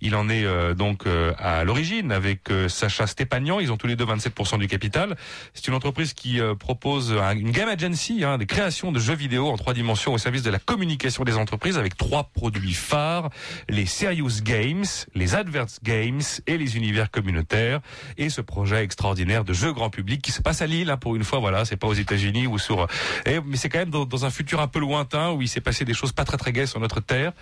Il 0.00 0.16
en 0.16 0.28
est 0.28 0.44
euh, 0.44 0.74
donc 0.74 1.06
euh, 1.06 1.32
à 1.38 1.62
l'origine 1.64 2.10
avec 2.10 2.50
euh, 2.50 2.68
Sacha 2.68 3.06
Stépagnan. 3.06 3.60
Ils 3.60 3.70
ont 3.70 3.76
tous 3.76 3.86
les 3.86 3.94
deux 3.96 4.06
27% 4.06 4.58
du 4.58 4.66
capital. 4.66 5.16
C'est 5.52 5.68
une 5.68 5.74
entreprise 5.74 6.14
qui 6.14 6.40
propose 6.58 7.12
un- 7.12 7.36
une 7.36 7.50
game 7.52 7.68
agency, 7.68 8.24
hein, 8.24 8.38
des 8.38 8.46
créations 8.46 8.90
de 8.92 8.98
jeux 8.98 9.14
vidéo 9.14 9.48
en 9.50 9.56
trois 9.56 9.74
dimensions 9.74 10.12
au 10.14 10.18
service 10.18 10.42
de 10.42 10.50
la 10.50 10.58
communication 10.58 11.22
des 11.24 11.36
entreprises 11.36 11.78
avec 11.78 11.96
trois 11.96 12.24
produits 12.34 12.74
phares 12.74 13.30
les 13.68 13.86
Serious 13.86 14.40
Games, 14.42 14.84
les 15.14 15.34
Adverts 15.36 15.66
Games 15.84 16.13
et 16.46 16.58
les 16.58 16.76
univers 16.76 17.10
communautaires. 17.10 17.80
Et 18.16 18.28
ce 18.30 18.40
projet 18.40 18.82
extraordinaire 18.82 19.44
de 19.44 19.52
jeu 19.52 19.72
grand 19.72 19.90
public 19.90 20.22
qui 20.22 20.32
se 20.32 20.42
passe 20.42 20.62
à 20.62 20.66
Lille, 20.66 20.90
hein, 20.90 20.96
pour 20.96 21.16
une 21.16 21.24
fois, 21.24 21.38
voilà, 21.38 21.64
c'est 21.64 21.76
pas 21.76 21.86
aux 21.86 21.94
États-Unis 21.94 22.46
ou 22.46 22.58
sur. 22.58 22.86
Mais 23.26 23.56
c'est 23.56 23.68
quand 23.68 23.78
même 23.78 23.90
dans, 23.90 24.24
un 24.24 24.30
futur 24.30 24.60
un 24.60 24.68
peu 24.68 24.80
lointain 24.80 25.32
où 25.32 25.42
il 25.42 25.48
s'est 25.48 25.60
passé 25.60 25.84
des 25.84 25.94
choses 25.94 26.12
pas 26.12 26.24
très 26.24 26.36
très 26.36 26.52
gaies 26.52 26.66
sur 26.66 26.80
notre 26.80 27.00
terre. 27.00 27.32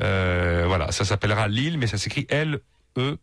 Euh, 0.00 0.64
voilà, 0.66 0.92
ça 0.92 1.04
s'appellera 1.04 1.48
Lille, 1.48 1.78
mais 1.78 1.86
ça 1.86 1.98
s'écrit 1.98 2.26
L 2.28 2.60
E. 2.96 3.18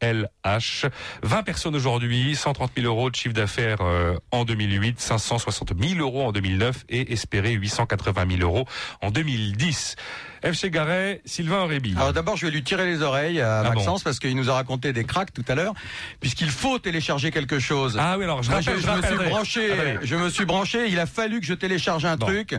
LH. 0.00 0.86
20 1.22 1.42
personnes 1.42 1.74
aujourd'hui, 1.76 2.34
130 2.36 2.72
000 2.76 2.86
euros 2.86 3.10
de 3.10 3.16
chiffre 3.16 3.34
d'affaires 3.34 3.78
euh, 3.80 4.14
en 4.30 4.44
2008, 4.44 5.00
560 5.00 5.72
000 5.80 6.00
euros 6.00 6.24
en 6.26 6.32
2009 6.32 6.84
et 6.88 7.12
espéré 7.12 7.52
880 7.52 8.24
000 8.38 8.42
euros 8.42 8.66
en 9.02 9.10
2010. 9.10 9.96
FC 10.42 10.70
Garret, 10.70 11.22
Sylvain 11.24 11.62
Aurébi. 11.62 11.94
Alors 11.96 12.12
d'abord, 12.12 12.36
je 12.36 12.46
vais 12.46 12.52
lui 12.52 12.62
tirer 12.62 12.86
les 12.86 13.02
oreilles 13.02 13.40
à 13.40 13.60
Ah 13.60 13.70
Maxence 13.70 14.02
parce 14.04 14.18
qu'il 14.18 14.36
nous 14.36 14.50
a 14.50 14.54
raconté 14.54 14.92
des 14.92 15.04
cracks 15.04 15.32
tout 15.32 15.44
à 15.48 15.54
l'heure, 15.54 15.72
puisqu'il 16.20 16.50
faut 16.50 16.78
télécharger 16.78 17.30
quelque 17.30 17.58
chose. 17.58 17.96
Ah 17.98 18.16
oui, 18.18 18.24
alors 18.24 18.42
je 18.42 18.50
rappelle, 18.50 18.76
je, 18.76 18.86
je 18.86 18.90
me 18.90 19.02
suis 19.02 19.16
branché, 19.28 19.72
Attendez. 19.72 19.98
je 20.02 20.16
me 20.16 20.28
suis 20.28 20.44
branché. 20.44 20.86
Il 20.88 21.00
a 21.00 21.06
fallu 21.06 21.40
que 21.40 21.46
je 21.46 21.54
télécharge 21.54 22.04
un 22.04 22.16
truc 22.16 22.54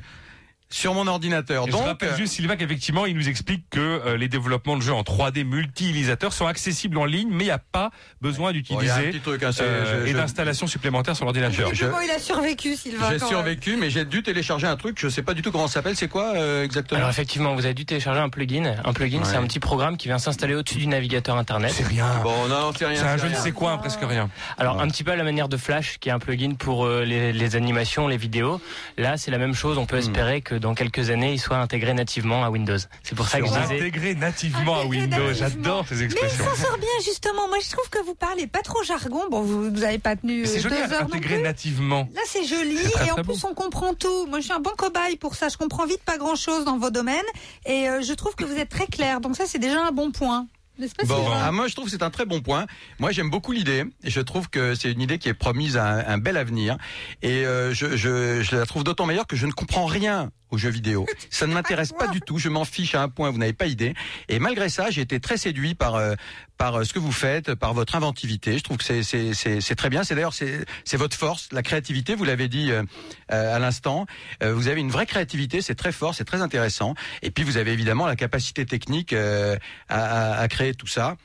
sur 0.69 0.93
mon 0.93 1.07
ordinateur. 1.07 1.67
Et 1.67 1.71
Donc, 1.71 1.81
je 1.83 1.87
rappelle 1.87 2.15
juste 2.17 2.33
Sylvain 2.33 2.55
qu'effectivement 2.57 3.05
il 3.05 3.15
nous 3.15 3.29
explique 3.29 3.63
que 3.69 3.79
euh, 3.79 4.17
les 4.17 4.27
développements 4.27 4.75
de 4.75 4.81
jeux 4.81 4.93
en 4.93 5.01
3D 5.03 5.43
multi-utilisateurs 5.45 6.33
sont 6.33 6.45
accessibles 6.47 6.97
en 6.97 7.05
ligne, 7.05 7.29
mais 7.31 7.43
il 7.45 7.47
n'y 7.47 7.51
a 7.51 7.57
pas 7.57 7.91
besoin 8.21 8.47
Bon, 8.51 8.53
d'utiliser 8.53 9.01
petit 9.11 9.19
truc, 9.19 9.43
hein, 9.43 9.51
c'est- 9.51 9.63
euh, 9.63 10.05
et 10.05 10.11
je- 10.11 10.17
d'installation 10.17 10.67
supplémentaire 10.67 11.15
sur 11.15 11.25
l'ordinateur. 11.25 11.73
Je- 11.73 11.85
Comment 11.85 12.01
il 12.01 12.11
a 12.11 12.19
survécu, 12.19 12.75
Sylvain 12.75 13.05
j'ai 13.11 13.17
même 13.19 13.27
survécu, 13.27 13.77
mais 13.77 13.89
j'ai 13.89 14.05
dû 14.05 14.23
télécharger 14.23 14.67
un 14.67 14.75
truc. 14.75 14.97
Je 14.99 15.07
sais 15.09 15.21
pas 15.23 15.33
du 15.33 15.41
tout 15.41 15.51
comment 15.51 15.67
ça 15.67 15.75
s'appelle. 15.75 15.95
C'est 15.95 16.07
quoi 16.07 16.33
euh, 16.35 16.63
exactement? 16.63 16.97
Alors 16.99 17.09
effectivement, 17.09 17.55
vous 17.55 17.65
avez 17.65 17.73
dû 17.73 17.85
télécharger 17.85 18.19
un 18.19 18.29
plugin. 18.29 18.75
Un 18.83 18.93
plugin, 18.93 19.19
Ouais. 19.19 19.25
c'est 19.25 19.35
un 19.37 19.43
petit 19.43 19.59
programme 19.59 19.95
qui 19.97 20.07
vient 20.07 20.17
s'installer 20.19 20.55
au-dessus 20.55 20.77
du 20.79 20.87
navigateur 20.87 21.37
internet. 21.37 21.71
C'est 21.75 21.85
rien. 21.87 22.07
Bon, 22.23 22.47
non, 22.47 22.71
c'est 22.77 22.85
rien. 22.85 22.99
C'est 22.99 23.07
un 23.07 23.17
c'est 23.17 23.27
je 23.29 23.33
ne 23.33 23.37
sais 23.39 23.51
quoi, 23.51 23.71
hein, 23.71 23.77
presque 23.77 24.01
rien. 24.03 24.29
Alors 24.57 24.79
un 24.81 24.87
petit 24.87 25.03
peu 25.03 25.11
à 25.11 25.15
la 25.15 25.23
manière 25.23 25.47
de 25.49 25.57
Flash, 25.57 25.97
qui 25.99 26.09
est 26.09 26.11
un 26.11 26.19
plugin 26.19 26.55
pour 26.55 26.85
euh, 26.85 27.03
les, 27.05 27.31
les 27.33 27.55
animations, 27.55 28.07
les 28.07 28.17
vidéos. 28.17 28.59
Là, 28.97 29.17
c'est 29.17 29.31
la 29.31 29.37
même 29.37 29.53
chose. 29.53 29.77
On 29.77 29.83
Hmm. 29.83 29.87
peut 29.87 29.97
espérer 29.97 30.41
que 30.41 30.55
dans 30.59 30.73
quelques 30.75 31.09
années, 31.09 31.33
il 31.33 31.39
soit 31.39 31.57
intégré 31.57 31.93
nativement 31.93 32.43
à 32.43 32.49
Windows. 32.49 32.77
C'est 33.03 33.15
pour 33.15 33.27
ça 33.27 33.39
que 33.39 33.45
je 33.47 33.51
disais. 33.51 33.75
Intégré 33.77 34.15
nativement 34.15 34.79
à 34.81 34.85
Windows, 34.85 35.33
j'adore 35.33 35.85
ces 35.87 35.95
Mais 35.95 36.01
il 36.01 36.05
expressions. 36.05 36.43
s'en 36.45 36.55
sort 36.63 36.77
bien 36.77 36.87
justement. 37.03 37.47
Moi, 37.47 37.57
je 37.63 37.69
trouve 37.71 37.89
que 37.89 37.99
vous 38.05 38.15
parlez 38.15 38.47
pas 38.47 38.61
trop 38.61 38.83
jargon. 38.83 39.21
Bon, 39.31 39.41
vous 39.41 39.71
vous 39.71 39.83
avez 39.83 39.99
pas 39.99 40.15
tenu 40.15 40.41
Mais 40.41 40.47
euh, 40.47 40.51
C'est 40.51 40.59
joli, 40.61 40.75
deux 40.75 40.93
heures 40.93 41.01
non 41.03 41.07
intégré 41.07 41.35
plus. 41.35 41.43
nativement. 41.43 42.09
Là, 42.13 42.21
c'est 42.25 42.45
joli 42.45 42.77
très, 42.91 43.07
et 43.07 43.11
en 43.11 43.15
plus, 43.15 43.23
beau. 43.41 43.47
on 43.49 43.53
comprend 43.53 43.93
tout. 43.93 44.25
Moi, 44.27 44.39
je 44.39 44.45
suis 44.45 44.53
un 44.53 44.59
bon 44.59 44.71
cobaye 44.77 45.15
pour 45.17 45.35
ça. 45.35 45.49
Je 45.49 45.57
comprends 45.57 45.85
vite 45.85 46.03
pas 46.03 46.17
grand-chose 46.17 46.65
dans 46.65 46.77
vos 46.77 46.89
domaines 46.89 47.21
et 47.65 47.89
euh, 47.89 48.01
je 48.01 48.13
trouve 48.13 48.35
que 48.35 48.45
vous 48.45 48.55
êtes 48.57 48.69
très 48.69 48.87
clair. 48.87 49.21
Donc 49.21 49.35
ça, 49.35 49.45
c'est 49.47 49.59
déjà 49.59 49.81
un 49.85 49.91
bon 49.91 50.11
point. 50.11 50.47
N'est-ce 50.79 50.93
pas, 50.93 51.05
Bon, 51.05 51.25
ah, 51.33 51.51
moi 51.51 51.67
je 51.67 51.73
trouve 51.73 51.85
que 51.85 51.91
c'est 51.91 52.03
un 52.03 52.11
très 52.11 52.25
bon 52.25 52.39
point. 52.39 52.67
Moi 52.99 53.09
j'aime 53.11 53.31
beaucoup 53.31 53.51
l'idée 53.51 53.83
et 54.03 54.11
je 54.11 54.21
trouve 54.21 54.47
que 54.47 54.75
c'est 54.75 54.91
une 54.91 55.01
idée 55.01 55.17
qui 55.17 55.27
est 55.27 55.33
promise 55.33 55.75
à 55.75 55.83
un, 55.85 56.05
un 56.05 56.17
bel 56.19 56.37
avenir 56.37 56.77
et 57.23 57.47
euh, 57.47 57.73
je, 57.73 57.97
je, 57.97 58.43
je 58.43 58.55
la 58.55 58.67
trouve 58.67 58.83
d'autant 58.83 59.07
meilleure 59.07 59.25
que 59.25 59.35
je 59.35 59.47
ne 59.47 59.51
comprends 59.53 59.85
rien 59.87 60.29
aux 60.51 60.57
jeux 60.57 60.69
vidéo. 60.69 61.05
Ça 61.29 61.47
ne 61.47 61.53
m'intéresse 61.53 61.91
pas 61.93 62.07
du 62.07 62.21
tout. 62.21 62.37
Je 62.39 62.49
m'en 62.49 62.65
fiche 62.65 62.95
à 62.95 63.01
un 63.01 63.09
point. 63.09 63.29
Vous 63.29 63.37
n'avez 63.37 63.53
pas 63.53 63.67
idée. 63.67 63.93
Et 64.29 64.39
malgré 64.39 64.69
ça, 64.69 64.89
j'ai 64.89 65.01
été 65.01 65.19
très 65.19 65.37
séduit 65.37 65.75
par 65.75 65.95
euh, 65.95 66.15
par 66.57 66.75
euh, 66.79 66.83
ce 66.83 66.93
que 66.93 66.99
vous 66.99 67.11
faites, 67.11 67.53
par 67.55 67.73
votre 67.73 67.95
inventivité. 67.95 68.57
Je 68.57 68.63
trouve 68.63 68.77
que 68.77 68.83
c'est 68.83 69.03
c'est 69.03 69.33
c'est 69.33 69.61
c'est 69.61 69.75
très 69.75 69.89
bien. 69.89 70.03
C'est 70.03 70.15
d'ailleurs 70.15 70.33
c'est 70.33 70.65
c'est 70.85 70.97
votre 70.97 71.15
force, 71.15 71.49
la 71.51 71.61
créativité. 71.63 72.15
Vous 72.15 72.23
l'avez 72.25 72.47
dit 72.47 72.71
euh, 72.71 72.83
euh, 73.31 73.55
à 73.55 73.59
l'instant. 73.59 74.05
Euh, 74.43 74.53
vous 74.53 74.67
avez 74.67 74.81
une 74.81 74.91
vraie 74.91 75.05
créativité. 75.05 75.61
C'est 75.61 75.75
très 75.75 75.91
fort. 75.91 76.15
C'est 76.15 76.25
très 76.25 76.41
intéressant. 76.41 76.95
Et 77.21 77.31
puis 77.31 77.43
vous 77.43 77.57
avez 77.57 77.71
évidemment 77.73 78.05
la 78.07 78.15
capacité 78.15 78.65
technique 78.65 79.13
euh, 79.13 79.57
à, 79.89 80.33
à- 80.33 80.39
à 80.39 80.47
créer 80.47 80.73
tout 80.73 80.87
ça 80.87 81.15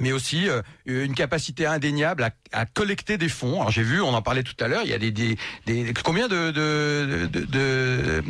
mais 0.00 0.12
aussi 0.12 0.48
euh, 0.48 0.62
une 0.86 1.14
capacité 1.14 1.66
indéniable 1.66 2.22
à, 2.24 2.30
à 2.52 2.64
collecter 2.66 3.18
des 3.18 3.28
fonds. 3.28 3.60
Alors 3.60 3.70
j'ai 3.70 3.82
vu, 3.82 4.00
on 4.00 4.14
en 4.14 4.22
parlait 4.22 4.42
tout 4.42 4.54
à 4.60 4.68
l'heure, 4.68 4.82
il 4.84 4.90
y 4.90 4.94
a 4.94 4.98
des, 4.98 5.10
des, 5.10 5.36
des- 5.66 5.92
combien 6.02 6.28
de 6.28 6.50
de- 6.50 7.26
de- 7.30 7.44
de- 7.44 8.22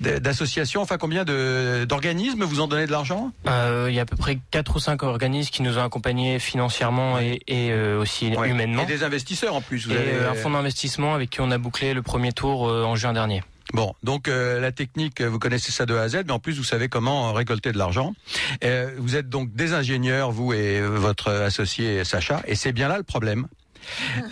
de- 0.00 0.18
d'associations, 0.18 0.80
enfin 0.82 0.96
combien 0.98 1.24
de 1.24 1.84
d'organismes 1.88 2.44
vous 2.44 2.60
en 2.60 2.68
donnez 2.68 2.86
de 2.86 2.92
l'argent? 2.92 3.32
Euh, 3.48 3.86
il 3.88 3.94
y 3.94 3.98
a 3.98 4.02
à 4.02 4.06
peu 4.06 4.16
près 4.16 4.38
4 4.50 4.76
ou 4.76 4.78
5 4.80 5.02
organismes 5.02 5.50
qui 5.50 5.62
nous 5.62 5.78
ont 5.78 5.82
accompagnés 5.84 6.38
financièrement 6.38 7.18
et, 7.18 7.40
et, 7.48 7.70
euh, 7.72 7.98
aussi 8.00 8.28
Ouais. 8.36 8.50
humainement. 8.50 8.82
Et 8.82 8.86
des 8.86 9.02
investisseurs 9.02 9.54
en 9.54 9.60
plus. 9.60 9.86
Vous 9.86 9.92
Et, 9.94 9.96
avez- 9.98 10.24
un 10.26 10.34
fonds 10.34 10.50
d'investissement 10.50 11.14
avec 11.14 11.30
qui 11.30 11.40
on 11.40 11.50
a 11.50 11.58
bouclé 11.58 11.94
le 11.94 12.02
premier 12.02 12.32
tour 12.32 12.62
en 12.62 12.94
juin 12.96 13.12
dernier. 13.12 13.42
Bon, 13.74 13.94
donc 14.02 14.28
euh, 14.28 14.60
la 14.60 14.72
technique, 14.72 15.20
vous 15.20 15.38
connaissez 15.38 15.72
ça 15.72 15.84
de 15.84 15.94
A 15.94 16.02
à 16.02 16.08
Z, 16.08 16.22
mais 16.26 16.32
en 16.32 16.38
plus 16.38 16.56
vous 16.56 16.64
savez 16.64 16.88
comment 16.88 17.32
récolter 17.32 17.70
de 17.70 17.78
l'argent. 17.78 18.14
Euh, 18.64 18.92
vous 18.98 19.14
êtes 19.14 19.28
donc 19.28 19.54
des 19.54 19.74
ingénieurs, 19.74 20.30
vous 20.30 20.52
et 20.54 20.80
votre 20.80 21.30
associé 21.30 22.02
Sacha, 22.04 22.42
et 22.46 22.54
c'est 22.54 22.72
bien 22.72 22.88
là 22.88 22.96
le 22.96 23.04
problème. 23.04 23.46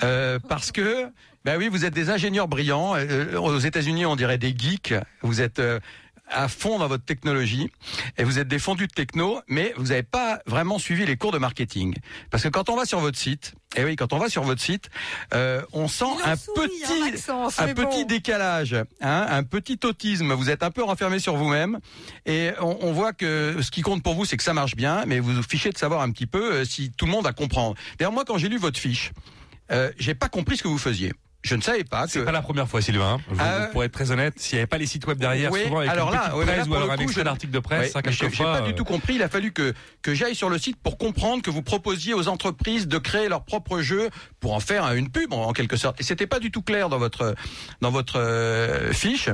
Euh, 0.03 0.39
parce 0.49 0.73
que, 0.73 1.07
ben 1.45 1.57
oui, 1.57 1.69
vous 1.69 1.85
êtes 1.85 1.95
des 1.95 2.11
ingénieurs 2.11 2.49
brillants. 2.49 2.95
Euh, 2.97 3.39
aux 3.39 3.59
États-Unis, 3.59 4.05
on 4.05 4.17
dirait 4.17 4.39
des 4.39 4.55
geeks. 4.57 4.95
Vous 5.23 5.41
êtes 5.41 5.59
euh, 5.59 5.81
à 6.29 6.49
fond 6.49 6.79
dans 6.79 6.89
votre 6.89 7.05
technologie 7.05 7.71
et 8.17 8.25
vous 8.25 8.39
êtes 8.39 8.49
des 8.49 8.59
fondus 8.59 8.87
de 8.87 8.93
techno, 8.93 9.41
mais 9.49 9.73
vous 9.77 9.87
n'avez 9.87 10.03
pas 10.03 10.41
vraiment 10.47 10.79
suivi 10.79 11.07
les 11.07 11.17
cours 11.17 11.33
de 11.33 11.39
marketing. 11.39 11.95
Parce 12.31 12.43
que 12.43 12.49
quand 12.49 12.69
on 12.69 12.77
va 12.77 12.85
sur 12.85 13.01
votre 13.01 13.19
site, 13.19 13.55
et 13.77 13.85
oui, 13.85 13.97
quand 13.97 14.13
on 14.13 14.19
va 14.19 14.29
sur 14.29 14.43
votre 14.43 14.61
site, 14.61 14.89
euh, 15.35 15.63
on 15.73 15.89
sent 15.89 16.05
un 16.25 16.37
petit, 16.37 17.01
Maxence, 17.01 17.59
un 17.59 17.75
petit 17.75 18.07
décalage, 18.07 18.75
hein, 19.01 19.27
un 19.29 19.43
petit 19.43 19.79
autisme. 19.85 20.33
Vous 20.33 20.51
êtes 20.51 20.63
un 20.63 20.71
peu 20.71 20.83
renfermé 20.83 21.19
sur 21.19 21.37
vous-même 21.37 21.79
et 22.25 22.53
on, 22.61 22.79
on 22.81 22.93
voit 22.93 23.13
que 23.13 23.59
ce 23.61 23.71
qui 23.71 23.83
compte 23.83 24.03
pour 24.03 24.15
vous, 24.15 24.25
c'est 24.25 24.37
que 24.37 24.43
ça 24.43 24.55
marche 24.55 24.77
bien, 24.77 25.05
mais 25.07 25.21
vous 25.21 25.35
vous 25.35 25.43
fichez 25.43 25.71
de 25.71 25.79
savoir 25.79 26.01
un 26.01 26.11
petit 26.11 26.27
peu 26.27 26.53
euh, 26.53 26.65
si 26.65 26.91
tout 26.91 27.07
le 27.07 27.13
monde 27.13 27.25
va 27.25 27.33
comprendre. 27.33 27.77
D'ailleurs, 27.99 28.13
moi, 28.13 28.25
quand 28.25 28.39
j'ai 28.39 28.49
lu 28.49 28.59
votre 28.59 28.79
fiche, 28.79 29.13
euh, 29.71 29.91
j'ai 29.99 30.15
pas 30.15 30.29
compris 30.29 30.57
ce 30.57 30.63
que 30.63 30.69
vous 30.69 30.79
faisiez. 30.79 31.13
Je 31.47 31.55
ne 31.55 31.61
savais 31.63 31.85
pas 31.85 32.07
que. 32.07 32.11
C'est 32.13 32.25
pas 32.25 32.33
la 32.33 32.43
première 32.43 32.69
fois, 32.69 32.81
Sylvain. 32.83 33.19
Je- 33.31 33.41
Euh, 33.41 33.67
pour 33.69 33.85
être 33.85 33.93
très 33.93 34.11
honnête, 34.11 34.35
s'il 34.39 34.57
n'y 34.57 34.61
avait 34.61 34.67
pas 34.67 34.79
les 34.79 34.87
sites 34.87 35.07
web 35.07 35.19
derrière, 35.19 35.53
Oui, 35.53 35.63
souvent 35.65 35.79
avec 35.79 35.91
alors 35.91 36.09
une 36.09 36.15
là, 36.15 36.37
ouais, 36.37 36.45
là, 36.45 36.65
ou 36.67 36.75
alors 36.75 36.91
un 36.91 36.97
extrait 36.97 37.21
je- 37.21 37.25
d'article 37.25 37.53
de 37.53 37.59
presse, 37.61 37.93
ça, 37.93 38.01
j'ai- 38.09 38.29
pas 38.31 38.61
du 38.63 38.71
euh, 38.71 38.75
tout 38.75 38.85
compris. 38.85 39.15
Il 39.15 39.23
a 39.23 39.29
fallu 39.29 39.53
que 39.53 39.73
que 40.03 40.15
j'aille 40.15 40.35
sur 40.35 40.51
le 40.51 40.59
site 40.59 40.77
pour 40.83 40.99
comprendre 40.99 41.43
que 41.43 41.51
vous 41.51 41.63
proposiez 41.63 42.15
aux 42.15 42.29
entreprises 42.29 42.89
de 42.89 42.99
créer 42.99 43.29
leur 43.29 43.45
propre 43.45 43.81
jeu 43.81 44.11
pour 44.41 44.55
en 44.55 44.61
faire 44.61 44.93
une 44.95 45.11
pub 45.11 45.33
en, 45.33 45.47
en 45.47 45.53
quelque 45.53 45.77
sorte. 45.77 46.01
Et 46.01 46.05
c'était 46.05 46.27
pas 46.27 46.41
du 46.41 46.51
tout 46.51 46.63
clair 46.63 46.89
dans 46.89 46.99
votre 46.99 47.35
dans 47.81 47.91
votre 47.91 48.19
euh, 48.19 48.93
fiche. 48.93 49.29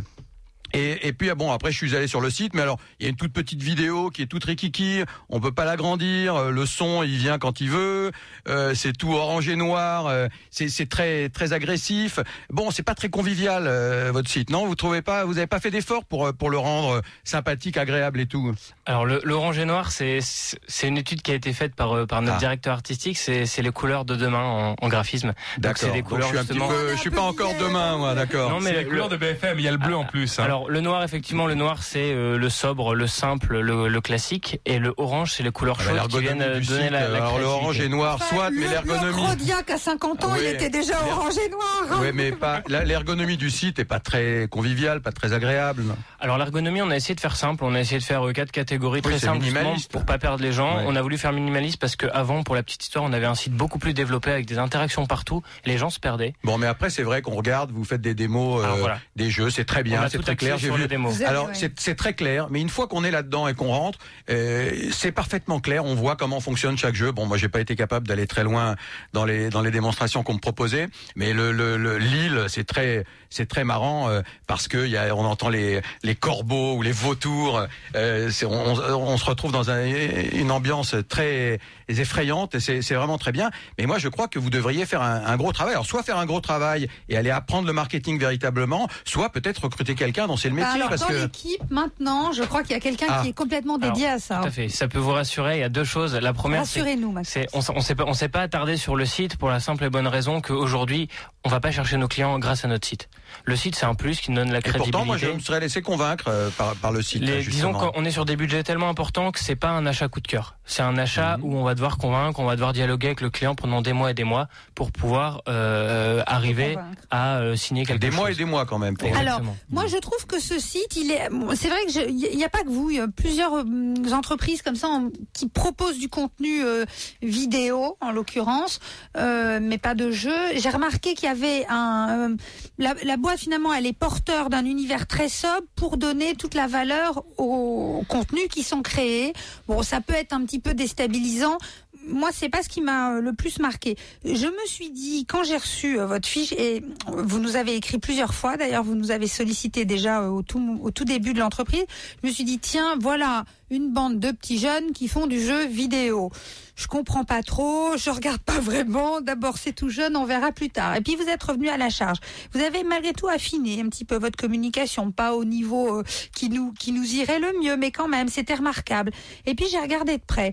Et, 0.74 1.06
et 1.08 1.12
puis 1.12 1.28
ah 1.30 1.34
bon 1.34 1.52
après 1.52 1.70
je 1.70 1.76
suis 1.76 1.94
allé 1.96 2.06
sur 2.06 2.20
le 2.20 2.30
site 2.30 2.54
mais 2.54 2.62
alors 2.62 2.78
il 2.98 3.04
y 3.04 3.06
a 3.06 3.10
une 3.10 3.16
toute 3.16 3.32
petite 3.32 3.62
vidéo 3.62 4.10
qui 4.10 4.22
est 4.22 4.26
toute 4.26 4.44
rikiki 4.44 5.02
on 5.28 5.40
peut 5.40 5.52
pas 5.52 5.64
l'agrandir 5.64 6.34
euh, 6.36 6.50
le 6.50 6.64
son 6.66 7.02
il 7.02 7.16
vient 7.18 7.38
quand 7.38 7.60
il 7.60 7.70
veut 7.70 8.10
euh, 8.48 8.74
c'est 8.74 8.92
tout 8.96 9.12
orange 9.12 9.48
et 9.48 9.56
noir 9.56 10.06
euh, 10.06 10.28
c'est 10.50 10.68
c'est 10.68 10.86
très 10.88 11.28
très 11.28 11.52
agressif 11.52 12.18
bon 12.50 12.70
c'est 12.70 12.82
pas 12.82 12.94
très 12.94 13.08
convivial 13.10 13.64
euh, 13.66 14.10
votre 14.12 14.30
site 14.30 14.50
non? 14.50 14.66
Vous 14.66 14.74
trouvez 14.74 15.02
pas 15.02 15.24
vous 15.24 15.38
avez 15.38 15.46
pas 15.46 15.60
fait 15.60 15.70
d'effort 15.70 16.04
pour 16.04 16.26
euh, 16.26 16.32
pour 16.32 16.48
le 16.50 16.58
rendre 16.58 16.96
euh, 16.96 17.00
sympathique 17.24 17.76
agréable 17.76 18.20
et 18.20 18.26
tout? 18.26 18.54
Alors 18.86 19.04
le 19.06 19.20
l'orange 19.24 19.58
et 19.58 19.64
noir, 19.64 19.92
c'est 19.92 20.18
c'est 20.22 20.88
une 20.88 20.98
étude 20.98 21.22
qui 21.22 21.30
a 21.30 21.34
été 21.34 21.52
faite 21.52 21.74
par 21.74 22.06
par 22.06 22.22
notre 22.22 22.36
Ah. 22.36 22.38
directeur 22.38 22.74
artistique. 22.74 23.16
C'est 23.18 23.46
c'est 23.46 23.62
les 23.62 23.70
couleurs 23.70 24.04
de 24.04 24.14
demain 24.16 24.42
en, 24.42 24.76
en 24.80 24.88
graphisme. 24.88 25.28
Donc 25.28 25.36
D'accord. 25.58 25.76
c'est 25.78 25.90
des 25.92 26.00
Donc, 26.02 26.08
couleurs 26.08 26.28
je 26.28 26.32
suis 26.32 26.38
un 26.38 26.44
petit 26.44 26.52
justement. 26.54 26.68
peu 26.68 26.92
je 26.94 26.96
suis 27.00 27.10
pas 27.10 27.20
encore 27.22 27.54
demain 27.60 27.96
moi 27.98 28.14
d'accord 28.14 28.50
Non 28.50 28.60
mais 28.60 28.72
les 28.72 28.84
couleurs 28.84 29.08
de 29.08 29.16
BFM, 29.16 29.58
il 29.58 29.64
y 29.64 29.68
a 29.68 29.72
le 29.72 29.78
bleu 29.78 29.96
en 29.96 30.04
plus. 30.04 30.38
hein. 30.38 30.44
Alors 30.44 30.61
Alors 30.62 30.70
le 30.70 30.80
noir, 30.80 31.02
effectivement, 31.02 31.46
le 31.46 31.54
noir 31.54 31.82
c'est 31.82 32.12
euh, 32.12 32.38
le 32.38 32.48
sobre, 32.48 32.94
le 32.94 33.08
simple, 33.08 33.58
le, 33.58 33.88
le 33.88 34.00
classique, 34.00 34.60
et 34.64 34.78
le 34.78 34.94
orange 34.96 35.32
c'est 35.32 35.42
les 35.42 35.50
couleurs 35.50 35.76
Ah 35.80 35.92
bah, 35.92 36.00
chaudes 36.02 36.10
qui 36.12 36.18
viennent 36.20 36.38
l'ergonomie 36.38 36.66
euh, 36.66 36.68
donner 36.68 36.82
site, 36.84 36.90
la, 36.92 37.08
la 37.08 37.16
alors 37.16 37.38
le 37.40 37.44
orange 37.46 37.80
et 37.80 37.88
noir, 37.88 38.22
soit, 38.22 38.50
mais 38.50 38.64
le, 38.66 38.70
l'ergonomie. 38.70 39.06
le 39.22 39.28
Rodiac 39.28 39.70
à 39.70 39.76
50 39.78 40.24
ans, 40.24 40.28
Oui. 40.34 40.38
il 40.42 40.46
était 40.50 40.70
déjà 40.70 40.94
orange 41.10 41.34
et 41.44 41.48
noir. 41.50 41.98
Oui, 42.00 42.08
mais 42.14 42.30
pas 42.30 42.62
la- 42.68 42.84
l'ergonomie 42.84 43.36
du 43.36 43.50
site 43.50 43.80
est 43.80 43.84
pas 43.84 43.98
très 43.98 44.46
conviviale, 44.50 45.00
pas 45.02 45.10
très 45.10 45.32
agréable. 45.32 45.82
Alors 46.20 46.38
l'ergonomie, 46.38 46.80
on 46.80 46.90
a 46.90 46.96
essayé 46.96 47.16
de 47.16 47.20
faire 47.20 47.34
simple, 47.34 47.64
on 47.64 47.74
a 47.74 47.80
essayé 47.80 47.98
de 47.98 48.04
faire 48.04 48.24
euh, 48.24 48.32
quatre 48.32 48.52
catégories 48.52 49.00
Oui, 49.04 49.10
très 49.10 49.18
simples 49.18 49.44
pour 49.90 50.04
pas 50.04 50.18
perdre 50.18 50.42
les 50.44 50.52
gens. 50.52 50.76
Ouais. 50.76 50.84
On 50.86 50.94
a 50.94 51.02
voulu 51.02 51.18
faire 51.18 51.32
minimaliste 51.32 51.80
parce 51.80 51.96
que 51.96 52.06
avant, 52.12 52.44
pour 52.44 52.54
la 52.54 52.62
petite 52.62 52.84
histoire, 52.84 53.04
on 53.04 53.12
avait 53.12 53.26
un 53.26 53.34
site 53.34 53.52
beaucoup 53.54 53.80
plus 53.80 53.94
développé 53.94 54.30
avec 54.30 54.46
des 54.46 54.58
interactions 54.58 55.06
partout. 55.06 55.42
Les 55.64 55.76
gens 55.76 55.90
se 55.90 55.98
perdaient. 55.98 56.34
Bon, 56.44 56.56
mais 56.58 56.66
après 56.68 56.90
c'est 56.90 57.02
vrai 57.02 57.20
qu'on 57.20 57.34
regarde, 57.34 57.72
vous 57.72 57.84
faites 57.84 58.00
des 58.00 58.14
démos, 58.14 58.60
euh, 58.60 58.64
Alors, 58.64 58.76
voilà. 58.76 58.98
des 59.16 59.30
jeux, 59.30 59.50
c'est 59.50 59.64
très 59.64 59.82
bien, 59.82 60.06
c'est 60.08 60.18
très 60.20 60.32
axé 60.32 60.51
clair. 60.58 60.76
J'ai 60.76 60.96
vu. 61.16 61.24
Alors 61.24 61.46
ouais. 61.48 61.54
c'est 61.54 61.78
c'est 61.80 61.94
très 61.94 62.14
clair, 62.14 62.48
mais 62.50 62.60
une 62.60 62.68
fois 62.68 62.86
qu'on 62.88 63.04
est 63.04 63.10
là-dedans 63.10 63.48
et 63.48 63.54
qu'on 63.54 63.68
rentre, 63.68 63.98
euh, 64.30 64.70
c'est 64.92 65.12
parfaitement 65.12 65.60
clair. 65.60 65.84
On 65.84 65.94
voit 65.94 66.16
comment 66.16 66.40
fonctionne 66.40 66.76
chaque 66.78 66.94
jeu. 66.94 67.12
Bon, 67.12 67.26
moi 67.26 67.36
j'ai 67.36 67.48
pas 67.48 67.60
été 67.60 67.76
capable 67.76 68.06
d'aller 68.06 68.26
très 68.26 68.44
loin 68.44 68.76
dans 69.12 69.24
les 69.24 69.48
dans 69.50 69.62
les 69.62 69.70
démonstrations 69.70 70.22
qu'on 70.22 70.34
me 70.34 70.38
proposait, 70.40 70.88
mais 71.16 71.32
le, 71.32 71.52
le, 71.52 71.76
le 71.76 71.98
Lille, 71.98 72.44
c'est 72.48 72.64
très 72.66 73.04
c'est 73.30 73.48
très 73.48 73.64
marrant 73.64 74.08
euh, 74.10 74.20
parce 74.46 74.68
que 74.68 74.86
y 74.86 74.96
a, 74.96 75.14
on 75.16 75.24
entend 75.24 75.48
les 75.48 75.80
les 76.02 76.14
corbeaux 76.14 76.74
ou 76.76 76.82
les 76.82 76.92
vautours. 76.92 77.66
Euh, 77.96 78.30
c'est- 78.30 78.46
on, 78.46 78.74
on, 78.74 78.78
on 79.12 79.16
se 79.16 79.24
retrouve 79.24 79.52
dans 79.52 79.70
un, 79.70 79.84
une 79.84 80.50
ambiance 80.50 80.94
très 81.08 81.58
effrayante 82.00 82.54
et 82.54 82.60
c'est 82.60 82.94
vraiment 82.94 83.18
très 83.18 83.32
bien. 83.32 83.50
Mais 83.78 83.86
moi 83.86 83.98
je 83.98 84.08
crois 84.08 84.28
que 84.28 84.38
vous 84.38 84.50
devriez 84.50 84.86
faire 84.86 85.02
un, 85.02 85.24
un 85.26 85.36
gros 85.36 85.52
travail. 85.52 85.74
Alors 85.74 85.86
soit 85.86 86.02
faire 86.02 86.18
un 86.18 86.26
gros 86.26 86.40
travail 86.40 86.88
et 87.08 87.16
aller 87.16 87.30
apprendre 87.30 87.66
le 87.66 87.72
marketing 87.72 88.18
véritablement, 88.18 88.88
soit 89.04 89.30
peut-être 89.30 89.64
recruter 89.64 89.94
quelqu'un 89.94 90.26
dont 90.26 90.36
c'est 90.36 90.48
le 90.48 90.54
Bah, 90.56 90.62
métier 90.62 90.76
alors, 90.76 90.88
parce 90.88 91.02
dans 91.02 91.08
que 91.08 91.12
l'équipe, 91.14 91.62
maintenant, 91.70 92.32
je 92.32 92.42
crois 92.42 92.62
qu'il 92.62 92.72
y 92.72 92.76
a 92.76 92.80
quelqu'un 92.80 93.06
Ah. 93.08 93.20
qui 93.22 93.28
est 93.30 93.32
complètement 93.32 93.78
dédié 93.78 94.06
Alors, 94.06 94.16
à 94.16 94.20
ça. 94.20 94.38
Tout 94.42 94.46
à 94.48 94.50
fait. 94.50 94.68
Ça 94.68 94.88
peut 94.88 94.98
vous 94.98 95.10
rassurer. 95.12 95.56
Il 95.58 95.60
y 95.60 95.64
a 95.64 95.68
deux 95.68 95.84
choses. 95.84 96.14
La 96.14 96.32
première, 96.32 96.66
c'est 96.66 96.80
Rassurez-nous, 96.80 97.14
on, 97.54 97.80
s'est 97.80 97.94
pas 97.94 98.04
on 98.06 98.14
s'est 98.14 98.28
pas 98.28 98.40
attardé 98.40 98.76
sur 98.76 98.96
le 98.96 99.04
site 99.06 99.36
pour 99.36 99.48
la 99.50 99.60
simple 99.60 99.84
et 99.84 99.90
bonne 99.90 100.06
raison 100.06 100.40
qu'aujourd'hui 100.40 101.08
on 101.44 101.48
va 101.48 101.60
pas 101.60 101.70
chercher 101.72 101.96
nos 101.96 102.08
clients 102.08 102.38
grâce 102.38 102.64
à 102.64 102.68
notre 102.68 102.86
site. 102.86 103.08
Le 103.44 103.56
site 103.56 103.74
c'est 103.76 103.86
un 103.86 103.94
plus 103.94 104.20
qui 104.20 104.30
nous 104.30 104.36
donne 104.36 104.52
la 104.52 104.58
et 104.58 104.62
crédibilité. 104.62 104.90
pourtant 104.92 105.06
moi 105.06 105.16
je 105.16 105.26
me 105.26 105.40
serais 105.40 105.58
laissé 105.60 105.80
convaincre 105.82 106.26
euh, 106.28 106.50
par, 106.50 106.74
par 106.76 106.92
le 106.92 107.02
site. 107.02 107.22
Les- 107.22 107.42
disons 107.42 107.72
qu'on 107.72 108.04
est 108.04 108.10
sur 108.10 108.24
des 108.26 108.36
budgets 108.36 108.62
tellement 108.62 108.88
importants 108.90 109.32
que 109.32 109.40
c'est 109.40 109.56
pas 109.56 109.70
un 109.70 109.86
achat 109.86 110.08
coup 110.08 110.20
de 110.20 110.28
cœur. 110.28 110.56
C'est 110.64 110.82
un 110.82 110.96
achat 110.98 111.38
Mhm. 111.38 111.44
où 111.44 111.56
on 111.56 111.64
va 111.64 111.74
devoir 111.74 111.96
convaincre, 111.98 112.38
on 112.40 112.44
va 112.44 112.54
devoir 112.54 112.72
dialoguer 112.72 113.08
avec 113.08 113.20
le 113.22 113.30
client 113.30 113.54
pendant 113.54 113.82
des 113.82 113.92
mois 113.92 114.10
et 114.10 114.14
des 114.14 114.24
mois 114.24 114.48
pour 114.74 114.92
pouvoir 114.92 115.42
euh, 115.48 116.22
arriver 116.26 116.76
à 117.10 117.38
euh, 117.38 117.56
signer 117.56 117.84
quelque 117.84 118.00
des 118.00 118.08
chose. 118.08 118.16
mois 118.16 118.30
et 118.30 118.34
des 118.34 118.44
mois 118.44 118.64
quand 118.66 118.78
même. 118.78 118.96
pour- 118.96 119.14
Alors, 119.16 119.40
moi, 119.70 119.86
je 119.88 119.96
trouve 119.96 120.26
que 120.26 120.38
ce 120.40 120.58
site, 120.60 120.94
il 120.96 121.10
est. 121.10 121.28
C'est 121.56 121.68
vrai 121.68 121.78
que 121.86 122.08
il 122.10 122.36
n'y 122.36 122.44
a 122.44 122.48
pas 122.48 122.62
que 122.62 122.68
vous, 122.68 122.90
il 122.90 122.96
y 122.96 123.00
a 123.00 123.08
plusieurs 123.08 123.54
euh, 123.54 123.64
entreprises 124.12 124.62
comme 124.62 124.76
ça 124.76 124.88
en- 124.88 125.10
qui 125.32 125.48
proposent 125.48 125.98
du 125.98 126.08
contenu 126.08 126.62
euh, 126.64 126.84
vidéo, 127.22 127.96
en 128.00 128.10
l'occurrence, 128.12 128.78
euh, 129.16 129.58
mais 129.60 129.78
pas 129.78 129.94
de 129.94 130.10
jeu. 130.10 130.34
J'ai 130.56 130.70
remarqué 130.70 131.14
qu'il 131.14 131.24
y 131.28 131.31
avait 131.32 131.66
un. 131.68 132.30
euh, 132.30 132.36
la, 132.78 132.94
la 133.02 133.16
boîte 133.16 133.40
finalement, 133.40 133.72
elle 133.72 133.86
est 133.86 133.92
porteur 133.92 134.50
d'un 134.50 134.64
univers 134.64 135.06
très 135.06 135.28
sobre 135.28 135.66
pour 135.74 135.96
donner 135.96 136.34
toute 136.34 136.54
la 136.54 136.66
valeur 136.66 137.24
aux 137.38 138.02
contenus 138.08 138.48
qui 138.48 138.62
sont 138.62 138.82
créés. 138.82 139.32
Bon, 139.68 139.82
ça 139.82 140.00
peut 140.00 140.14
être 140.14 140.32
un 140.32 140.44
petit 140.44 140.60
peu 140.60 140.74
déstabilisant 140.74 141.58
moi, 142.06 142.30
c'est 142.32 142.48
pas 142.48 142.62
ce 142.62 142.68
qui 142.68 142.80
m'a 142.80 143.16
euh, 143.16 143.20
le 143.20 143.32
plus 143.32 143.58
marqué. 143.58 143.96
Je 144.24 144.46
me 144.46 144.66
suis 144.66 144.90
dit, 144.90 145.24
quand 145.26 145.44
j'ai 145.44 145.56
reçu 145.56 145.98
euh, 145.98 146.06
votre 146.06 146.28
fiche, 146.28 146.52
et 146.52 146.82
vous 147.06 147.38
nous 147.38 147.56
avez 147.56 147.74
écrit 147.76 147.98
plusieurs 147.98 148.34
fois, 148.34 148.56
d'ailleurs, 148.56 148.82
vous 148.82 148.94
nous 148.94 149.10
avez 149.10 149.26
sollicité 149.26 149.84
déjà 149.84 150.22
euh, 150.22 150.28
au 150.28 150.42
tout, 150.42 150.80
au 150.82 150.90
tout 150.90 151.04
début 151.04 151.32
de 151.32 151.38
l'entreprise, 151.38 151.84
je 152.22 152.28
me 152.28 152.32
suis 152.32 152.44
dit, 152.44 152.58
tiens, 152.58 152.96
voilà 153.00 153.44
une 153.70 153.90
bande 153.92 154.18
de 154.18 154.30
petits 154.32 154.58
jeunes 154.58 154.92
qui 154.92 155.08
font 155.08 155.26
du 155.26 155.40
jeu 155.40 155.66
vidéo. 155.66 156.30
Je 156.74 156.86
comprends 156.86 157.24
pas 157.24 157.42
trop, 157.42 157.96
je 157.96 158.10
regarde 158.10 158.40
pas 158.40 158.60
vraiment. 158.60 159.20
D'abord, 159.20 159.56
c'est 159.58 159.72
tout 159.72 159.88
jeune, 159.88 160.16
on 160.16 160.24
verra 160.24 160.52
plus 160.52 160.70
tard. 160.70 160.96
Et 160.96 161.00
puis, 161.00 161.16
vous 161.16 161.28
êtes 161.28 161.42
revenu 161.42 161.68
à 161.68 161.76
la 161.76 161.88
charge. 161.88 162.18
Vous 162.52 162.60
avez 162.60 162.82
malgré 162.84 163.12
tout 163.12 163.28
affiné 163.28 163.80
un 163.80 163.88
petit 163.88 164.04
peu 164.04 164.16
votre 164.16 164.36
communication, 164.36 165.10
pas 165.10 165.34
au 165.34 165.44
niveau 165.44 166.02
qui 166.34 166.48
nous 166.48 166.72
qui 166.72 166.92
nous 166.92 167.14
irait 167.14 167.38
le 167.38 167.52
mieux, 167.62 167.76
mais 167.76 167.90
quand 167.90 168.08
même, 168.08 168.28
c'était 168.28 168.54
remarquable. 168.54 169.12
Et 169.46 169.54
puis, 169.54 169.66
j'ai 169.70 169.78
regardé 169.78 170.18
de 170.18 170.22
près. 170.26 170.52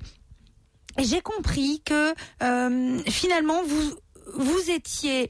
J'ai 1.03 1.21
compris 1.21 1.81
que 1.85 2.13
euh, 2.43 2.99
finalement 3.07 3.61
vous 3.63 3.93
vous 4.35 4.69
étiez 4.71 5.29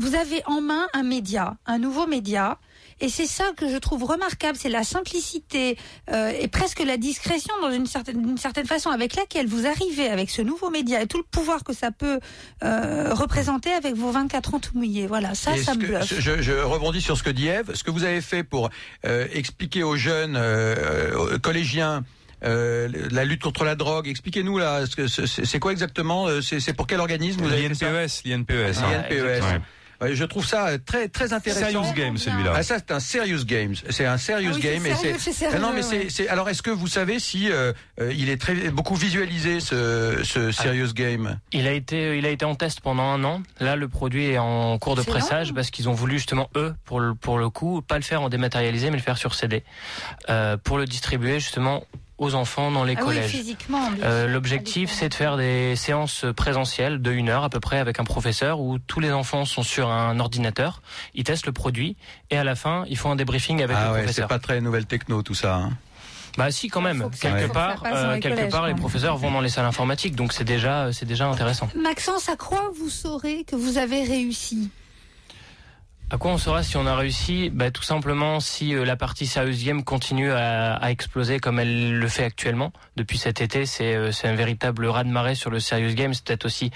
vous 0.00 0.14
avez 0.14 0.42
en 0.46 0.60
main 0.60 0.86
un 0.94 1.02
média, 1.02 1.56
un 1.66 1.78
nouveau 1.78 2.06
média. 2.06 2.58
Et 3.00 3.08
c'est 3.08 3.26
ça 3.26 3.44
que 3.56 3.68
je 3.68 3.76
trouve 3.76 4.02
remarquable, 4.04 4.58
c'est 4.60 4.68
la 4.68 4.82
simplicité 4.82 5.76
euh, 6.10 6.32
et 6.40 6.48
presque 6.48 6.80
la 6.80 6.96
discrétion 6.96 7.54
dans 7.62 7.70
une 7.70 7.86
certaine, 7.86 8.20
d'une 8.22 8.38
certaine 8.38 8.66
façon 8.66 8.90
avec 8.90 9.14
laquelle 9.14 9.46
vous 9.46 9.66
arrivez 9.66 10.08
avec 10.08 10.30
ce 10.30 10.42
nouveau 10.42 10.68
média 10.70 11.00
et 11.00 11.06
tout 11.06 11.18
le 11.18 11.22
pouvoir 11.22 11.62
que 11.62 11.72
ça 11.72 11.92
peut 11.92 12.18
euh, 12.64 13.14
représenter 13.14 13.70
avec 13.70 13.94
vos 13.94 14.10
24 14.10 14.54
ans 14.54 14.58
tout 14.58 14.72
mouillés. 14.76 15.06
Voilà, 15.06 15.34
ça, 15.36 15.56
Et 15.56 15.62
ça 15.62 15.74
me 15.74 15.80
que- 15.80 15.86
bluffe. 15.86 16.18
je, 16.20 16.42
je 16.42 16.52
rebondis 16.52 17.00
sur 17.00 17.16
ce 17.16 17.22
que 17.22 17.30
dit 17.30 17.46
Eve. 17.46 17.72
Ce 17.74 17.84
que 17.84 17.92
vous 17.92 18.02
avez 18.04 18.20
fait 18.20 18.42
pour 18.42 18.68
euh, 19.04 19.26
expliquer 19.32 19.84
aux 19.84 19.96
jeunes 19.96 20.34
euh, 20.36 20.74
euh, 21.34 21.38
collégiens 21.38 22.04
euh, 22.44 22.88
la 23.10 23.24
lutte 23.24 23.42
contre 23.42 23.64
la 23.64 23.74
drogue, 23.74 24.08
expliquez-nous 24.08 24.58
là, 24.58 24.84
c'est 25.44 25.58
quoi 25.58 25.72
exactement 25.72 26.26
euh, 26.28 26.40
C'est 26.40 26.72
pour 26.74 26.86
quel 26.86 27.00
organisme 27.00 27.42
L'INPES, 27.48 28.22
l'INPES. 28.24 28.78
hein. 28.78 29.02
l'INPES. 29.10 29.60
Ouais, 30.00 30.14
je 30.14 30.22
trouve 30.22 30.46
ça 30.46 30.68
euh, 30.68 30.78
très 30.78 31.08
très 31.08 31.32
intéressant. 31.32 31.82
Serious 31.82 31.92
game, 31.92 32.16
celui-là. 32.18 32.52
Ah, 32.54 32.62
ça 32.62 32.76
c'est 32.78 32.92
un 32.92 33.00
serious 33.00 33.44
game. 33.44 33.72
C'est 33.90 34.06
un 34.06 34.16
serious 34.16 34.52
Ah 34.52 34.54
oui, 34.54 34.62
game. 34.62 34.86
et 34.86 34.94
c'est 35.18 35.46
Ah 35.46 35.58
non 35.58 35.70
mais 35.74 35.78
ouais. 35.78 35.82
c'est 35.82 36.08
c'est- 36.08 36.28
alors 36.28 36.48
est-ce 36.48 36.62
que 36.62 36.70
vous 36.70 36.86
savez 36.86 37.18
si 37.18 37.50
euh, 37.50 37.72
il 38.14 38.28
est 38.30 38.40
très 38.40 38.54
beaucoup 38.70 38.94
visualisé 38.94 39.58
ce, 39.58 40.20
ce 40.22 40.52
serious 40.52 40.92
game 40.94 41.40
Il 41.52 41.66
a 41.66 41.72
été, 41.72 42.16
il 42.16 42.24
a 42.26 42.28
été 42.30 42.44
en 42.44 42.54
test 42.54 42.78
pendant 42.80 43.02
un 43.10 43.24
an. 43.24 43.42
Là, 43.58 43.74
le 43.74 43.88
produit 43.88 44.26
est 44.26 44.38
en 44.38 44.78
cours 44.78 44.94
de 44.94 45.02
pressage 45.02 45.52
parce 45.52 45.72
qu'ils 45.72 45.88
ont 45.88 45.94
voulu 45.94 46.18
justement 46.18 46.48
eux, 46.54 46.76
pour 46.84 47.00
le, 47.00 47.16
pour 47.16 47.38
le 47.38 47.50
coup, 47.50 47.82
pas 47.82 47.96
le 47.96 48.04
faire 48.04 48.22
en 48.22 48.28
dématérialisé, 48.28 48.90
mais 48.90 48.98
le 48.98 49.02
faire 49.02 49.18
sur 49.18 49.34
CD, 49.34 49.64
euh, 50.30 50.56
pour 50.56 50.78
le 50.78 50.84
distribuer 50.84 51.40
justement 51.40 51.82
aux 52.18 52.34
enfants 52.34 52.70
dans 52.70 52.84
les 52.84 52.94
Ah 52.96 53.00
oui, 53.02 53.06
collèges. 53.14 53.30
physiquement. 53.30 53.88
Euh. 54.02 54.26
L'objectif, 54.26 54.90
c'est 54.92 55.08
de 55.08 55.14
faire 55.14 55.36
des 55.36 55.76
séances 55.76 56.24
présentielles 56.36 57.00
de 57.00 57.12
une 57.12 57.28
heure 57.28 57.44
à 57.44 57.48
peu 57.48 57.60
près 57.60 57.78
avec 57.78 58.00
un 58.00 58.04
professeur 58.04 58.60
où 58.60 58.78
tous 58.78 59.00
les 59.00 59.12
enfants 59.12 59.44
sont 59.44 59.62
sur 59.62 59.88
un 59.90 60.18
ordinateur, 60.18 60.82
ils 61.14 61.24
testent 61.24 61.46
le 61.46 61.52
produit 61.52 61.96
et 62.30 62.36
à 62.38 62.44
la 62.44 62.54
fin, 62.56 62.84
ils 62.88 62.96
font 62.98 63.10
un 63.12 63.16
débriefing 63.16 63.62
avec 63.62 63.76
Ah 63.78 63.86
le 63.86 63.92
ouais, 63.92 63.98
c'est 63.98 64.04
professeur. 64.04 64.28
pas 64.28 64.38
très 64.38 64.60
nouvelle 64.60 64.86
techno 64.86 65.22
tout 65.22 65.34
ça. 65.34 65.54
hein. 65.56 65.70
Bah 66.36 66.50
si 66.52 66.68
quand 66.68 66.80
même. 66.82 67.08
que 67.10 67.16
quelque 67.16 67.46
ça 67.46 67.52
part, 67.52 67.82
euh, 67.86 68.14
les 68.14 68.20
quelque 68.20 68.34
collèges, 68.36 68.50
part, 68.52 68.66
les 68.68 68.74
professeurs 68.74 69.16
vont 69.16 69.30
dans 69.32 69.40
les 69.40 69.48
salles 69.48 69.64
informatiques, 69.64 70.14
donc 70.14 70.32
c'est 70.32 70.44
déjà, 70.44 70.92
c'est 70.92 71.06
déjà 71.06 71.26
intéressant. 71.26 71.68
Maxence, 71.74 72.28
à 72.28 72.36
quoi 72.36 72.70
vous 72.78 72.90
saurez 72.90 73.42
que 73.44 73.56
vous 73.56 73.76
avez 73.78 74.04
réussi? 74.04 74.70
À 76.10 76.16
quoi 76.16 76.30
on 76.30 76.38
saura 76.38 76.62
si 76.62 76.78
on 76.78 76.86
a 76.86 76.96
réussi 76.96 77.50
bah, 77.50 77.70
Tout 77.70 77.82
simplement 77.82 78.40
si 78.40 78.74
euh, 78.74 78.86
la 78.86 78.96
partie 78.96 79.26
Serious 79.26 79.62
Game 79.62 79.84
continue 79.84 80.32
à, 80.32 80.90
exploser 80.90 81.38
comme 81.38 81.58
elle 81.58 81.98
le 81.98 82.08
fait 82.08 82.24
actuellement. 82.24 82.72
Depuis 82.96 83.18
cet 83.18 83.42
été, 83.42 83.66
c'est 83.66 83.94
euh, 83.94 84.10
un 84.24 84.34
véritable 84.34 84.86
raz-de-marée 84.86 85.34
sur 85.34 85.50
le 85.50 85.60
Serious 85.60 85.92
Game. 85.92 86.14
C'est 86.14 86.24
peut-être 86.24 86.46
aussi 86.46 86.70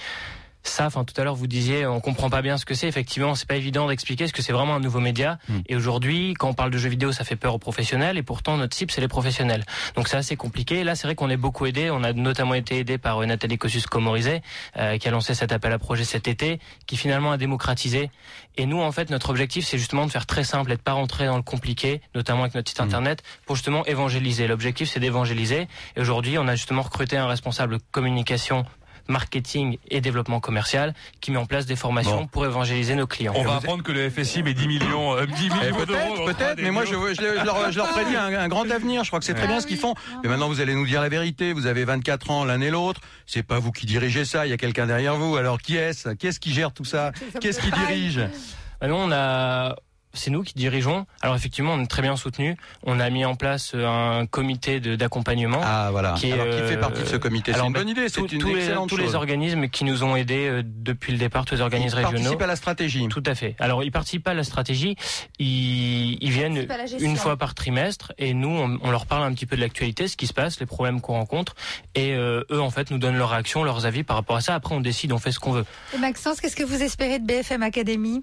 ça. 0.62 0.86
Enfin, 0.86 1.04
tout 1.04 1.18
à 1.20 1.24
l'heure, 1.24 1.34
vous 1.34 1.46
disiez, 1.46 1.86
on 1.86 2.00
comprend 2.00 2.30
pas 2.30 2.42
bien 2.42 2.56
ce 2.56 2.64
que 2.64 2.74
c'est. 2.74 2.88
Effectivement, 2.88 3.34
c'est 3.34 3.48
pas 3.48 3.56
évident 3.56 3.88
d'expliquer 3.88 4.26
ce 4.26 4.32
que 4.32 4.42
c'est 4.42 4.52
vraiment 4.52 4.74
un 4.74 4.80
nouveau 4.80 5.00
média. 5.00 5.38
Et 5.68 5.76
aujourd'hui, 5.76 6.34
quand 6.34 6.48
on 6.48 6.54
parle 6.54 6.70
de 6.70 6.78
jeux 6.78 6.88
vidéo, 6.88 7.12
ça 7.12 7.24
fait 7.24 7.36
peur 7.36 7.54
aux 7.54 7.58
professionnels. 7.58 8.16
Et 8.18 8.22
pourtant, 8.22 8.56
notre 8.56 8.76
cible, 8.76 8.90
c'est 8.90 9.00
les 9.00 9.08
professionnels. 9.08 9.64
Donc 9.96 10.08
c'est 10.08 10.16
assez 10.16 10.36
compliqué. 10.36 10.84
Là, 10.84 10.94
c'est 10.94 11.06
vrai 11.06 11.14
qu'on 11.14 11.30
est 11.30 11.36
beaucoup 11.36 11.66
aidé. 11.66 11.90
On 11.90 12.04
a 12.04 12.12
notamment 12.12 12.54
été 12.54 12.78
aidé 12.78 12.98
par 12.98 13.22
euh, 13.22 13.26
Nathalie 13.26 13.58
Kosciusko-Morizet, 13.58 14.42
euh, 14.76 14.98
qui 14.98 15.08
a 15.08 15.10
lancé 15.10 15.34
cet 15.34 15.52
appel 15.52 15.72
à 15.72 15.78
projet 15.78 16.04
cet 16.04 16.28
été, 16.28 16.60
qui 16.86 16.96
finalement 16.96 17.32
a 17.32 17.36
démocratisé. 17.36 18.10
Et 18.56 18.66
nous, 18.66 18.80
en 18.80 18.92
fait, 18.92 19.10
notre 19.10 19.30
objectif, 19.30 19.66
c'est 19.66 19.78
justement 19.78 20.06
de 20.06 20.10
faire 20.10 20.26
très 20.26 20.44
simple 20.44 20.72
et 20.72 20.76
de 20.76 20.80
pas 20.80 20.92
rentrer 20.92 21.26
dans 21.26 21.36
le 21.36 21.42
compliqué, 21.42 22.00
notamment 22.14 22.42
avec 22.42 22.54
notre 22.54 22.68
site 22.68 22.80
internet, 22.80 23.22
pour 23.46 23.56
justement 23.56 23.84
évangéliser. 23.86 24.46
L'objectif, 24.46 24.90
c'est 24.90 25.00
d'évangéliser. 25.00 25.68
Et 25.96 26.00
aujourd'hui, 26.00 26.38
on 26.38 26.46
a 26.48 26.54
justement 26.54 26.82
recruté 26.82 27.16
un 27.16 27.26
responsable 27.26 27.78
communication 27.90 28.64
marketing 29.08 29.78
et 29.90 30.00
développement 30.00 30.40
commercial 30.40 30.94
qui 31.20 31.30
met 31.30 31.38
en 31.38 31.46
place 31.46 31.66
des 31.66 31.76
formations 31.76 32.22
Bon. 32.22 32.26
pour 32.26 32.46
évangéliser 32.46 32.94
nos 32.94 33.06
clients. 33.06 33.32
On 33.36 33.44
va 33.44 33.56
apprendre 33.56 33.82
que 33.82 33.92
le 33.92 34.08
FSI 34.10 34.42
met 34.42 34.54
10 34.54 34.68
millions, 34.68 35.16
euh, 35.16 35.26
10 35.26 35.34
Eh, 35.38 35.48
millions 35.64 35.84
d'euros. 35.84 36.24
Peut-être, 36.26 36.36
peut-être, 36.38 36.62
mais 36.62 36.70
moi 36.70 36.84
je, 36.84 36.92
je, 36.92 37.14
je 37.40 37.44
leur, 37.44 37.70
je 37.72 37.76
leur 37.78 37.88
prédis 37.88 38.16
un, 38.16 38.26
un 38.38 38.48
grand 38.48 38.70
avenir. 38.70 39.04
Je 39.04 39.10
crois 39.10 39.18
que 39.18 39.24
c'est 39.24 39.34
très 39.34 39.46
bien 39.46 39.60
ce 39.60 39.66
qu'ils 39.66 39.78
font. 39.78 39.94
Mais 40.22 40.28
maintenant 40.28 40.48
vous 40.48 40.60
allez 40.60 40.74
nous 40.74 40.86
dire 40.86 41.00
la 41.00 41.08
vérité. 41.08 41.52
Vous 41.52 41.66
avez 41.66 41.84
24 41.84 42.30
ans 42.30 42.44
l'un 42.44 42.60
et 42.60 42.70
l'autre. 42.70 43.00
C'est 43.26 43.42
pas 43.42 43.58
vous 43.58 43.72
qui 43.72 43.86
dirigez 43.86 44.24
ça. 44.24 44.46
Il 44.46 44.50
y 44.50 44.52
a 44.52 44.56
quelqu'un 44.56 44.86
derrière 44.86 45.16
vous. 45.16 45.36
Alors 45.36 45.60
qui 45.60 45.76
est-ce? 45.76 46.10
Qui 46.10 46.26
est-ce 46.28 46.40
qui 46.40 46.52
gère 46.52 46.72
tout 46.72 46.84
ça? 46.84 47.12
Qu'est-ce 47.40 47.60
qui 47.60 47.70
dirige? 47.70 48.20
Nous, 48.84 48.94
on 48.94 49.12
a 49.12 49.76
c'est 50.14 50.30
nous 50.30 50.42
qui 50.42 50.54
dirigeons. 50.54 51.06
Alors 51.20 51.36
effectivement, 51.36 51.72
on 51.74 51.80
est 51.82 51.86
très 51.86 52.02
bien 52.02 52.16
soutenu. 52.16 52.56
On 52.84 53.00
a 53.00 53.08
mis 53.10 53.24
en 53.24 53.34
place 53.34 53.72
euh, 53.74 53.86
un 54.20 54.26
comité 54.26 54.80
d'accompagnement. 54.80 55.60
Ah 55.62 55.88
voilà. 55.90 56.14
Qui, 56.18 56.30
est, 56.30 56.32
Alors, 56.32 56.46
qui 56.46 56.52
fait 56.68 56.76
euh, 56.76 56.80
partie 56.80 57.02
de 57.02 57.06
ce 57.08 57.16
comité? 57.16 57.52
C'est 57.52 57.56
alors, 57.56 57.66
une 57.68 57.72
bah, 57.72 57.80
bonne 57.80 57.88
idée, 57.88 58.08
c'est 58.08 58.20
tous- 58.20 58.32
une 58.32 58.38
tous 58.40 58.48
les, 58.54 58.60
excellente 58.62 58.88
tous 58.88 58.96
chose. 58.96 59.06
les 59.06 59.14
organismes 59.14 59.68
qui 59.68 59.84
nous 59.84 60.02
ont 60.04 60.16
aidés 60.16 60.48
euh, 60.48 60.62
depuis 60.64 61.12
le 61.12 61.18
départ, 61.18 61.44
tous 61.44 61.54
les 61.54 61.60
organismes 61.60 61.96
Ils 61.98 62.04
régionaux. 62.04 62.14
participent 62.22 62.42
à 62.42 62.46
la 62.46 62.56
stratégie. 62.56 63.08
Tout 63.08 63.22
à 63.26 63.34
fait. 63.34 63.56
Alors 63.58 63.82
ils 63.84 63.90
participent 63.92 64.24
pas 64.24 64.32
à 64.32 64.34
la 64.34 64.44
stratégie, 64.44 64.96
ils, 65.38 66.18
ils 66.22 66.30
viennent 66.30 66.66
une 67.00 67.16
fois 67.16 67.36
par 67.36 67.54
trimestre 67.54 68.12
et 68.18 68.34
nous 68.34 68.48
on, 68.50 68.78
on 68.82 68.90
leur 68.90 69.06
parle 69.06 69.24
un 69.24 69.32
petit 69.32 69.46
peu 69.46 69.56
de 69.56 69.60
l'actualité, 69.60 70.08
ce 70.08 70.16
qui 70.16 70.26
se 70.26 70.32
passe, 70.32 70.60
les 70.60 70.66
problèmes 70.66 71.00
qu'on 71.00 71.14
rencontre 71.14 71.54
et 71.94 72.12
euh, 72.14 72.44
eux 72.50 72.60
en 72.60 72.70
fait 72.70 72.90
nous 72.90 72.98
donnent 72.98 73.16
leurs 73.16 73.30
réactions, 73.30 73.64
leurs 73.64 73.86
avis 73.86 74.02
par 74.02 74.16
rapport 74.16 74.36
à 74.36 74.40
ça. 74.40 74.54
Après 74.54 74.74
on 74.74 74.80
décide, 74.80 75.12
on 75.12 75.18
fait 75.18 75.32
ce 75.32 75.38
qu'on 75.40 75.52
veut. 75.52 75.64
Et 75.94 75.98
Maxence, 75.98 76.40
qu'est-ce 76.40 76.56
que 76.56 76.64
vous 76.64 76.82
espérez 76.82 77.18
de 77.18 77.26
BFM 77.26 77.62
Academy 77.62 78.22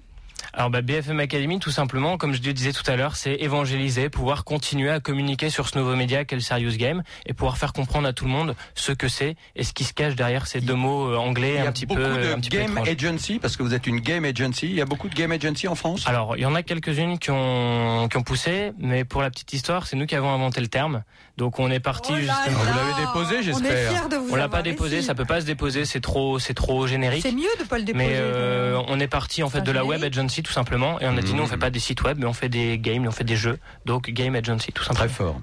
Alors 0.52 0.70
bah, 0.70 0.82
BFM 0.82 1.20
Academy, 1.20 1.58
tout 1.58 1.70
simplement, 1.70 2.16
comme 2.16 2.34
je 2.34 2.42
le 2.42 2.52
disais 2.52 2.72
tout 2.72 2.88
à 2.90 2.96
l'heure, 2.96 3.16
c'est 3.16 3.34
évangéliser, 3.34 4.08
pouvoir 4.08 4.44
continuer 4.44 4.90
à 4.90 5.00
communiquer 5.00 5.50
sur 5.50 5.68
ce 5.68 5.78
nouveau 5.78 5.96
média 5.96 6.24
qu'est 6.24 6.36
le 6.36 6.42
Serious 6.42 6.76
Game 6.76 7.02
et 7.26 7.32
pouvoir 7.32 7.58
faire 7.58 7.72
comprendre 7.72 8.08
à 8.08 8.12
tout 8.12 8.24
le 8.24 8.30
monde 8.30 8.54
ce 8.74 8.92
que 8.92 9.08
c'est 9.08 9.36
et 9.56 9.64
ce 9.64 9.72
qui 9.72 9.84
se 9.84 9.92
cache 9.92 10.16
derrière 10.16 10.46
ces 10.46 10.60
deux 10.60 10.74
mots 10.74 11.08
euh, 11.08 11.16
anglais 11.16 11.54
Il 11.54 11.56
y 11.56 11.58
a 11.58 11.68
un 11.68 11.72
petit 11.72 11.86
beaucoup 11.86 12.00
peu 12.00 12.08
de 12.08 12.32
un 12.32 12.40
petit 12.40 12.50
peu 12.50 12.58
game 12.58 12.78
agency 12.78 13.38
parce 13.38 13.56
que 13.56 13.62
vous 13.62 13.74
êtes 13.74 13.86
une 13.86 14.00
game 14.00 14.24
agency. 14.24 14.66
Il 14.66 14.74
y 14.74 14.80
a 14.80 14.86
beaucoup 14.86 15.08
de 15.08 15.14
game 15.14 15.32
agency 15.32 15.68
en 15.68 15.74
France? 15.74 16.04
Alors, 16.06 16.36
il 16.36 16.42
y 16.42 16.46
en 16.46 16.54
a 16.54 16.62
quelques-unes 16.62 17.18
qui 17.18 17.30
ont, 17.30 18.08
qui 18.08 18.16
ont 18.16 18.22
poussé, 18.22 18.72
mais 18.78 19.04
pour 19.04 19.22
la 19.22 19.30
petite 19.30 19.52
histoire, 19.52 19.86
c'est 19.86 19.96
nous 19.96 20.06
qui 20.06 20.16
avons 20.16 20.32
inventé 20.32 20.60
le 20.60 20.68
terme. 20.68 21.02
Donc, 21.36 21.58
on 21.58 21.70
est 21.70 21.80
parti 21.80 22.14
justement. 22.14 22.58
Vous 22.58 22.76
l'avez 22.76 23.06
déposé, 23.06 23.42
j'espère. 23.42 24.08
On 24.30 24.36
l'a 24.36 24.48
pas 24.48 24.62
déposé, 24.62 25.02
ça 25.02 25.14
peut 25.14 25.24
pas 25.24 25.40
se 25.40 25.46
déposer, 25.46 25.84
c'est 25.84 26.00
trop, 26.00 26.38
c'est 26.38 26.54
trop 26.54 26.86
générique. 26.86 27.22
C'est 27.22 27.32
mieux 27.32 27.48
de 27.58 27.64
pas 27.64 27.78
le 27.78 27.84
déposer. 27.84 28.06
Mais 28.06 28.14
euh, 28.16 28.80
on 28.88 29.00
est 29.00 29.08
parti 29.08 29.42
en 29.42 29.48
fait 29.48 29.62
de 29.62 29.72
la 29.72 29.80
un 29.80 29.84
web 29.84 30.04
agency 30.04 30.29
tout 30.42 30.52
simplement, 30.52 31.00
et 31.00 31.06
on 31.06 31.16
a 31.16 31.22
dit 31.22 31.34
non, 31.34 31.44
on 31.44 31.46
fait 31.46 31.56
pas 31.56 31.70
des 31.70 31.80
sites 31.80 32.02
web, 32.02 32.18
mais 32.18 32.26
on 32.26 32.32
fait 32.32 32.48
des 32.48 32.78
games, 32.78 33.06
on 33.06 33.10
fait 33.10 33.24
des 33.24 33.36
jeux. 33.36 33.58
Donc 33.84 34.10
game 34.10 34.34
agency 34.34 34.72
tout 34.72 34.84
simplement. 34.84 35.06
Très 35.06 35.14
fort. 35.14 35.40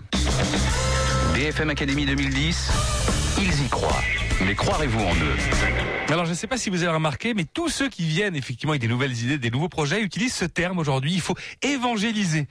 BFM 1.34 1.70
Academy 1.70 2.06
2010, 2.06 2.72
ils 3.40 3.66
y 3.66 3.70
croient. 3.70 4.02
Mais 4.46 4.56
croirez-vous 4.56 5.00
en 5.00 5.16
eux? 5.16 5.36
Alors 6.10 6.26
je 6.26 6.32
ne 6.32 6.36
sais 6.36 6.48
pas 6.48 6.58
si 6.58 6.70
vous 6.70 6.84
avez 6.84 6.94
remarqué, 6.94 7.34
mais 7.34 7.44
tous 7.44 7.70
ceux 7.70 7.90
qui 7.90 8.04
viennent 8.04 8.36
effectivement 8.36 8.72
avec 8.72 8.82
des 8.82 8.88
nouvelles 8.88 9.18
idées, 9.18 9.38
des 9.38 9.52
nouveaux 9.52 9.70
projets, 9.70 10.02
utilisent 10.02 10.36
ce 10.36 10.46
terme 10.46 10.80
aujourd'hui. 10.80 11.14
Il 11.14 11.22
faut 11.22 11.36
évangéliser. 11.62 12.48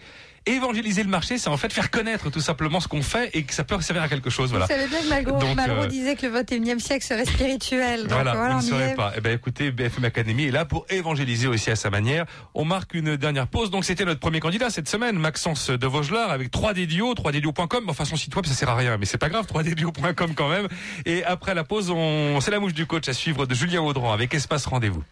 Évangéliser 0.46 1.02
le 1.02 1.08
marché, 1.08 1.38
c'est 1.38 1.48
en 1.48 1.56
fait 1.56 1.72
faire 1.72 1.90
connaître 1.90 2.30
tout 2.30 2.40
simplement 2.40 2.80
ce 2.80 2.88
qu'on 2.88 3.02
fait 3.02 3.30
et 3.34 3.42
que 3.42 3.52
ça 3.52 3.64
peut 3.64 3.80
servir 3.80 4.02
à 4.02 4.08
quelque 4.08 4.30
chose. 4.30 4.50
Voilà. 4.50 4.66
Vous 4.66 4.72
savez 4.72 4.86
bien 4.86 5.00
que 5.00 5.08
Malraux, 5.08 5.40
Donc, 5.40 5.56
Malraux 5.56 5.82
euh, 5.82 5.86
disait 5.88 6.14
que 6.14 6.26
le 6.26 6.32
21e 6.40 6.78
siècle 6.78 7.04
serait 7.04 7.24
spirituel. 7.24 8.02
Donc 8.02 8.12
Voilà, 8.12 8.34
voilà, 8.34 8.54
vous 8.56 8.60
on 8.60 8.76
ne 8.76 8.80
saurez 8.80 8.94
pas. 8.94 9.12
Eh 9.16 9.20
ben, 9.20 9.32
écoutez, 9.32 9.70
BFM 9.70 10.04
Academy 10.04 10.44
est 10.44 10.50
là 10.50 10.64
pour 10.64 10.86
évangéliser 10.88 11.48
aussi 11.48 11.70
à 11.70 11.76
sa 11.76 11.90
manière. 11.90 12.26
On 12.54 12.64
marque 12.64 12.94
une 12.94 13.16
dernière 13.16 13.48
pause. 13.48 13.70
Donc, 13.70 13.84
c'était 13.84 14.04
notre 14.04 14.20
premier 14.20 14.40
candidat 14.40 14.70
cette 14.70 14.88
semaine, 14.88 15.18
Maxence 15.18 15.70
de 15.70 15.86
Vaugelard, 15.86 16.30
avec 16.30 16.52
3Ddio, 16.52 17.14
3Ddio.com. 17.14 17.84
Enfin, 17.88 18.04
son 18.04 18.16
site 18.16 18.34
web, 18.36 18.46
ça 18.46 18.54
sert 18.54 18.68
à 18.68 18.76
rien, 18.76 18.96
mais 18.98 19.06
c'est 19.06 19.18
pas 19.18 19.28
grave, 19.28 19.46
3Ddio.com 19.46 20.34
quand 20.34 20.48
même. 20.48 20.68
Et 21.04 21.24
après 21.24 21.54
la 21.54 21.64
pause, 21.64 21.90
on, 21.90 22.40
c'est 22.40 22.50
la 22.50 22.60
mouche 22.60 22.74
du 22.74 22.86
coach 22.86 23.08
à 23.08 23.12
suivre 23.12 23.46
de 23.46 23.54
Julien 23.54 23.80
Audran 23.82 24.12
avec 24.12 24.32
Espace 24.34 24.66
Rendez-vous. 24.66 25.02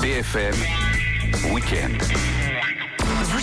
BFM 0.00 0.54
Week-end. 1.52 2.47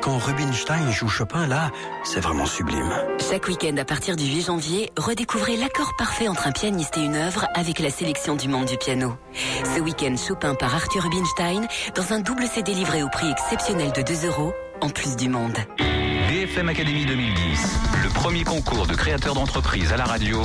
quand 0.05 0.19
Rubinstein 0.19 0.91
joue 0.91 1.09
Chopin, 1.09 1.47
là, 1.47 1.71
c'est 2.05 2.21
vraiment 2.21 2.45
sublime. 2.45 2.93
Chaque 3.31 3.49
week-end 3.49 3.75
à 3.79 3.87
partir 3.87 4.17
du 4.17 4.25
8 4.25 4.43
janvier, 4.43 4.93
redécouvrez 4.99 5.57
l'accord 5.57 5.97
parfait 5.97 6.29
entre 6.29 6.47
un 6.47 6.53
pianiste 6.53 6.99
et 6.99 7.01
une 7.01 7.17
œuvre 7.17 7.47
avec 7.55 7.79
la 7.79 7.89
sélection 7.89 8.37
du 8.37 8.47
monde 8.47 8.67
du 8.67 8.77
piano. 8.77 9.17
Ce 9.75 9.81
week-end, 9.81 10.15
Chopin 10.17 10.55
par 10.57 10.75
Arthur 10.75 11.05
Rubinstein 11.05 11.67
dans 11.95 12.13
un 12.13 12.21
double 12.21 12.45
CD 12.47 12.75
livré 12.75 13.03
au 13.03 13.09
prix 13.09 13.31
exceptionnel 13.31 13.93
de 13.93 14.03
2 14.03 14.27
euros, 14.27 14.53
en 14.83 14.91
plus 14.91 15.17
du 15.17 15.31
monde. 15.31 15.57
BFM 16.29 16.69
Academy 16.69 17.07
2010, 17.07 17.79
le 18.03 18.11
premier 18.11 18.45
concours 18.45 18.87
de 18.87 18.95
créateurs 18.95 19.35
d'entreprise 19.35 19.91
à 19.91 19.97
la 19.97 20.05
radio. 20.05 20.43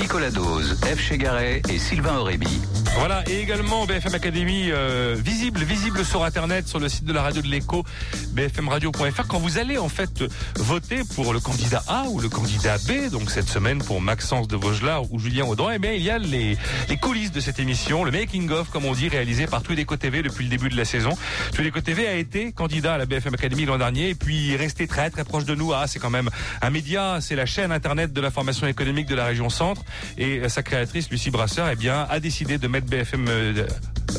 Nicolas 0.00 0.30
Dose, 0.30 0.80
F. 0.84 0.98
Chegaray 0.98 1.60
et 1.68 1.78
Sylvain 1.78 2.16
Aurébi. 2.16 2.62
Voilà, 2.96 3.22
et 3.28 3.40
également 3.40 3.86
BFM 3.86 4.14
Academy 4.14 4.70
euh, 4.70 5.16
visible, 5.18 5.62
visible 5.62 6.04
sur 6.04 6.22
Internet, 6.22 6.68
sur 6.68 6.78
le 6.78 6.88
site 6.88 7.04
de 7.04 7.12
la 7.12 7.22
radio 7.22 7.40
de 7.40 7.46
l'écho, 7.46 7.84
bfmradio.fr. 8.32 9.26
Quand 9.26 9.38
vous 9.38 9.58
allez 9.58 9.78
en 9.78 9.88
fait 9.88 10.24
voter 10.56 11.02
pour 11.14 11.32
le 11.32 11.40
candidat 11.40 11.82
A 11.88 12.04
ou 12.10 12.20
le 12.20 12.28
candidat 12.28 12.76
B, 12.78 13.10
donc 13.10 13.30
cette 13.30 13.48
semaine 13.48 13.78
pour 13.78 14.00
Maxence 14.00 14.48
de 14.48 14.56
Vaugelard 14.56 15.10
ou 15.12 15.18
Julien 15.18 15.46
Audran, 15.46 15.70
eh 15.70 15.78
bien 15.78 15.92
il 15.92 16.02
y 16.02 16.10
a 16.10 16.18
les, 16.18 16.58
les 16.88 16.96
coulisses 16.98 17.32
de 17.32 17.40
cette 17.40 17.58
émission, 17.58 18.04
le 18.04 18.10
making 18.10 18.50
of 18.50 18.68
comme 18.70 18.84
on 18.84 18.92
dit, 18.92 19.08
réalisé 19.08 19.46
par 19.46 19.62
Déco 19.62 19.96
TV 19.96 20.22
depuis 20.22 20.44
le 20.44 20.50
début 20.50 20.68
de 20.68 20.76
la 20.76 20.84
saison. 20.84 21.16
Déco 21.56 21.80
TV 21.80 22.06
a 22.06 22.14
été 22.14 22.52
candidat 22.52 22.94
à 22.94 22.98
la 22.98 23.06
BFM 23.06 23.34
Academy 23.34 23.64
l'an 23.64 23.78
dernier 23.78 24.10
et 24.10 24.14
puis 24.14 24.52
est 24.52 24.56
resté 24.56 24.86
très 24.86 25.10
très 25.10 25.24
proche 25.24 25.44
de 25.44 25.54
nous. 25.54 25.72
Ah, 25.72 25.86
c'est 25.86 26.00
quand 26.00 26.10
même 26.10 26.28
un 26.60 26.70
média, 26.70 27.18
c'est 27.20 27.36
la 27.36 27.46
chaîne 27.46 27.72
internet 27.72 28.12
de 28.12 28.20
l'information 28.20 28.66
économique 28.66 29.06
de 29.06 29.14
la 29.14 29.24
région 29.24 29.48
centre 29.48 29.82
et 30.18 30.48
sa 30.48 30.62
créatrice 30.62 31.08
Lucie 31.10 31.30
Brasseur, 31.30 31.68
eh 31.70 31.76
bien 31.76 32.06
a 32.10 32.20
décidé 32.20 32.58
de 32.58 32.66
mettre 32.66 32.79
BFM 32.80 33.26
euh, 33.28 33.66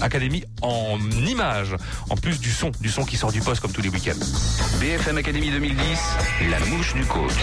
Academy 0.02 0.44
en 0.62 1.00
image, 1.28 1.76
en 2.10 2.16
plus 2.16 2.39
du 2.39 2.52
son, 2.52 2.72
du 2.80 2.89
son 2.89 3.04
qui 3.04 3.18
sort 3.18 3.32
du 3.32 3.42
poste 3.42 3.62
comme 3.62 3.72
tous 3.72 3.82
les 3.82 3.89
week-ends. 3.89 4.20
BFM 4.80 5.18
Academy 5.18 5.52
2010, 5.52 6.00
la 6.50 6.60
mouche 6.68 6.94
du 6.94 7.06
coach. 7.06 7.34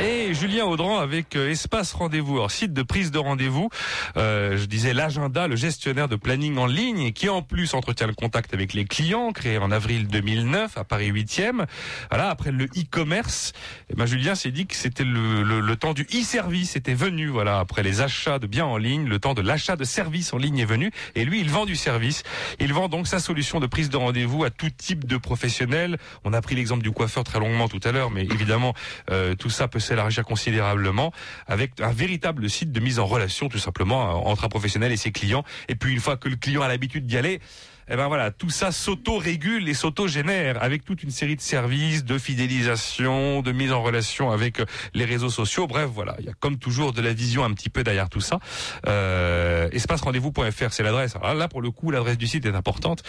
Et 0.00 0.34
Julien 0.34 0.64
Audran 0.64 0.98
avec 0.98 1.36
euh, 1.36 1.50
Espace 1.50 1.92
Rendez-vous, 1.92 2.36
alors 2.36 2.50
site 2.50 2.72
de 2.72 2.82
prise 2.82 3.10
de 3.10 3.18
rendez-vous. 3.18 3.68
Euh, 4.16 4.56
je 4.56 4.64
disais 4.66 4.94
l'agenda, 4.94 5.46
le 5.48 5.56
gestionnaire 5.56 6.08
de 6.08 6.16
planning 6.16 6.56
en 6.58 6.66
ligne, 6.66 7.12
qui 7.12 7.28
en 7.28 7.42
plus 7.42 7.74
entretient 7.74 8.06
le 8.06 8.14
contact 8.14 8.54
avec 8.54 8.72
les 8.72 8.84
clients, 8.84 9.32
créé 9.32 9.58
en 9.58 9.70
avril 9.70 10.06
2009 10.08 10.78
à 10.78 10.84
Paris 10.84 11.12
8e. 11.12 11.66
Voilà, 12.10 12.30
après 12.30 12.52
le 12.52 12.64
e-commerce, 12.64 13.52
eh 13.90 13.94
ben 13.94 14.06
Julien 14.06 14.34
s'est 14.34 14.50
dit 14.50 14.66
que 14.66 14.74
c'était 14.76 15.04
le, 15.04 15.42
le, 15.42 15.60
le 15.60 15.76
temps 15.76 15.94
du 15.94 16.06
e-service 16.12 16.76
était 16.76 16.94
venu. 16.94 17.28
Voilà, 17.28 17.58
après 17.58 17.82
les 17.82 18.00
achats 18.00 18.38
de 18.38 18.46
biens 18.46 18.66
en 18.66 18.76
ligne, 18.76 19.06
le 19.06 19.18
temps 19.18 19.34
de 19.34 19.42
l'achat 19.42 19.76
de 19.76 19.84
services 19.84 20.32
en 20.32 20.38
ligne 20.38 20.58
est 20.58 20.64
venu. 20.64 20.90
Et 21.14 21.24
lui, 21.24 21.40
il 21.40 21.50
vend 21.50 21.66
du 21.66 21.71
service. 21.76 22.22
Il 22.60 22.72
vend 22.72 22.88
donc 22.88 23.06
sa 23.06 23.18
solution 23.18 23.60
de 23.60 23.66
prise 23.66 23.90
de 23.90 23.96
rendez-vous 23.96 24.44
à 24.44 24.50
tout 24.50 24.70
type 24.70 25.06
de 25.06 25.16
professionnels. 25.16 25.98
On 26.24 26.32
a 26.32 26.40
pris 26.40 26.54
l'exemple 26.54 26.82
du 26.82 26.90
coiffeur 26.90 27.24
très 27.24 27.38
longuement 27.38 27.68
tout 27.68 27.80
à 27.84 27.92
l'heure, 27.92 28.10
mais 28.10 28.22
évidemment, 28.22 28.74
euh, 29.10 29.34
tout 29.34 29.50
ça 29.50 29.68
peut 29.68 29.80
s'élargir 29.80 30.24
considérablement 30.24 31.12
avec 31.46 31.80
un 31.80 31.92
véritable 31.92 32.48
site 32.48 32.72
de 32.72 32.80
mise 32.80 32.98
en 32.98 33.06
relation, 33.06 33.48
tout 33.48 33.58
simplement, 33.58 34.08
euh, 34.08 34.30
entre 34.30 34.44
un 34.44 34.48
professionnel 34.48 34.92
et 34.92 34.96
ses 34.96 35.12
clients. 35.12 35.44
Et 35.68 35.74
puis, 35.74 35.92
une 35.92 36.00
fois 36.00 36.16
que 36.16 36.28
le 36.28 36.36
client 36.36 36.62
a 36.62 36.68
l'habitude 36.68 37.06
d'y 37.06 37.16
aller, 37.16 37.40
eh 37.88 37.96
ben 37.96 38.08
voilà, 38.08 38.30
tout 38.30 38.50
ça 38.50 38.72
s'auto-régule 38.72 39.68
et 39.68 39.74
s'auto-génère 39.74 40.62
avec 40.62 40.84
toute 40.84 41.02
une 41.02 41.10
série 41.10 41.36
de 41.36 41.40
services, 41.40 42.04
de 42.04 42.18
fidélisation, 42.18 43.42
de 43.42 43.52
mise 43.52 43.72
en 43.72 43.82
relation 43.82 44.30
avec 44.30 44.60
euh, 44.60 44.64
les 44.94 45.04
réseaux 45.04 45.30
sociaux. 45.30 45.66
Bref, 45.66 45.90
voilà, 45.92 46.16
il 46.18 46.24
y 46.26 46.28
a 46.28 46.34
comme 46.34 46.58
toujours 46.58 46.92
de 46.92 47.02
la 47.02 47.12
vision 47.12 47.44
un 47.44 47.52
petit 47.52 47.70
peu 47.70 47.82
derrière 47.82 48.08
tout 48.08 48.20
ça. 48.20 48.38
Euh, 48.86 49.68
espacerendez-vous.fr, 49.72 50.72
c'est 50.72 50.82
l'adresse. 50.82 51.16
Alors 51.16 51.34
là, 51.34 51.48
pour 51.48 51.62
le 51.62 51.70
coup, 51.70 51.90
l'adresse 51.90 52.18
du 52.18 52.26
site 52.26 52.46
est 52.46 52.54
importante 52.54 53.02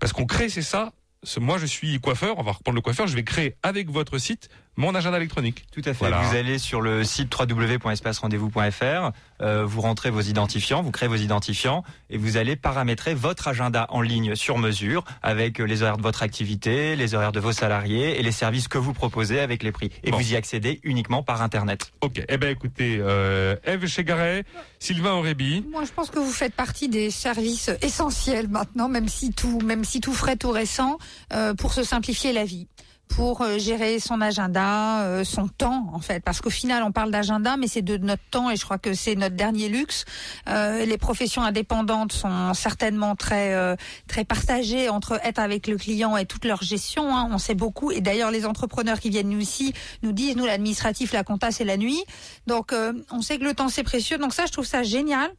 parce 0.00 0.12
qu'on 0.12 0.26
crée, 0.26 0.48
c'est 0.48 0.62
ça. 0.62 0.92
Moi, 1.40 1.58
je 1.58 1.66
suis 1.66 1.98
coiffeur. 1.98 2.38
On 2.38 2.42
va 2.42 2.52
reprendre 2.52 2.76
le 2.76 2.80
coiffeur. 2.80 3.06
Je 3.06 3.14
vais 3.14 3.24
créer 3.24 3.56
avec 3.62 3.90
votre 3.90 4.18
site 4.18 4.48
mon 4.78 4.94
agenda 4.94 5.16
électronique. 5.18 5.66
Tout 5.72 5.80
à 5.84 5.92
fait. 5.92 5.98
Voilà. 5.98 6.20
Vous 6.20 6.36
allez 6.36 6.58
sur 6.58 6.80
le 6.80 7.02
site 7.02 7.34
www.espacerendez-vous.fr, 7.36 9.10
euh, 9.42 9.64
vous 9.64 9.80
rentrez 9.80 10.10
vos 10.10 10.20
identifiants, 10.20 10.82
vous 10.82 10.92
créez 10.92 11.08
vos 11.08 11.16
identifiants 11.16 11.82
et 12.10 12.16
vous 12.16 12.36
allez 12.36 12.54
paramétrer 12.54 13.14
votre 13.14 13.48
agenda 13.48 13.86
en 13.90 14.00
ligne 14.00 14.36
sur 14.36 14.56
mesure 14.56 15.04
avec 15.20 15.58
les 15.58 15.82
horaires 15.82 15.96
de 15.96 16.02
votre 16.02 16.22
activité, 16.22 16.94
les 16.94 17.14
horaires 17.14 17.32
de 17.32 17.40
vos 17.40 17.52
salariés 17.52 18.20
et 18.20 18.22
les 18.22 18.32
services 18.32 18.68
que 18.68 18.78
vous 18.78 18.92
proposez 18.92 19.40
avec 19.40 19.64
les 19.64 19.72
prix. 19.72 19.90
Et 20.04 20.12
Bon. 20.12 20.16
vous 20.16 20.32
y 20.32 20.36
accédez 20.36 20.78
uniquement 20.84 21.22
par 21.24 21.42
Internet. 21.42 21.92
Ok. 22.00 22.22
Eh 22.28 22.38
ben, 22.38 22.50
écoutez, 22.50 22.98
euh, 23.00 23.56
Eve 23.64 23.86
Chegaray, 23.86 24.44
Sylvain 24.78 25.14
Aurébi. 25.14 25.64
Moi, 25.70 25.84
je 25.84 25.92
pense 25.92 26.10
que 26.10 26.20
vous 26.20 26.30
faites 26.30 26.54
partie 26.54 26.88
des 26.88 27.10
services 27.10 27.70
essentiels 27.82 28.46
maintenant, 28.48 28.88
même 28.88 29.08
si 29.08 29.32
tout, 29.32 29.58
même 29.60 29.82
si 29.84 30.00
tout 30.00 30.14
frais, 30.14 30.36
tout 30.36 30.50
récent, 30.52 30.98
euh, 31.32 31.52
pour 31.54 31.72
se 31.72 31.82
simplifier 31.82 32.32
la 32.32 32.44
vie. 32.44 32.68
Pour 33.08 33.42
euh, 33.42 33.58
gérer 33.58 33.98
son 34.00 34.20
agenda, 34.20 35.02
euh, 35.02 35.24
son 35.24 35.48
temps 35.48 35.88
en 35.92 36.00
fait, 36.00 36.22
parce 36.22 36.40
qu'au 36.40 36.50
final 36.50 36.82
on 36.82 36.92
parle 36.92 37.10
d'agenda, 37.10 37.56
mais 37.56 37.66
c'est 37.66 37.82
de 37.82 37.96
notre 37.96 38.22
temps 38.30 38.50
et 38.50 38.56
je 38.56 38.64
crois 38.64 38.78
que 38.78 38.94
c'est 38.94 39.14
notre 39.16 39.34
dernier 39.36 39.68
luxe. 39.68 40.04
Euh, 40.48 40.84
les 40.84 40.98
professions 40.98 41.42
indépendantes 41.42 42.12
sont 42.12 42.54
certainement 42.54 43.16
très 43.16 43.54
euh, 43.54 43.76
très 44.06 44.24
partagées 44.24 44.88
entre 44.88 45.20
être 45.24 45.38
avec 45.38 45.66
le 45.66 45.76
client 45.76 46.16
et 46.16 46.26
toute 46.26 46.44
leur 46.44 46.62
gestion. 46.62 47.14
hein. 47.16 47.28
on 47.32 47.38
sait 47.38 47.54
beaucoup 47.54 47.90
et 47.90 48.00
d'ailleurs 48.00 48.30
les 48.30 48.46
entrepreneurs 48.46 49.00
qui 49.00 49.10
viennent 49.10 49.30
nous 49.30 49.40
ici 49.40 49.72
nous 50.02 50.12
disent 50.12 50.36
nous 50.36 50.46
l'administratif, 50.46 51.12
la 51.12 51.24
compta 51.24 51.50
c'est 51.50 51.64
la 51.64 51.76
nuit. 51.76 52.02
Donc 52.46 52.72
euh, 52.72 52.92
on 53.10 53.22
sait 53.22 53.38
que 53.38 53.44
le 53.44 53.54
temps 53.54 53.68
c'est 53.68 53.84
précieux. 53.84 54.18
Donc 54.18 54.34
ça 54.34 54.46
je 54.46 54.52
trouve 54.52 54.66
ça 54.66 54.82
génial. 54.82 55.30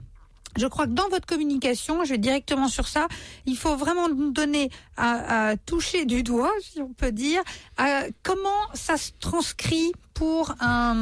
Je 0.57 0.67
crois 0.67 0.87
que 0.87 0.91
dans 0.91 1.07
votre 1.09 1.27
communication, 1.27 2.03
je 2.03 2.11
vais 2.11 2.17
directement 2.17 2.67
sur 2.67 2.87
ça, 2.87 3.07
il 3.45 3.55
faut 3.55 3.75
vraiment 3.75 4.09
donner 4.09 4.69
à, 4.97 5.49
à 5.49 5.57
toucher 5.57 6.05
du 6.05 6.23
doigt, 6.23 6.51
si 6.61 6.81
on 6.81 6.93
peut 6.93 7.11
dire, 7.11 7.41
à 7.77 8.03
comment 8.23 8.49
ça 8.73 8.97
se 8.97 9.11
transcrit 9.19 9.91
pour 10.19 10.53
un, 10.59 10.95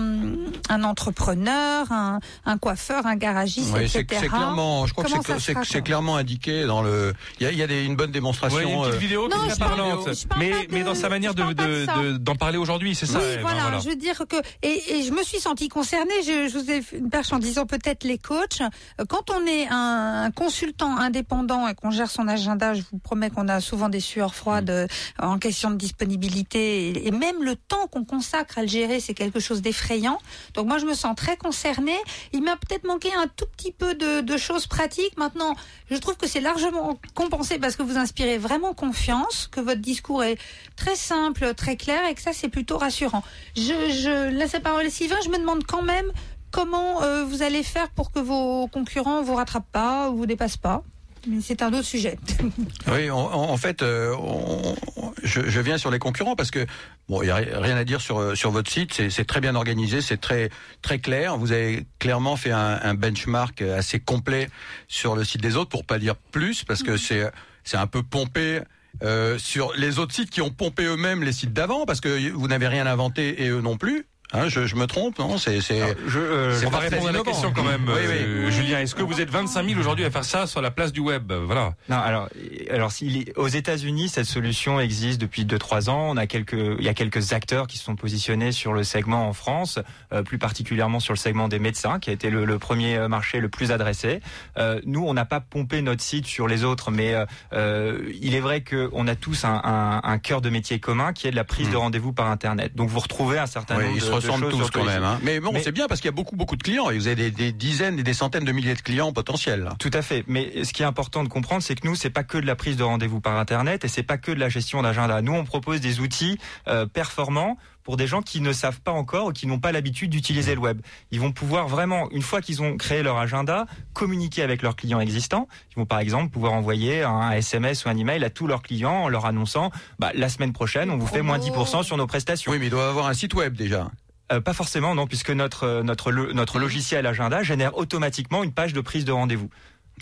un 0.69 0.83
entrepreneur, 0.83 1.91
un, 1.91 2.19
un 2.45 2.57
coiffeur, 2.59 3.07
un 3.07 3.15
garagiste, 3.15 3.71
Oui, 3.73 3.79
etc. 3.85 4.05
c'est 4.07 4.27
clairement, 4.27 4.85
je 4.85 4.93
crois 4.93 5.05
Comment 5.05 5.21
que 5.23 5.39
c'est- 5.39 5.81
clairement 5.81 6.17
indiqué 6.17 6.65
dans 6.65 6.83
le. 6.83 7.13
Il 7.39 7.43
y 7.43 7.47
a, 7.47 7.51
il 7.51 7.57
y 7.57 7.63
a 7.63 7.67
des- 7.67 7.83
une 7.83 7.95
bonne 7.95 8.11
démonstration. 8.11 8.57
Ouais, 8.57 8.65
il 8.65 8.69
y 8.69 8.73
a 8.73 8.75
une 8.75 8.81
petite 8.83 8.93
euh, 8.93 8.97
vidéo 8.99 9.27
qui 9.27 9.37
Non, 9.37 9.45
est 9.45 9.59
parlante, 9.59 10.07
mais, 10.37 10.51
pas 10.51 10.57
de- 10.57 10.67
mais 10.71 10.83
dans 10.83 10.93
sa 10.93 11.09
manière 11.09 11.33
de 11.33 11.43
de- 11.53 12.17
d'en 12.17 12.35
parler 12.35 12.59
aujourd'hui, 12.59 12.93
c'est 12.93 13.07
ça. 13.07 13.17
Oui, 13.17 13.25
eh 13.33 13.35
ben, 13.37 13.41
voilà, 13.41 13.79
Je 13.79 13.89
veux 13.89 13.95
dire 13.95 14.21
que 14.29 14.35
et, 14.61 14.97
et 14.99 15.03
je 15.03 15.11
me 15.11 15.23
suis 15.23 15.39
sentie 15.39 15.67
concernée. 15.67 16.11
Je, 16.23 16.47
je 16.51 16.57
vous 16.59 16.69
ai 16.69 16.81
fait 16.83 16.97
une 16.99 17.09
perche 17.09 17.33
en 17.33 17.39
disant 17.39 17.65
peut-être 17.65 18.03
les 18.03 18.19
coachs. 18.19 18.61
Euh, 18.61 19.05
Quand 19.09 19.31
on 19.31 19.43
est 19.47 19.67
un, 19.69 20.23
un 20.25 20.31
consultant 20.31 20.95
indépendant 20.97 21.67
et 21.67 21.73
qu'on 21.73 21.89
gère 21.89 22.11
son 22.11 22.27
agenda, 22.27 22.75
je 22.75 22.83
vous 22.91 22.99
promets 22.99 23.31
qu'on 23.31 23.47
a 23.47 23.61
souvent 23.61 23.89
des 23.89 23.99
sueurs 23.99 24.35
froides 24.35 24.69
euh, 24.69 24.87
en 25.19 25.39
question 25.39 25.71
de 25.71 25.75
disponibilité 25.75 26.89
et, 26.89 27.07
et 27.07 27.11
même 27.11 27.41
le 27.43 27.55
temps 27.55 27.87
qu'on 27.91 28.03
consacre 28.05 28.57
à 28.59 28.61
le 28.61 28.67
gérer, 28.67 28.99
c'est 29.07 29.13
quelque 29.13 29.39
chose 29.39 29.61
d'effrayant. 29.61 30.19
Donc 30.53 30.67
moi, 30.67 30.77
je 30.77 30.85
me 30.85 30.93
sens 30.93 31.15
très 31.15 31.37
concernée. 31.37 31.97
Il 32.33 32.43
m'a 32.43 32.57
peut-être 32.57 32.85
manqué 32.85 33.09
un 33.13 33.27
tout 33.27 33.45
petit 33.55 33.71
peu 33.71 33.95
de, 33.95 34.37
choses 34.37 34.67
pratiques. 34.67 35.17
Maintenant, 35.17 35.55
je 35.89 35.95
trouve 35.95 36.17
que 36.17 36.27
c'est 36.27 36.41
largement 36.41 36.99
compensé 37.15 37.57
parce 37.57 37.75
que 37.75 37.83
vous 37.83 37.97
inspirez 37.97 38.37
vraiment 38.37 38.73
confiance, 38.73 39.47
que 39.47 39.61
votre 39.61 39.81
discours 39.81 40.23
est 40.23 40.37
très 40.75 40.95
simple, 40.95 41.53
très 41.55 41.77
clair 41.77 42.05
et 42.07 42.13
que 42.13 42.21
ça, 42.21 42.33
c'est 42.33 42.49
plutôt 42.49 42.77
rassurant. 42.77 43.23
Je, 43.55 43.61
je 43.63 44.29
laisse 44.29 44.53
la 44.53 44.59
parole 44.59 44.85
à 44.85 44.89
Sylvain. 44.89 45.15
Je 45.23 45.29
me 45.29 45.37
demande 45.37 45.63
quand 45.63 45.81
même 45.81 46.11
comment 46.51 47.01
euh, 47.01 47.23
vous 47.23 47.41
allez 47.41 47.63
faire 47.63 47.89
pour 47.89 48.11
que 48.11 48.19
vos 48.19 48.67
concurrents 48.67 49.21
vous 49.21 49.35
rattrapent 49.35 49.71
pas 49.71 50.09
ou 50.09 50.17
vous 50.17 50.25
dépassent 50.25 50.57
pas. 50.57 50.83
Mais 51.27 51.41
c'est 51.41 51.61
un 51.61 51.73
autre 51.73 51.85
sujet. 51.85 52.17
Oui, 52.91 53.09
en, 53.09 53.57
fait, 53.57 53.81
euh, 53.83 54.15
on- 54.17 54.75
je, 55.23 55.41
je 55.49 55.59
viens 55.59 55.77
sur 55.77 55.91
les 55.91 55.99
concurrents 55.99 56.35
parce 56.35 56.51
que 56.51 56.65
bon, 57.09 57.21
il 57.21 57.27
y 57.27 57.31
a 57.31 57.35
rien 57.35 57.75
à 57.75 57.83
dire 57.83 57.99
sur 58.01 58.19
euh, 58.19 58.35
sur 58.35 58.51
votre 58.51 58.71
site. 58.71 58.93
C'est 58.93 59.09
c'est 59.09 59.25
très 59.25 59.41
bien 59.41 59.55
organisé, 59.55 60.01
c'est 60.01 60.17
très 60.17 60.49
très 60.81 60.99
clair. 60.99 61.37
Vous 61.37 61.51
avez 61.51 61.85
clairement 61.99 62.35
fait 62.37 62.51
un, 62.51 62.79
un 62.81 62.93
benchmark 62.93 63.61
assez 63.61 63.99
complet 63.99 64.49
sur 64.87 65.15
le 65.15 65.23
site 65.23 65.41
des 65.41 65.55
autres, 65.57 65.69
pour 65.69 65.85
pas 65.85 65.99
dire 65.99 66.15
plus, 66.15 66.63
parce 66.63 66.81
que 66.83 66.95
c'est 66.97 67.29
c'est 67.63 67.77
un 67.77 67.87
peu 67.87 68.03
pompé. 68.03 68.61
euh, 69.03 69.37
sur 69.37 69.73
les 69.77 69.99
autres 69.99 70.15
sites 70.15 70.31
qui 70.31 70.41
ont 70.41 70.49
pompé 70.49 70.83
eux-mêmes 70.85 71.21
les 71.23 71.31
sites 71.33 71.53
d'avant, 71.53 71.85
parce 71.85 72.01
que 72.01 72.31
vous 72.31 72.47
n'avez 72.47 72.67
rien 72.67 72.87
inventé 72.87 73.43
et 73.43 73.49
eux 73.49 73.61
non 73.61 73.77
plus. 73.77 74.05
Hein, 74.33 74.49
je, 74.49 74.65
je 74.65 74.75
me 74.75 74.87
trompe, 74.87 75.19
non 75.19 75.37
C'est 75.37 75.61
c'est. 75.61 75.79
Je, 76.05 76.19
euh, 76.19 76.61
on 76.65 76.69
va 76.69 76.79
répondre 76.79 77.07
à 77.07 77.11
la 77.13 77.21
question 77.21 77.53
quand 77.53 77.63
même, 77.63 77.85
Oui, 77.87 77.93
oui. 77.95 78.13
euh, 78.25 78.51
Julien. 78.51 78.79
Est-ce 78.81 78.93
que 78.93 79.01
vous 79.01 79.21
êtes 79.21 79.29
25 79.29 79.65
000 79.65 79.79
aujourd'hui 79.79 80.03
à 80.03 80.11
faire 80.11 80.25
ça 80.25 80.47
sur 80.47 80.61
la 80.61 80.69
place 80.69 80.91
du 80.91 80.99
web? 80.99 81.31
Voilà. 81.31 81.75
Non, 81.87 81.95
alors, 81.97 82.27
alors 82.69 82.91
aux 83.37 83.47
États-Unis, 83.47 84.09
cette 84.09 84.25
solution 84.25 84.81
existe 84.81 85.21
depuis 85.21 85.45
2-3 85.45 85.89
ans. 85.89 86.09
On 86.09 86.17
a 86.17 86.27
quelques, 86.27 86.51
il 86.77 86.83
y 86.83 86.89
a 86.89 86.93
quelques 86.93 87.31
acteurs 87.31 87.67
qui 87.67 87.77
se 87.77 87.85
sont 87.85 87.95
positionnés 87.95 88.51
sur 88.51 88.73
le 88.73 88.83
segment 88.83 89.29
en 89.29 89.33
France, 89.33 89.79
euh, 90.11 90.23
plus 90.23 90.37
particulièrement 90.37 90.99
sur 90.99 91.13
le 91.13 91.17
segment 91.19 91.47
des 91.47 91.59
médecins, 91.59 91.99
qui 91.99 92.09
a 92.09 92.13
été 92.13 92.29
le, 92.29 92.43
le 92.43 92.59
premier 92.59 92.97
euh, 92.97 93.07
marché 93.07 93.39
le 93.39 93.47
plus 93.47 93.71
adressé. 93.71 94.19
Euh, 94.57 94.81
nous, 94.85 95.05
on 95.07 95.13
n'a 95.13 95.25
pas 95.25 95.39
pompé 95.39 95.81
notre 95.81 96.01
site 96.03 96.25
sur 96.25 96.47
les 96.49 96.65
autres, 96.65 96.91
mais 96.91 97.15
euh, 97.53 98.11
il 98.21 98.35
est 98.35 98.41
vrai 98.41 98.61
qu'on 98.61 99.07
a 99.07 99.15
tous 99.15 99.45
un, 99.45 99.61
un, 99.63 100.01
un 100.03 100.17
cœur 100.17 100.41
de 100.41 100.49
métier 100.49 100.79
commun 100.79 101.13
qui 101.13 101.27
est 101.27 101.31
de 101.31 101.35
la 101.37 101.45
prise 101.45 101.69
de 101.69 101.77
rendez-vous 101.77 102.11
par 102.11 102.29
Internet. 102.29 102.75
Donc, 102.75 102.89
vous 102.89 102.99
retrouvez 102.99 103.39
un 103.39 103.45
certain 103.45 103.75
Hmm. 103.77 103.79
Oui, 103.79 103.83
nombre 103.85 103.95
de 103.95 104.01
ressemblent 104.17 104.49
tous 104.49 104.69
quand 104.69 104.83
même. 104.83 105.03
Hein. 105.03 105.19
Mais 105.23 105.39
bon, 105.39 105.53
c'est 105.61 105.71
bien 105.71 105.87
parce 105.87 106.01
qu'il 106.01 106.07
y 106.07 106.13
a 106.13 106.15
beaucoup, 106.15 106.35
beaucoup 106.35 106.55
de 106.55 106.63
clients. 106.63 106.89
Et 106.89 106.97
vous 106.97 107.07
avez 107.07 107.15
des, 107.15 107.31
des 107.31 107.51
dizaines 107.51 107.99
et 107.99 108.03
des 108.03 108.13
centaines 108.13 108.45
de 108.45 108.51
milliers 108.51 108.75
de 108.75 108.81
clients 108.81 109.13
potentiels. 109.13 109.63
Là. 109.63 109.75
Tout 109.79 109.91
à 109.93 110.01
fait. 110.01 110.23
Mais 110.27 110.63
ce 110.63 110.73
qui 110.73 110.83
est 110.83 110.85
important 110.85 111.23
de 111.23 111.29
comprendre, 111.29 111.63
c'est 111.63 111.75
que 111.75 111.87
nous, 111.87 111.95
c'est 111.95 112.09
pas 112.09 112.23
que 112.23 112.37
de 112.37 112.45
la 112.45 112.55
prise 112.55 112.77
de 112.77 112.83
rendez-vous 112.83 113.21
par 113.21 113.37
Internet 113.37 113.85
et 113.85 113.87
c'est 113.87 114.03
pas 114.03 114.17
que 114.17 114.31
de 114.31 114.39
la 114.39 114.49
gestion 114.49 114.81
d'agenda. 114.81 115.21
Nous, 115.21 115.33
on 115.33 115.45
propose 115.45 115.81
des 115.81 115.99
outils 115.99 116.37
euh, 116.67 116.85
performants 116.85 117.57
pour 117.87 117.95
des 117.95 118.05
gens 118.05 118.21
qui 118.21 118.41
ne 118.41 118.51
savent 118.51 118.81
pas 118.81 118.91
encore 118.91 119.27
ou 119.27 119.31
qui 119.31 119.47
n'ont 119.47 119.59
pas 119.59 119.71
l'habitude 119.71 120.09
d'utiliser 120.09 120.53
le 120.55 120.59
web. 120.59 120.81
Ils 121.11 121.21
vont 121.21 121.31
pouvoir 121.31 121.69
vraiment, 121.69 122.11
une 122.11 122.21
fois 122.21 122.41
qu'ils 122.41 122.61
ont 122.61 122.75
créé 122.75 123.01
leur 123.01 123.15
agenda, 123.15 123.65
communiquer 123.93 124.43
avec 124.43 124.61
leurs 124.61 124.75
clients 124.75 124.99
existants. 124.99 125.47
Ils 125.71 125.75
vont 125.77 125.85
par 125.85 125.99
exemple 125.99 126.29
pouvoir 126.29 126.51
envoyer 126.51 127.03
un 127.03 127.31
SMS 127.31 127.85
ou 127.85 127.89
un 127.89 127.95
email 127.95 128.25
à 128.25 128.29
tous 128.29 128.45
leurs 128.45 128.61
clients 128.61 129.03
en 129.03 129.07
leur 129.07 129.25
annonçant 129.25 129.71
bah, 129.99 130.11
la 130.13 130.27
semaine 130.27 130.51
prochaine, 130.51 130.89
on 130.89 130.97
vous 130.97 131.07
fait 131.07 131.21
moins 131.21 131.37
10% 131.37 131.83
sur 131.83 131.95
nos 131.95 132.07
prestations. 132.07 132.51
Oui, 132.51 132.59
mais 132.59 132.65
il 132.65 132.71
doit 132.71 132.89
avoir 132.89 133.07
un 133.07 133.13
site 133.13 133.33
web 133.33 133.55
déjà. 133.55 133.89
Euh, 134.31 134.41
pas 134.41 134.53
forcément, 134.53 134.93
non, 134.95 135.07
puisque 135.07 135.29
notre 135.29 135.63
euh, 135.63 135.83
notre 135.83 136.11
notre 136.11 136.59
logiciel 136.59 137.05
agenda 137.05 137.43
génère 137.43 137.77
automatiquement 137.77 138.43
une 138.43 138.51
page 138.53 138.73
de 138.73 138.81
prise 138.81 139.05
de 139.05 139.11
rendez-vous. 139.11 139.49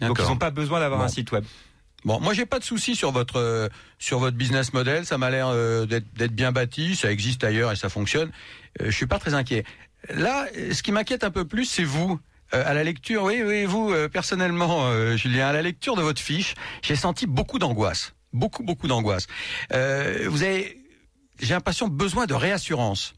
Donc 0.02 0.18
ils 0.20 0.26
n'ont 0.26 0.38
pas 0.38 0.52
besoin 0.52 0.80
d'avoir 0.80 1.00
Bon. 1.00 1.06
un 1.06 1.10
site 1.10 1.32
web. 1.32 1.46
Bon, 2.04 2.20
moi 2.20 2.34
j'ai 2.34 2.46
pas 2.46 2.60
de 2.60 2.64
souci 2.64 2.96
sur 2.96 3.12
votre 3.12 3.38
euh, 3.40 3.70
sur 4.00 4.20
votre 4.20 4.36
business 4.36 4.74
model. 4.74 5.06
Ça 5.06 5.18
m'a 5.18 5.30
l'air 5.30 5.48
euh, 5.50 5.86
d'être 5.86 6.34
bien 6.36 6.52
bâti. 6.52 6.96
Ça 6.96 7.12
existe 7.12 7.44
ailleurs 7.44 7.72
et 7.72 7.76
ça 7.76 7.90
fonctionne. 7.90 8.32
Euh, 8.82 8.86
je 8.86 8.92
suis 8.92 9.08
pas 9.08 9.20
très 9.20 9.34
inquiet. 9.36 9.64
Là, 10.10 10.46
ce 10.72 10.84
qui 10.84 10.92
m'inquiète 10.92 11.24
un 11.24 11.32
peu 11.32 11.46
plus, 11.46 11.66
c'est 11.66 11.84
vous. 11.84 12.20
Euh, 12.54 12.64
à 12.66 12.74
la 12.76 12.84
lecture, 12.84 13.24
oui, 13.24 13.42
oui, 13.44 13.66
vous 13.66 13.92
euh, 13.92 14.08
personnellement, 14.08 14.86
euh, 14.86 15.18
Julien, 15.18 15.48
à 15.48 15.54
la 15.54 15.64
lecture 15.64 15.96
de 15.96 16.04
votre 16.04 16.22
fiche, 16.22 16.54
j'ai 16.84 16.96
senti 16.96 17.26
beaucoup 17.26 17.58
d'angoisse, 17.58 18.14
beaucoup, 18.34 18.62
beaucoup 18.64 18.88
d'angoisse. 18.88 19.26
Euh, 19.74 20.28
vous 20.30 20.44
avez, 20.44 20.78
j'ai 21.42 21.54
l'impression 21.56 21.88
besoin 21.88 22.28
de 22.28 22.36
réassurance. 22.36 23.16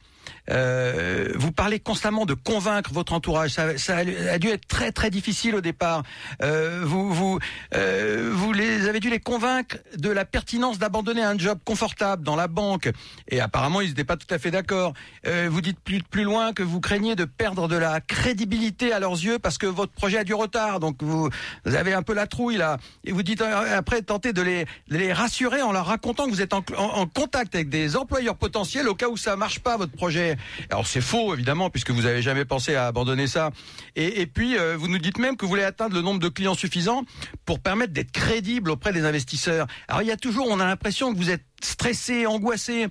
Euh, 0.49 1.31
vous 1.35 1.51
parlez 1.51 1.79
constamment 1.79 2.25
de 2.25 2.33
convaincre 2.33 2.91
votre 2.93 3.13
entourage. 3.13 3.51
Ça, 3.51 3.77
ça 3.77 3.97
a 3.97 4.37
dû 4.39 4.47
être 4.49 4.67
très 4.67 4.91
très 4.91 5.09
difficile 5.09 5.55
au 5.55 5.61
départ. 5.61 6.03
Euh, 6.41 6.81
vous 6.85 7.11
vous 7.13 7.39
euh, 7.75 8.31
vous 8.33 8.53
les 8.53 8.87
avez 8.87 8.99
dû 8.99 9.09
les 9.09 9.19
convaincre 9.19 9.77
de 9.97 10.09
la 10.09 10.25
pertinence 10.25 10.79
d'abandonner 10.79 11.23
un 11.23 11.37
job 11.37 11.59
confortable 11.65 12.23
dans 12.23 12.35
la 12.35 12.47
banque. 12.47 12.89
Et 13.27 13.41
apparemment 13.41 13.81
ils 13.81 13.89
n'étaient 13.89 14.03
pas 14.03 14.17
tout 14.17 14.33
à 14.33 14.37
fait 14.39 14.51
d'accord. 14.51 14.93
Euh, 15.25 15.49
vous 15.51 15.61
dites 15.61 15.79
plus 15.79 16.01
plus 16.01 16.23
loin 16.23 16.53
que 16.53 16.63
vous 16.63 16.79
craignez 16.79 17.15
de 17.15 17.25
perdre 17.25 17.67
de 17.67 17.75
la 17.75 17.99
crédibilité 17.99 18.93
à 18.93 18.99
leurs 18.99 19.13
yeux 19.13 19.39
parce 19.39 19.57
que 19.57 19.67
votre 19.67 19.91
projet 19.91 20.19
a 20.19 20.23
du 20.23 20.33
retard. 20.33 20.79
Donc 20.79 21.03
vous, 21.03 21.29
vous 21.65 21.75
avez 21.75 21.93
un 21.93 22.03
peu 22.03 22.13
la 22.13 22.27
trouille 22.27 22.57
là. 22.57 22.77
Et 23.03 23.11
vous 23.11 23.23
dites 23.23 23.41
euh, 23.41 23.77
après 23.77 24.01
tenter 24.01 24.31
de 24.33 24.41
les 24.41 24.65
de 24.89 24.97
les 24.97 25.11
rassurer 25.11 25.61
en 25.61 25.71
leur 25.73 25.87
racontant 25.87 26.25
que 26.25 26.31
vous 26.31 26.41
êtes 26.41 26.53
en, 26.53 26.63
en- 26.77 26.83
en 27.01 27.05
contact 27.07 27.53
avec 27.55 27.69
des 27.69 27.97
employeurs 27.97 28.35
potentiels 28.37 28.87
au 28.87 28.95
cas 28.95 29.09
où 29.09 29.17
ça 29.17 29.35
marche 29.35 29.59
pas 29.59 29.75
votre 29.77 29.91
projet. 29.91 30.36
Alors 30.69 30.87
c'est 30.87 31.01
faux 31.01 31.33
évidemment 31.33 31.69
puisque 31.69 31.91
vous 31.91 32.05
avez 32.05 32.21
jamais 32.21 32.45
pensé 32.45 32.75
à 32.75 32.87
abandonner 32.87 33.27
ça. 33.27 33.51
Et, 33.95 34.25
puis 34.27 34.57
euh, 34.57 34.75
vous 34.77 34.87
nous 34.87 34.97
dites 34.97 35.17
même 35.17 35.37
que 35.37 35.45
vous 35.45 35.49
voulez 35.49 35.63
atteindre 35.63 35.95
le 35.95 36.01
nombre 36.01 36.19
de 36.19 36.29
clients 36.29 36.55
suffisant 36.55 37.03
pour 37.45 37.59
permettre 37.59 37.93
d'être 37.93 38.11
crédible 38.11 38.71
auprès 38.71 38.93
des 38.93 39.05
investisseurs. 39.05 39.67
Alors 39.87 40.01
il 40.01 40.07
y 40.07 40.11
a 40.11 40.17
toujours, 40.17 40.47
on 40.49 40.59
a 40.59 40.65
l'impression 40.65 41.13
que 41.13 41.17
vous 41.17 41.29
êtes 41.29 41.45
stressé, 41.61 42.25
angoissé. 42.25 42.87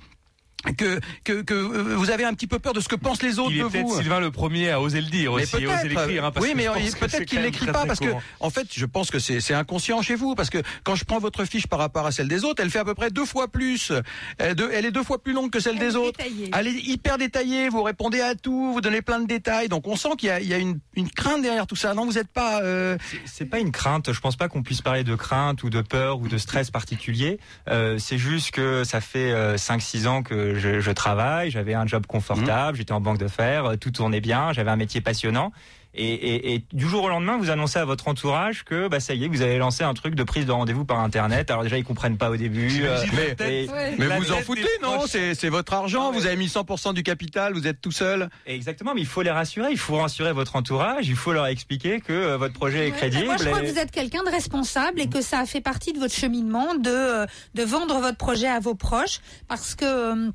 Que, 0.76 1.00
que, 1.24 1.42
que 1.42 1.54
euh, 1.54 1.94
vous 1.96 2.10
avez 2.10 2.24
un 2.24 2.34
petit 2.34 2.46
peu 2.48 2.58
peur 2.58 2.72
de 2.72 2.80
ce 2.80 2.88
que 2.88 2.96
pensent 2.96 3.22
les 3.22 3.38
autres 3.38 3.52
Il 3.52 3.60
est 3.60 3.62
de 3.62 3.68
peut-être 3.68 3.86
vous. 3.86 3.96
Sylvain 4.00 4.18
le 4.20 4.30
premier 4.30 4.70
à 4.70 4.80
oser 4.80 5.00
le 5.00 5.06
dire 5.08 5.32
Mais 5.34 5.42
aussi, 5.44 5.62
et 5.62 5.66
oser 5.66 5.88
l'écrire. 5.88 6.24
hein, 6.24 6.32
parce 6.32 6.44
oui, 6.44 6.52
que 6.52 6.56
mais 6.56 6.66
peut-être 7.00 7.24
qu'il 7.24 7.40
l'écrit 7.40 7.66
pas 7.66 7.86
parce 7.86 8.00
que, 8.00 8.08
en 8.40 8.50
fait, 8.50 8.66
je 8.72 8.84
pense 8.86 9.10
que 9.10 9.18
c'est 9.18 9.54
inconscient 9.54 10.02
chez 10.02 10.16
vous 10.16 10.34
parce 10.34 10.50
que 10.50 10.58
quand 10.82 10.94
je 10.96 11.04
prends 11.04 11.18
votre 11.18 11.44
fiche 11.44 11.66
par 11.66 11.78
rapport 11.78 12.04
à 12.06 12.12
celle 12.12 12.28
des 12.28 12.44
autres, 12.44 12.62
elle 12.62 12.70
fait 12.70 12.80
à 12.80 12.84
peu 12.84 12.94
près 12.94 13.10
deux 13.10 13.24
fois 13.24 13.48
plus. 13.48 13.92
Elle, 14.38 14.54
deux- 14.54 14.70
elle 14.72 14.84
est 14.86 14.90
deux 14.90 15.04
fois 15.04 15.22
plus 15.22 15.32
longue 15.32 15.50
que 15.50 15.60
celle 15.60 15.78
des 15.78 15.94
autres. 15.96 16.18
détaillée. 16.18 16.50
Elle 16.52 16.66
est 16.66 16.72
hyper 16.86 17.16
détaillée. 17.18 17.68
Vous 17.68 17.82
répondez 17.82 18.20
à 18.20 18.34
tout, 18.34 18.72
vous 18.72 18.80
donnez 18.80 19.02
plein 19.02 19.20
de 19.20 19.26
détails. 19.26 19.68
Donc 19.68 19.86
on 19.86 19.96
sent 19.96 20.10
qu'il 20.18 20.28
y 20.28 20.32
a, 20.32 20.40
il 20.40 20.48
y 20.48 20.54
a 20.54 20.58
une, 20.58 20.78
une 20.96 21.08
crainte 21.08 21.42
derrière 21.42 21.66
tout 21.66 21.76
ça. 21.76 21.94
Non, 21.94 22.04
vous 22.06 22.14
n'êtes 22.14 22.28
pas. 22.32 22.60
euh, 22.62 22.96
C'est 23.24 23.46
pas 23.46 23.60
une 23.60 23.70
crainte. 23.72 24.12
Je 24.12 24.20
pense 24.20 24.36
pas 24.36 24.48
qu'on 24.48 24.62
puisse 24.62 24.82
parler 24.82 25.04
de 25.04 25.14
crainte 25.14 25.62
ou 25.62 25.70
de 25.70 25.80
peur 25.80 26.18
ou 26.20 26.28
de 26.28 26.38
stress 26.38 26.70
particulier. 26.70 27.38
Euh, 27.68 27.98
c'est 27.98 28.18
juste 28.18 28.50
que 28.50 28.82
ça 28.84 29.00
fait 29.00 29.30
euh, 29.32 29.56
5-6 29.56 30.06
ans 30.08 30.22
que 30.22 30.55
je, 30.58 30.80
je 30.80 30.90
travaille. 30.90 31.50
J'avais 31.50 31.74
un 31.74 31.86
job 31.86 32.06
confortable. 32.06 32.76
J'étais 32.78 32.92
en 32.92 33.00
banque 33.00 33.18
d'affaires. 33.18 33.64
euh, 33.66 33.76
Tout 33.76 33.90
tournait 33.90 34.20
bien. 34.20 34.52
J'avais 34.52 34.70
un 34.70 34.76
métier 34.76 35.00
passionnant. 35.00 35.52
Et, 35.98 36.12
et, 36.12 36.54
et 36.56 36.64
du 36.74 36.86
jour 36.86 37.04
au 37.04 37.08
lendemain, 37.08 37.38
vous 37.38 37.48
annoncez 37.48 37.78
à 37.78 37.86
votre 37.86 38.06
entourage 38.06 38.64
que 38.64 38.86
bah 38.86 39.00
ça 39.00 39.14
y 39.14 39.24
est, 39.24 39.28
vous 39.28 39.40
avez 39.40 39.56
lancé 39.56 39.82
un 39.82 39.94
truc 39.94 40.14
de 40.14 40.22
prise 40.24 40.44
de 40.44 40.52
rendez-vous 40.52 40.84
par 40.84 41.00
internet. 41.00 41.50
Alors 41.50 41.62
déjà, 41.62 41.78
ils 41.78 41.84
comprennent 41.84 42.18
pas 42.18 42.28
au 42.28 42.36
début. 42.36 42.82
euh, 42.82 43.02
mais 43.14 43.62
et- 43.62 43.70
mais 43.96 44.06
la 44.06 44.18
vous 44.18 44.30
en 44.30 44.36
foutez, 44.42 44.66
non 44.82 45.06
C'est 45.06 45.48
votre 45.48 45.72
argent. 45.72 46.12
Vous 46.12 46.26
avez 46.26 46.36
mis 46.36 46.48
100% 46.48 46.92
du 46.92 47.02
capital. 47.02 47.54
Vous 47.54 47.66
êtes 47.66 47.80
tout 47.80 47.92
seul. 47.92 48.28
Exactement, 48.44 48.92
mais 48.94 49.00
il 49.00 49.06
faut 49.06 49.22
les 49.22 49.30
rassurer, 49.30 49.68
il 49.70 49.78
faut 49.78 49.96
rassurer 49.96 50.34
votre 50.34 50.56
entourage, 50.56 51.08
il 51.08 51.16
faut 51.16 51.32
leur 51.32 51.46
expliquer 51.46 52.02
que 52.02 52.12
euh, 52.12 52.36
votre 52.36 52.52
projet 52.52 52.88
est 52.88 52.90
crédible. 52.90 53.24
Moi, 53.24 53.36
je 53.38 53.44
crois 53.46 53.62
et- 53.62 53.66
que 53.66 53.72
vous 53.72 53.78
êtes 53.78 53.90
quelqu'un 53.90 54.22
de 54.22 54.30
responsable 54.30 55.00
et 55.00 55.08
que 55.08 55.22
ça 55.22 55.38
a 55.38 55.46
fait 55.46 55.62
partie 55.62 55.94
de 55.94 55.98
votre 55.98 56.14
cheminement 56.14 56.74
de, 56.74 56.90
euh, 56.90 57.26
de 57.54 57.62
vendre 57.62 58.00
votre 58.00 58.18
projet 58.18 58.48
à 58.48 58.60
vos 58.60 58.74
proches 58.74 59.20
parce 59.48 59.74
que 59.74 59.86
euh, 59.86 60.30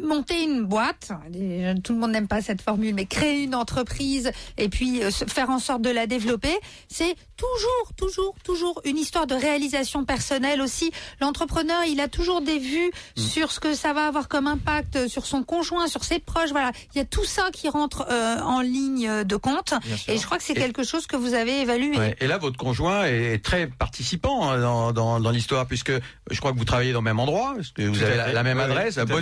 monter 0.00 0.42
une 0.42 0.64
boîte, 0.64 1.12
euh, 1.34 1.74
tout 1.82 1.92
le 1.92 1.98
monde 1.98 2.12
n'aime 2.12 2.28
pas 2.28 2.40
cette 2.42 2.62
formule, 2.62 2.94
mais 2.94 3.06
créer 3.06 3.42
une 3.42 3.54
entreprise 3.54 4.30
et 4.58 4.68
puis 4.68 5.02
euh, 5.02 5.10
faire 5.10 5.50
en 5.50 5.58
sorte 5.58 5.82
de 5.82 5.90
la 5.90 6.06
développer, 6.06 6.54
c'est 6.88 7.14
toujours, 7.36 7.92
toujours, 7.96 8.34
toujours 8.44 8.80
une 8.84 8.96
histoire 8.96 9.26
de 9.26 9.34
réalisation 9.34 10.04
personnelle 10.04 10.60
aussi. 10.60 10.90
L'entrepreneur, 11.20 11.84
il 11.86 12.00
a 12.00 12.08
toujours 12.08 12.40
des 12.40 12.58
vues 12.58 12.90
Mm. 13.16 13.20
sur 13.20 13.52
ce 13.52 13.60
que 13.60 13.74
ça 13.74 13.92
va 13.92 14.06
avoir 14.06 14.28
comme 14.28 14.46
impact 14.46 14.96
euh, 14.96 15.08
sur 15.08 15.26
son 15.26 15.42
conjoint, 15.42 15.86
sur 15.86 16.04
ses 16.04 16.18
proches. 16.18 16.50
Voilà, 16.50 16.72
il 16.94 16.98
y 16.98 17.00
a 17.00 17.04
tout 17.04 17.24
ça 17.24 17.50
qui 17.52 17.68
rentre 17.68 18.06
euh, 18.10 18.38
en 18.40 18.60
ligne 18.60 19.24
de 19.24 19.36
compte. 19.36 19.74
Et 20.08 20.18
je 20.18 20.24
crois 20.24 20.38
que 20.38 20.42
c'est 20.42 20.54
quelque 20.54 20.82
chose 20.84 21.06
que 21.06 21.16
vous 21.16 21.34
avez 21.34 21.60
évalué. 21.60 21.96
Ouais. 21.96 22.16
Et 22.20 22.26
là, 22.26 22.38
votre 22.38 22.56
conjoint 22.56 23.04
est 23.04 23.42
très 23.44 23.66
participant 23.66 24.50
hein, 24.50 24.60
dans, 24.60 24.92
dans, 24.92 25.20
dans 25.20 25.30
l'histoire, 25.30 25.66
puisque 25.66 25.92
je 26.30 26.38
crois 26.38 26.52
que 26.52 26.58
vous 26.58 26.64
travaillez 26.64 26.92
dans 26.92 27.00
le 27.00 27.04
même 27.04 27.20
endroit, 27.20 27.54
parce 27.56 27.70
que 27.70 27.82
vous 27.82 27.96
Tout 27.96 28.04
avez 28.04 28.16
la, 28.16 28.32
la 28.32 28.42
même 28.42 28.60
adresse, 28.60 28.94
tout 28.94 29.00
à 29.00 29.06
fait. 29.06 29.12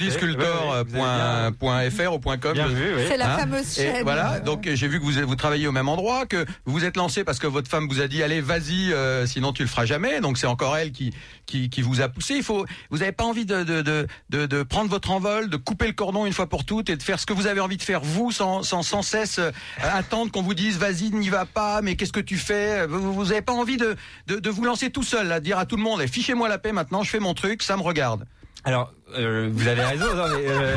bodysculptor.fr 0.53 2.13
ou 2.15 2.19
.com. 2.19 2.55
Oui. 2.57 3.05
C'est 3.09 3.17
la 3.17 3.35
Hein 3.35 3.39
fameuse 3.39 3.79
Et 3.79 3.83
chaîne. 3.83 4.03
voilà, 4.03 4.41
donc 4.41 4.69
j'ai 4.73 4.89
vu 4.89 4.99
que 5.01 5.05
vous, 5.05 5.27
vous 5.27 5.37
travaillez 5.37 5.67
au 5.67 5.73
même 5.73 5.89
endroit, 5.89 6.27
que 6.27 6.45
vous 6.65 6.73
vous 6.73 6.85
êtes 6.85 6.97
lancé 6.97 7.25
parce 7.25 7.39
que 7.39 7.47
votre 7.47 7.69
femme 7.71 7.87
vous 7.89 8.01
a 8.01 8.09
dit 8.09 8.23
allez 8.23 8.41
vas-y, 8.41 8.93
euh, 8.93 9.27
sinon 9.27 9.53
tu 9.53 9.63
le 9.63 9.69
feras 9.69 9.85
jamais. 9.85 10.21
Donc 10.21 10.39
c'est 10.39 10.47
encore 10.47 10.77
elle 10.77 10.93
qui, 10.93 11.13
qui 11.47 11.71
qui 11.71 11.83
vous 11.83 12.01
a 12.01 12.09
poussé. 12.09 12.35
Il 12.35 12.43
faut, 12.43 12.67
vous 12.91 12.99
n'avez 12.99 13.13
pas 13.13 13.25
envie 13.25 13.45
de 13.47 13.63
de, 13.63 13.83
de 13.83 14.07
de 14.31 14.47
de 14.47 14.63
prendre 14.63 14.91
votre 14.91 15.11
envol, 15.11 15.49
de 15.51 15.57
couper 15.57 15.87
le 15.87 15.93
cordon 15.93 16.27
une 16.27 16.33
fois 16.33 16.49
pour 16.49 16.65
toutes 16.65 16.91
et 16.91 16.97
de 16.97 17.03
faire 17.03 17.19
ce 17.21 17.27
que 17.27 17.33
vous 17.33 17.47
avez 17.47 17.61
envie 17.61 17.77
de 17.77 17.83
faire 17.83 18.01
vous, 18.03 18.33
sans 18.33 18.63
sans 18.63 18.83
sans 18.83 19.03
cesse 19.03 19.39
euh, 19.39 19.51
attendre 19.83 20.31
qu'on 20.33 20.43
vous 20.43 20.55
dise 20.55 20.79
vas-y 20.79 21.11
n'y 21.11 21.29
va 21.29 21.45
pas, 21.47 21.81
mais 21.83 21.97
qu'est-ce 21.97 22.13
que 22.13 22.21
tu 22.21 22.37
fais? 22.37 22.87
Vous 22.87 23.13
vous 23.15 23.33
avez 23.33 23.43
pas 23.43 23.53
envie 23.53 23.77
de, 23.77 23.97
de 24.27 24.37
de 24.39 24.51
vous 24.51 24.65
lancer 24.65 24.91
tout 24.91 25.03
seul, 25.05 25.31
à 25.33 25.41
dire 25.41 25.59
à 25.59 25.67
tout 25.67 25.77
le 25.77 25.83
monde 25.83 26.01
eh, 26.03 26.09
fichez-moi 26.09 26.49
la 26.49 26.59
paix 26.59 26.73
maintenant, 26.73 27.03
je 27.03 27.11
fais 27.11 27.21
mon 27.21 27.35
truc, 27.35 27.63
ça 27.63 27.77
me 27.77 27.83
regarde. 27.83 28.27
Alors, 28.65 28.93
euh, 29.17 29.51
vous 29.53 29.69
avez 29.69 29.83
raison, 29.85 30.15
non, 30.15 30.29
mais, 30.29 30.45
euh, 30.49 30.77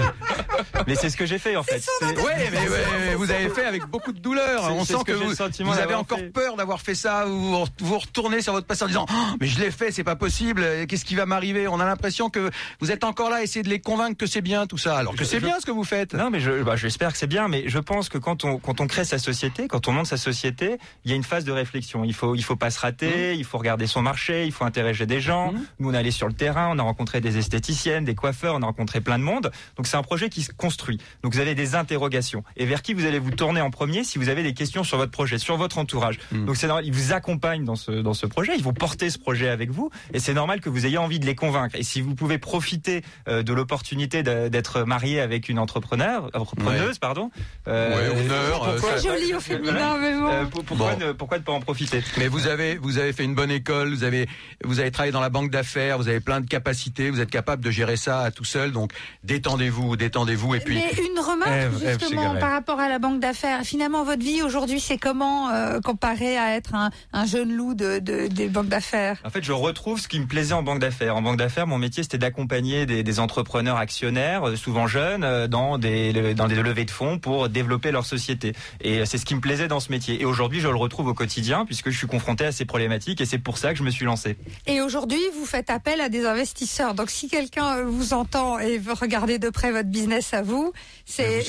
mais 0.88 0.96
c'est 0.96 1.10
ce 1.10 1.18
que 1.18 1.26
j'ai 1.26 1.38
fait 1.40 1.56
en 1.56 1.64
fait. 1.64 1.80
C'est- 1.80 2.06
Ouais, 2.06 2.50
mais, 2.52 2.58
ouais, 2.70 3.16
vous 3.16 3.30
avez 3.32 3.50
fait 3.50 3.66
avec 3.66 3.86
beaucoup 3.86 4.12
de 4.12 4.20
douleur. 4.20 4.72
On 4.72 4.86
sent 4.86 4.94
que 5.06 5.12
vous, 5.12 5.78
avez 5.80 5.94
encore 5.94 6.20
fait. 6.20 6.30
peur 6.30 6.56
d'avoir 6.56 6.82
fait 6.82 6.96
ça. 6.96 7.26
Vous 7.26 7.66
vous 7.80 7.98
retournez 8.00 8.42
sur 8.42 8.54
votre 8.54 8.68
passé 8.68 8.84
en 8.84 8.88
disant 8.88 9.06
Oh, 9.10 9.36
mais 9.40 9.48
je 9.48 9.60
l'ai 9.60 9.72
fait, 9.72 9.92
c'est 9.92 10.04
pas 10.04 10.16
possible. 10.16 10.66
Qu'est-ce 10.88 11.06
qui 11.06 11.16
va 11.16 11.26
m'arriver? 11.26 11.68
On 11.68 11.80
a 11.80 11.86
l'impression 11.86 12.30
que 12.30 12.50
vous 12.80 12.92
êtes 12.92 13.04
encore 13.04 13.30
là 13.30 13.38
à 13.38 13.44
essayer 13.44 13.64
de 13.64 13.70
les 13.70 13.80
convaincre 13.80 14.18
que 14.18 14.26
c'est 14.26 14.42
bien 14.42 14.66
tout 14.68 14.78
ça, 14.78 14.98
alors 14.98 15.16
que 15.16 15.24
c'est 15.26 15.40
bien 15.40 15.60
ce 15.60 15.66
que 15.66 15.72
vous 15.72 15.84
faites. 15.84 16.14
Non, 16.14 16.30
mais 16.30 16.40
je, 16.40 16.64
bah, 16.64 16.76
j'espère 16.76 17.12
que 17.12 17.18
c'est 17.18 17.28
bien, 17.28 17.48
mais 17.48 17.64
je 17.68 17.80
pense 17.80 18.10
que 18.10 18.18
quand 18.18 18.44
on, 18.46 18.58
quand 18.58 18.82
on 18.82 18.88
crée 18.88 19.06
sa 19.06 19.18
société, 19.20 19.68
quand 19.68 19.88
on 19.88 19.92
monte 19.92 20.08
sa 20.08 20.18
société, 20.18 20.78
il 21.04 21.12
y 21.12 21.14
a 21.14 21.18
une 21.18 21.24
phase 21.24 21.44
de 21.46 21.52
réflexion. 21.52 22.04
Il 22.04 22.14
faut, 22.14 22.36
il 22.36 22.44
faut 22.44 22.56
pas 22.56 22.70
se 22.72 22.80
rater, 22.80 23.34
il 23.36 23.44
faut 23.44 23.58
regarder 23.58 23.88
son 23.88 24.02
marché, 24.02 24.46
il 24.46 24.52
faut 24.52 24.66
interroger 24.66 25.06
des 25.06 25.22
gens. 25.22 25.54
Nous, 25.80 25.90
on 25.90 25.94
est 25.94 25.98
allé 25.98 26.12
sur 26.12 26.28
le 26.28 26.34
terrain, 26.34 26.70
on 26.72 26.80
a 26.80 26.84
rencontré 26.84 27.22
des 27.22 27.38
esthéticiennes, 27.38 28.06
des 28.06 28.16
coiffeurs, 28.26 28.56
on 28.56 28.62
a 28.64 28.66
rencontré 28.66 29.02
plein 29.02 29.20
de 29.20 29.24
monde. 29.24 29.52
Donc, 29.78 29.86
c'est 29.86 29.98
un 29.98 30.02
projet 30.02 30.30
qui 30.30 30.42
se 30.42 30.52
construit. 30.52 30.98
Donc, 31.22 31.34
vous 31.34 31.40
avez 31.40 31.54
des 31.54 31.76
interrogations. 31.76 32.44
Et 32.58 32.66
vers 32.66 32.82
qui 32.82 32.94
vous 32.96 33.06
allez 33.06 33.20
vous 33.20 33.30
tourner 33.32 33.62
en 33.62 33.70
premier 33.70 34.04
si 34.04 34.18
vous 34.18 34.30
avez 34.30 34.42
des 34.42 34.54
questions 34.56 34.84
sur 34.84 34.98
votre 34.98 35.12
projet, 35.12 35.38
sur 35.38 35.58
votre 35.58 35.78
entourage. 35.78 36.18
Donc, 36.32 36.56
c'est 36.58 36.66
normal, 36.68 36.86
ils 36.88 36.94
vous 36.94 37.14
accompagnent 37.14 37.66
dans 37.66 37.76
ce, 37.76 37.92
dans 37.92 38.14
ce 38.16 38.26
projet, 38.26 38.54
ils 38.58 38.64
vont 38.64 38.74
porter 38.74 39.10
ce 39.12 39.20
projet 39.20 39.48
avec 39.50 39.70
vous. 39.70 39.92
Et 40.14 40.20
c'est 40.20 40.34
normal 40.34 40.60
que 40.60 40.70
vous 40.70 40.86
ayez 40.88 40.98
envie 40.98 41.20
de 41.20 41.26
les 41.28 41.36
convaincre. 41.36 41.76
Et 41.76 41.84
si 41.84 42.02
vous 42.02 42.16
pouvez 42.16 42.40
profiter 42.40 43.04
euh, 43.28 43.44
de 43.44 43.54
l'opportunité 43.54 44.24
d'être 44.24 44.82
marié 44.84 45.20
avec 45.20 45.50
une 45.50 45.60
entrepreneur, 45.60 46.30
entrepreneuse, 46.34 46.98
pardon. 46.98 47.30
Ouais, 47.68 47.74
honneur, 47.74 48.60
pourquoi- 48.72 48.98
C'est 48.98 49.08
joli 49.10 49.34
au 49.36 49.40
féminin, 49.40 49.98
mais 50.02 50.14
bon. 50.14 50.28
euh, 50.28 50.46
pour- 50.46 50.64
pourquoi, 50.64 50.96
Bon. 50.96 51.08
ne, 51.08 51.12
pourquoi 51.12 51.38
ne 51.38 51.44
pas 51.44 51.52
en 51.52 51.60
profiter? 51.62 52.02
Mais 52.18 52.28
vous 52.28 52.48
avez 52.48 52.78
vous 52.78 52.98
avez 52.98 53.14
fait 53.14 53.24
une 53.24 53.36
bonne 53.36 53.52
école, 53.52 53.90
vous 53.94 54.04
avez 54.04 54.28
vous 54.64 54.80
avez 54.80 54.90
travaillé 54.92 55.12
dans 55.12 55.20
la 55.22 55.30
banque 55.30 55.52
d'affaires, 55.52 55.98
vous 55.98 56.08
avez 56.08 56.20
plein 56.20 56.42
de 56.42 56.48
capacités, 56.48 57.10
vous 57.10 57.20
êtes 57.20 57.30
capable 57.30 57.64
de 57.64 57.72
gérer 57.72 57.98
ça 57.98 58.15
tout 58.36 58.46
seul. 58.46 58.72
Donc 58.72 58.92
détendez-vous, 59.24 59.96
détendez-vous 59.96 60.56
et 60.56 60.60
puis. 60.60 60.76
Mais 60.76 60.92
une 60.92 61.20
remarque 61.20 61.50
Ève, 61.52 62.00
justement 62.00 62.36
par 62.36 62.52
rapport 62.52 62.80
à 62.80 62.90
la 62.90 63.00
banque 63.00 63.20
d'affaires. 63.20 63.62
Finalement, 63.64 64.04
votre 64.04 64.24
vie 64.24 64.42
aujourd'hui, 64.42 64.80
c'est 64.80 64.98
comment 64.98 65.50
euh, 65.50 65.80
comparé 65.80 66.38
à 66.38 66.56
être 66.56 66.76
un, 66.76 66.90
un 67.14 67.26
jeune 67.26 67.52
loup 67.54 67.74
de, 67.74 68.00
de- 68.00 68.28
des 68.28 68.48
banques 68.48 68.68
d'affaires? 68.70 69.18
En 69.26 69.30
fait, 69.30 69.44
je 69.44 69.52
retrouve 69.52 70.00
ce 70.00 70.08
qui 70.08 70.20
me 70.20 70.26
plaisait 70.28 70.54
en 70.54 70.64
banque 70.64 70.80
d'affaires. 70.80 71.16
En 71.16 71.22
banque 71.22 71.38
d'affaires, 71.38 71.68
mon 71.68 71.78
métier, 71.78 72.04
c'était 72.04 72.18
d'accompagner 72.18 72.86
des, 72.86 73.04
des 73.04 73.20
entrepreneurs 73.20 73.78
actionnaires, 73.78 74.48
euh, 74.48 74.56
souvent 74.56 74.88
jeunes, 74.88 75.24
euh, 75.24 75.48
dans 75.48 75.78
des, 75.78 76.34
dans 76.34 76.48
des 76.48 76.56
levées 76.56 76.86
de 76.86 76.92
fonds 76.92 77.20
pour 77.20 77.50
développer 77.50 77.92
leur 77.92 78.06
société. 78.06 78.54
Et 78.82 79.00
euh, 79.00 79.06
c'est 79.06 79.18
ce 79.18 79.26
qui 79.26 79.36
me 79.36 79.42
plaisait 79.42 79.68
dans 79.68 79.80
ce 79.80 79.92
métier. 79.92 80.22
Et 80.22 80.26
aujourd'hui, 80.26 80.60
je 80.60 80.68
le 80.68 80.76
retrouve 80.76 81.08
au 81.08 81.14
quotidien 81.14 81.66
puisque 81.66 81.90
je 81.90 81.98
suis 81.98 82.08
confronté 82.08 82.46
à 82.46 82.52
ces 82.52 82.66
problématiques 82.66 83.22
et 83.22 83.26
c'est 83.26 83.40
pour 83.40 83.58
ça 83.58 83.72
que 83.72 83.78
je 83.80 83.84
me 83.84 83.92
suis 83.92 84.06
lancé. 84.06 84.38
Et 84.68 84.82
aujourd'hui, 84.82 85.20
vous 85.38 85.46
faites 85.46 85.70
appel 85.70 86.02
à 86.02 86.10
des 86.10 86.26
investisseurs. 86.26 86.94
Donc, 86.94 87.10
si 87.10 87.28
quelqu'un 87.28 87.84
vous 87.96 88.14
entend 88.14 88.60
et 88.60 88.78
veut 88.78 88.94
regarder 88.94 89.40
de 89.40 89.50
près 89.50 89.72
votre 89.72 89.90
business 89.90 90.34
à 90.34 90.42
vous, 90.42 90.72
c'est 91.06 91.42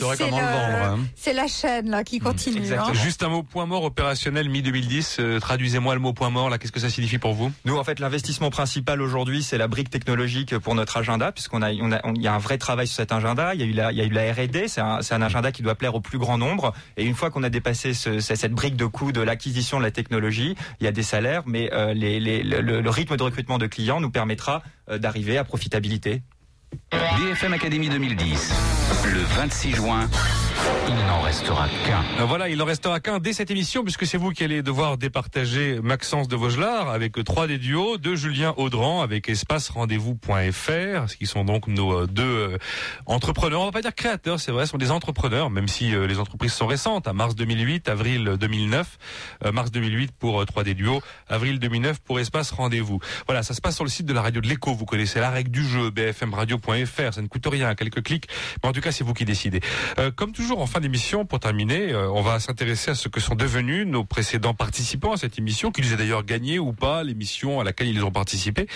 hein. 0.84 0.98
la 1.34 1.46
chaîne 1.48 1.90
là 1.90 2.04
qui 2.04 2.18
continue. 2.18 2.72
hein. 2.72 2.92
Juste 2.94 3.22
un 3.22 3.28
mot 3.28 3.42
point 3.42 3.66
mort 3.66 3.84
opérationnel 3.84 4.48
mi-2010. 4.48 5.16
euh, 5.20 5.40
Traduisez-moi 5.40 5.94
le 5.94 6.00
mot 6.00 6.12
point 6.12 6.30
mort 6.30 6.48
là. 6.50 6.58
Qu'est-ce 6.58 6.72
que 6.72 6.80
ça 6.80 6.90
signifie 6.90 7.18
pour 7.18 7.34
vous? 7.34 7.52
Nous, 7.64 7.76
en 7.76 7.84
fait, 7.84 8.00
l'investissement 8.00 8.50
principal 8.50 9.00
aujourd'hui, 9.02 9.42
c'est 9.42 9.58
la 9.58 9.68
brique 9.68 9.90
technologique 9.90 10.56
pour 10.58 10.74
notre 10.74 10.96
agenda, 10.96 11.32
puisqu'on 11.32 11.62
a, 11.62 11.72
on 11.74 11.92
a, 11.92 12.00
on- 12.04 12.14
il 12.14 12.22
y 12.22 12.28
a 12.28 12.34
un 12.34 12.38
vrai 12.38 12.58
travail 12.58 12.86
sur 12.86 12.96
cet 12.96 13.12
agenda. 13.12 13.54
Il 13.54 13.60
y 13.60 13.64
a 13.64 13.66
eu 13.66 13.72
la, 13.72 13.92
il 13.92 13.98
y 13.98 14.00
a 14.00 14.04
eu 14.04 14.10
la 14.10 14.32
R&D. 14.32 14.68
C'est 14.68 14.80
un, 14.80 15.02
c'est 15.02 15.14
un 15.14 15.22
agenda 15.22 15.52
qui 15.52 15.62
doit 15.62 15.74
plaire 15.74 15.94
au 15.94 16.00
plus 16.00 16.18
grand 16.18 16.38
nombre. 16.38 16.72
Et 16.96 17.04
une 17.04 17.14
fois 17.14 17.30
qu'on 17.30 17.42
a 17.42 17.50
dépassé 17.50 17.92
ce- 17.94 18.20
ce- 18.20 18.34
cette 18.34 18.52
brique 18.52 18.76
de 18.76 18.86
coût 18.86 19.12
de 19.12 19.20
l'acquisition 19.20 19.78
de 19.78 19.82
la 19.82 19.90
technologie, 19.90 20.54
il 20.80 20.84
y 20.84 20.86
a 20.86 20.92
des 20.92 21.02
salaires, 21.02 21.42
mais 21.46 21.72
euh, 21.72 21.92
les, 21.94 22.20
les- 22.20 22.42
le, 22.42 22.60
le 22.80 22.90
rythme 22.90 23.16
de 23.16 23.22
recrutement 23.22 23.58
de 23.58 23.66
clients 23.66 24.00
nous 24.00 24.10
permettra 24.10 24.62
euh, 24.90 24.98
d'arriver 24.98 25.36
à 25.38 25.44
profitabilité. 25.44 26.22
BFM 26.90 27.52
Academy 27.54 27.88
2010, 27.88 28.52
le 29.12 29.20
26 29.20 29.74
juin, 29.74 30.08
il 30.88 30.94
n'en 31.06 31.20
restera 31.20 31.68
qu'un. 31.84 32.04
Euh, 32.20 32.26
Voilà, 32.26 32.48
il 32.48 32.58
n'en 32.58 32.64
restera 32.64 33.00
qu'un 33.00 33.18
dès 33.18 33.32
cette 33.32 33.50
émission, 33.50 33.82
puisque 33.82 34.06
c'est 34.06 34.18
vous 34.18 34.30
qui 34.30 34.44
allez 34.44 34.62
devoir 34.62 34.98
départager 34.98 35.80
Maxence 35.82 36.28
de 36.28 36.36
Vaugelard 36.36 36.88
avec 36.88 37.22
trois 37.24 37.46
des 37.46 37.58
duos, 37.58 37.98
de 37.98 38.14
Julien 38.14 38.54
Audran 38.56 39.02
avec 39.02 39.28
espacerendez-vous.fr, 39.28 41.08
ce 41.08 41.16
qui 41.16 41.26
sont 41.26 41.44
donc 41.44 41.66
nos 41.68 42.02
euh, 42.02 42.06
deux 42.06 42.22
euh, 42.22 42.58
entrepreneurs, 43.06 43.60
on 43.60 43.66
va 43.66 43.72
pas 43.72 43.82
dire 43.82 43.94
créateurs, 43.94 44.40
c'est 44.40 44.52
vrai, 44.52 44.66
ce 44.66 44.72
sont 44.72 44.78
des 44.78 44.90
entrepreneurs, 44.90 45.50
même 45.50 45.68
si 45.68 45.90
les 45.90 46.18
entreprises 46.18 46.52
sont 46.52 46.66
récentes, 46.66 47.08
à 47.08 47.12
mars 47.12 47.34
2008, 47.34 47.88
avril 47.88 48.36
2009, 48.38 48.98
euh, 49.44 49.52
mars 49.52 49.70
2008 49.70 50.12
pour 50.12 50.40
euh, 50.40 50.44
trois 50.44 50.64
des 50.64 50.74
duos, 50.74 51.00
avril 51.28 51.58
2009 51.58 52.00
pour 52.00 52.20
Espace 52.20 52.50
Rendez-vous. 52.50 53.00
Voilà, 53.26 53.42
ça 53.42 53.54
se 53.54 53.60
passe 53.60 53.74
sur 53.74 53.84
le 53.84 53.90
site 53.90 54.06
de 54.06 54.12
la 54.12 54.22
radio 54.22 54.40
de 54.40 54.48
l'écho, 54.48 54.74
vous 54.74 54.84
connaissez 54.86 55.20
la 55.20 55.30
règle 55.30 55.50
du 55.50 55.64
jeu, 55.64 55.90
bfmradio.fr, 55.90 57.14
ça 57.14 57.22
ne 57.22 57.26
coûte 57.26 57.46
rien, 57.46 57.74
quelques 57.74 58.02
clics, 58.02 58.28
mais 58.62 58.68
en 58.68 58.72
tout 58.72 58.80
cas 58.80 58.92
c'est 58.92 59.04
vous 59.04 59.14
qui 59.14 59.24
décidez. 59.24 59.60
En 60.54 60.66
fin 60.66 60.80
d'émission, 60.80 61.24
pour 61.24 61.40
terminer, 61.40 61.92
euh, 61.92 62.08
on 62.10 62.22
va 62.22 62.38
s'intéresser 62.40 62.92
à 62.92 62.94
ce 62.94 63.08
que 63.08 63.20
sont 63.20 63.34
devenus 63.34 63.86
nos 63.86 64.04
précédents 64.04 64.54
participants 64.54 65.12
à 65.12 65.16
cette 65.16 65.38
émission, 65.38 65.72
qu'ils 65.72 65.92
aient 65.92 65.96
d'ailleurs 65.96 66.24
gagné 66.24 66.58
ou 66.58 66.72
pas 66.72 67.02
l'émission 67.02 67.60
à 67.60 67.64
laquelle 67.64 67.88
ils 67.88 68.04
ont 68.04 68.10
participé. 68.10 68.66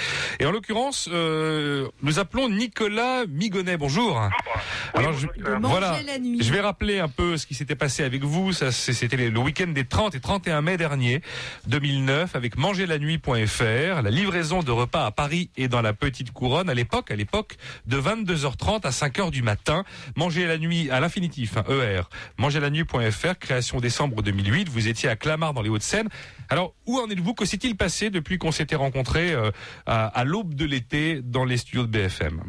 Et 0.40 0.46
en 0.46 0.50
l'occurrence, 0.52 1.08
euh, 1.12 1.88
nous 2.02 2.18
appelons 2.18 2.48
Nicolas 2.48 3.24
Migonnet. 3.26 3.76
Bonjour. 3.76 4.20
Alors, 4.94 5.12
je, 5.12 5.26
voilà, 5.60 6.00
je 6.40 6.52
vais 6.52 6.60
rappeler 6.60 6.98
un 6.98 7.08
peu 7.08 7.36
ce 7.36 7.46
qui 7.46 7.54
s'était 7.54 7.76
passé 7.76 8.02
avec 8.02 8.24
vous. 8.24 8.52
Ça, 8.52 8.72
c'était 8.72 9.16
le 9.16 9.38
week-end 9.38 9.68
des 9.68 9.84
30 9.84 10.14
et 10.14 10.20
31 10.20 10.62
mai 10.62 10.76
dernier, 10.76 11.22
2009, 11.68 12.34
avec 12.34 12.56
mangerlanuit.fr, 12.58 14.02
la 14.02 14.10
livraison 14.10 14.62
de 14.62 14.70
repas 14.70 15.06
à 15.06 15.10
Paris 15.10 15.50
et 15.56 15.68
dans 15.68 15.82
la 15.82 15.92
petite 15.92 16.32
couronne 16.32 16.68
à 16.68 16.74
l'époque, 16.74 17.10
à 17.10 17.16
l'époque 17.16 17.56
de 17.86 18.00
22h30 18.00 18.86
à 18.86 18.90
5h 18.90 19.30
du 19.30 19.42
matin. 19.42 19.84
Manger 20.16 20.46
la 20.46 20.58
nuit 20.58 20.90
à 20.90 21.00
l'infinitif, 21.00 21.56
hein, 21.68 21.72
ER. 21.72 22.02
Mangerlanuit.fr, 22.38 23.38
création 23.38 23.80
décembre 23.80 24.22
2008. 24.22 24.68
Vous 24.68 24.88
étiez 24.88 25.08
à 25.08 25.16
Clamart 25.16 25.54
dans 25.54 25.62
les 25.62 25.68
Hauts-de-Seine. 25.68 26.08
Alors, 26.48 26.74
où 26.86 26.98
en 26.98 27.08
êtes-vous 27.08 27.34
Que 27.34 27.44
s'est-il 27.44 27.76
passé 27.76 28.11
depuis 28.11 28.38
qu'on 28.38 28.52
s'était 28.52 28.76
rencontrés 28.76 29.32
euh, 29.32 29.50
à, 29.86 30.06
à 30.06 30.24
l'aube 30.24 30.54
de 30.54 30.64
l'été 30.64 31.20
dans 31.22 31.44
les 31.44 31.56
studios 31.56 31.82
de 31.82 31.88
BFM 31.88 32.40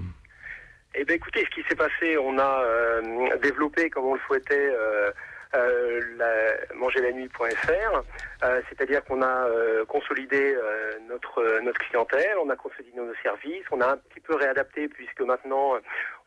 Eh 0.96 1.06
bien, 1.06 1.16
écoutez, 1.16 1.46
ce 1.50 1.62
qui 1.62 1.68
s'est 1.68 1.76
passé, 1.76 2.18
on 2.18 2.38
a 2.38 2.64
euh, 2.64 3.02
développé, 3.42 3.90
comme 3.90 4.06
on 4.06 4.16
le 4.16 4.22
souhaitait, 4.28 4.56
euh, 4.56 5.12
euh, 5.56 6.02
la, 6.18 6.76
mangerlanuit.fr, 6.76 8.04
euh, 8.44 8.62
c'est-à-dire 8.70 9.04
qu'on 9.04 9.22
a 9.22 9.48
euh, 9.48 9.86
consolidé 9.86 10.56
euh, 10.56 10.94
notre 11.10 11.40
euh, 11.40 11.62
notre 11.62 11.80
clientèle, 11.80 12.36
on 12.42 12.50
a 12.50 12.56
consolidé 12.56 12.98
nos 12.98 13.14
services, 13.22 13.66
on 13.72 13.82
a 13.82 13.92
un 13.92 13.98
petit 13.98 14.20
peu 14.22 14.36
réadapté 14.36 14.88
puisque 14.88 15.22
maintenant 15.22 15.74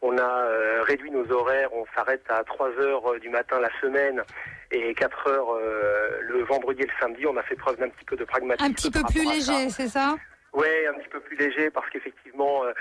on 0.02 0.18
a 0.18 0.22
euh, 0.22 0.82
réduit 0.82 1.10
nos 1.10 1.30
horaires, 1.32 1.72
on 1.72 1.86
s'arrête 1.94 2.24
à 2.28 2.44
3 2.44 2.68
heures 2.78 3.18
du 3.20 3.30
matin 3.30 3.60
la 3.60 3.70
semaine 3.80 4.22
et 4.70 4.94
4 4.94 5.28
heures 5.28 5.54
euh, 5.54 6.18
le 6.20 6.42
vendredi 6.44 6.82
et 6.82 6.86
le 6.86 6.92
samedi. 7.00 7.26
On 7.26 7.36
a 7.36 7.42
fait 7.42 7.56
preuve 7.56 7.78
d'un 7.78 7.88
petit 7.88 8.04
peu 8.04 8.16
de 8.16 8.24
pragmatisme. 8.24 8.70
Un 8.70 8.72
petit 8.74 8.90
peu 8.90 9.02
plus 9.04 9.24
léger, 9.24 9.70
c'est 9.70 9.88
ça? 9.88 10.16
Oui, 10.54 10.68
un 10.88 10.94
petit 10.94 11.08
peu 11.08 11.18
plus 11.18 11.36
léger 11.36 11.68
parce 11.70 11.88
qu'effectivement, 11.90 12.62
euh, 12.64 12.72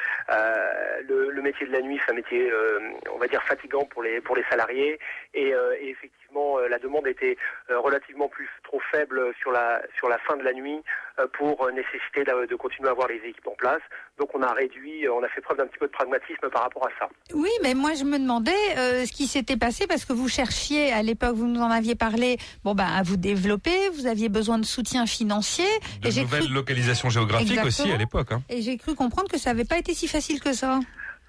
le, 1.10 1.32
le 1.32 1.42
métier 1.42 1.66
de 1.66 1.72
la 1.72 1.82
nuit, 1.82 2.00
c'est 2.06 2.12
un 2.12 2.16
métier, 2.16 2.52
euh, 2.52 2.80
on 3.12 3.18
va 3.18 3.28
dire, 3.28 3.42
fatigant 3.44 3.84
pour 3.86 4.04
les 4.04 4.22
pour 4.22 4.36
les 4.36 4.44
salariés 4.44 5.00
et, 5.34 5.56
euh, 5.56 5.76
et 5.82 5.90
effectivement, 5.90 6.23
euh, 6.38 6.68
la 6.70 6.80
demande 6.80 7.08
était 7.08 7.38
euh, 7.70 7.80
relativement 7.80 8.28
plus 8.28 8.50
trop 8.64 8.82
faible 8.92 9.20
sur 9.42 9.52
la 9.52 9.82
sur 9.98 10.10
la 10.10 10.18
fin 10.20 10.36
de 10.38 10.44
la 10.44 10.54
nuit 10.54 10.80
euh, 11.20 11.28
pour 11.38 11.70
nécessiter 11.72 12.24
de, 12.24 12.46
de 12.46 12.56
continuer 12.56 12.90
à 12.90 12.92
avoir 12.92 13.08
les 13.08 13.18
équipes 13.18 13.48
en 13.48 13.56
place. 13.56 13.82
Donc 14.20 14.30
on 14.34 14.42
a 14.42 14.52
réduit, 14.54 15.08
on 15.10 15.24
a 15.24 15.28
fait 15.30 15.42
preuve 15.42 15.58
d'un 15.58 15.68
petit 15.68 15.80
peu 15.80 15.88
de 15.88 15.92
pragmatisme 15.92 16.50
par 16.52 16.64
rapport 16.64 16.86
à 16.88 16.92
ça. 17.00 17.10
Oui, 17.34 17.50
mais 17.64 17.74
moi 17.74 17.94
je 17.94 18.04
me 18.04 18.18
demandais 18.18 18.52
euh, 18.78 19.06
ce 19.06 19.12
qui 19.12 19.28
s'était 19.28 19.58
passé 19.58 19.88
parce 19.88 20.06
que 20.06 20.14
vous 20.14 20.28
cherchiez 20.30 20.92
à 20.92 21.02
l'époque, 21.04 21.36
vous 21.36 21.48
nous 21.48 21.62
en 21.62 21.72
aviez 21.72 21.96
parlé, 21.96 22.38
bon 22.64 22.74
ben 22.76 22.86
à 22.86 23.02
vous 23.04 23.18
développer, 23.18 23.90
vous 23.94 24.08
aviez 24.08 24.30
besoin 24.30 24.58
de 24.60 24.66
soutien 24.66 25.06
financier 25.06 25.66
De 26.02 26.08
et 26.10 26.22
nouvelles 26.22 26.44
cru 26.46 26.54
localisations 26.54 27.10
géographiques 27.10 27.64
aussi 27.64 27.92
à 27.92 27.98
l'époque. 27.98 28.32
hein. 28.32 28.42
et 28.50 28.62
j'ai 28.62 28.78
cru 28.78 28.96
comprendre 28.96 29.30
que 29.30 29.38
ça 29.38 29.52
n'avait 29.52 29.66
pas 29.66 29.78
été 29.78 29.94
si 29.94 30.08
facile 30.08 30.40
que 30.42 30.54
ça. 30.54 30.80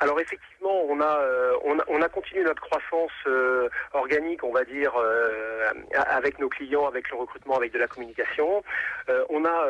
Alors 0.01 0.19
effectivement, 0.21 0.54
on 0.71 1.01
a, 1.01 1.19
euh, 1.21 1.53
on 1.65 1.79
a, 1.79 1.85
on 1.89 2.03
a 2.03 2.09
continué 2.09 2.45
notre 2.45 2.63
croissance 2.63 3.13
euh, 3.27 3.69
organique, 3.93 4.45
on 4.45 4.53
va 4.53 4.65
dire, 4.65 4.93
euh, 4.97 5.71
avec 5.95 6.39
nos 6.39 6.49
clients, 6.49 6.87
avec 6.87 7.11
le 7.11 7.17
recrutement, 7.17 7.57
avec 7.57 7.73
de 7.73 7.79
la 7.79 7.87
communication. 7.87 8.63
On 9.29 9.45
a, 9.45 9.67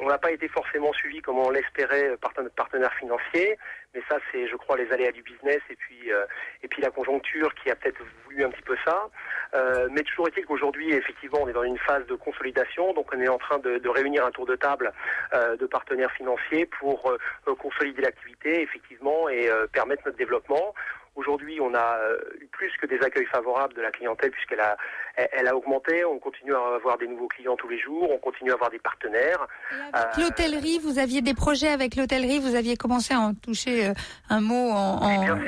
on 0.00 0.06
n'a 0.06 0.18
pas 0.18 0.32
été 0.32 0.48
forcément 0.48 0.92
suivi 0.92 1.20
comme 1.20 1.38
on 1.38 1.50
l'espérait 1.50 2.16
par 2.20 2.32
notre 2.38 2.54
partenaire 2.54 2.92
financier, 2.94 3.56
mais 3.96 4.02
ça 4.08 4.18
c'est, 4.30 4.46
je 4.46 4.56
crois, 4.56 4.76
les 4.76 4.92
aléas 4.92 5.10
du 5.10 5.22
business 5.22 5.60
et 5.70 5.76
puis 5.76 6.12
euh, 6.12 6.26
et 6.62 6.68
puis 6.68 6.82
la 6.82 6.90
conjoncture 6.90 7.52
qui 7.54 7.70
a 7.70 7.74
peut-être 7.74 8.02
voulu 8.24 8.44
un 8.44 8.50
petit 8.50 8.62
peu 8.62 8.76
ça. 8.84 9.08
Euh, 9.54 9.88
mais 9.90 10.02
toujours 10.02 10.28
est-il 10.28 10.44
qu'aujourd'hui, 10.44 10.92
effectivement, 10.92 11.38
on 11.42 11.48
est 11.48 11.52
dans 11.52 11.62
une 11.62 11.78
phase 11.78 12.06
de 12.06 12.14
consolidation, 12.14 12.92
donc 12.92 13.08
on 13.14 13.20
est 13.20 13.28
en 13.28 13.38
train 13.38 13.58
de, 13.58 13.88
réunir 13.88 14.26
un 14.26 14.30
tour 14.30 14.44
de 14.44 14.56
table 14.56 14.92
euh, 15.32 15.56
de 15.56 15.66
partenaires 15.66 16.12
financiers 16.12 16.66
pour 16.66 17.10
euh, 17.10 17.54
consolider 17.54 18.02
l'activité, 18.02 18.60
effectivement, 18.62 19.28
et 19.28 19.48
permettre 19.72 20.02
notre 20.04 20.18
développement. 20.18 20.74
Aujourd'hui, 21.16 21.58
on 21.60 21.74
a 21.74 21.98
euh, 21.98 22.18
eu 22.40 22.46
plus 22.46 22.70
que 22.80 22.86
des 22.86 23.00
accueils 23.02 23.24
favorables 23.26 23.72
de 23.74 23.80
la 23.80 23.90
clientèle 23.90 24.30
puisqu'elle 24.30 24.60
a, 24.60 24.76
elle, 25.16 25.48
a 25.48 25.56
augmenté. 25.56 26.04
On 26.04 26.18
continue 26.18 26.54
à 26.54 26.74
avoir 26.76 26.98
des 26.98 27.06
nouveaux 27.08 27.26
clients 27.28 27.56
tous 27.56 27.68
les 27.68 27.78
jours. 27.78 28.10
On 28.10 28.18
continue 28.18 28.50
à 28.50 28.54
avoir 28.54 28.70
des 28.70 28.78
partenaires. 28.78 29.46
Euh, 29.72 30.02
L'hôtellerie, 30.18 30.78
vous 30.82 30.98
aviez 30.98 31.22
des 31.22 31.34
projets 31.34 31.68
avec 31.68 31.96
l'hôtellerie, 31.96 32.38
vous 32.38 32.54
aviez 32.54 32.76
commencé 32.76 33.14
à 33.14 33.20
en 33.20 33.34
toucher 33.34 33.86
euh, 33.88 33.92
un 34.28 34.40
mot 34.40 34.70
en, 34.70 35.02
en 35.02 35.38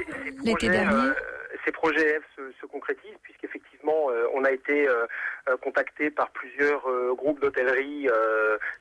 l'été 0.42 0.68
dernier. 0.70 0.94
euh, 0.94 1.14
ces 1.64 1.72
projets 1.72 2.18
se, 2.34 2.42
se 2.60 2.66
concrétisent 2.66 3.17
euh, 3.88 4.28
on 4.34 4.44
a 4.44 4.50
été 4.50 4.88
euh, 4.88 5.06
euh, 5.48 5.56
contacté 5.56 6.10
par 6.10 6.30
plusieurs 6.30 6.86
groupes 7.14 7.40
d'hôtellerie 7.40 8.08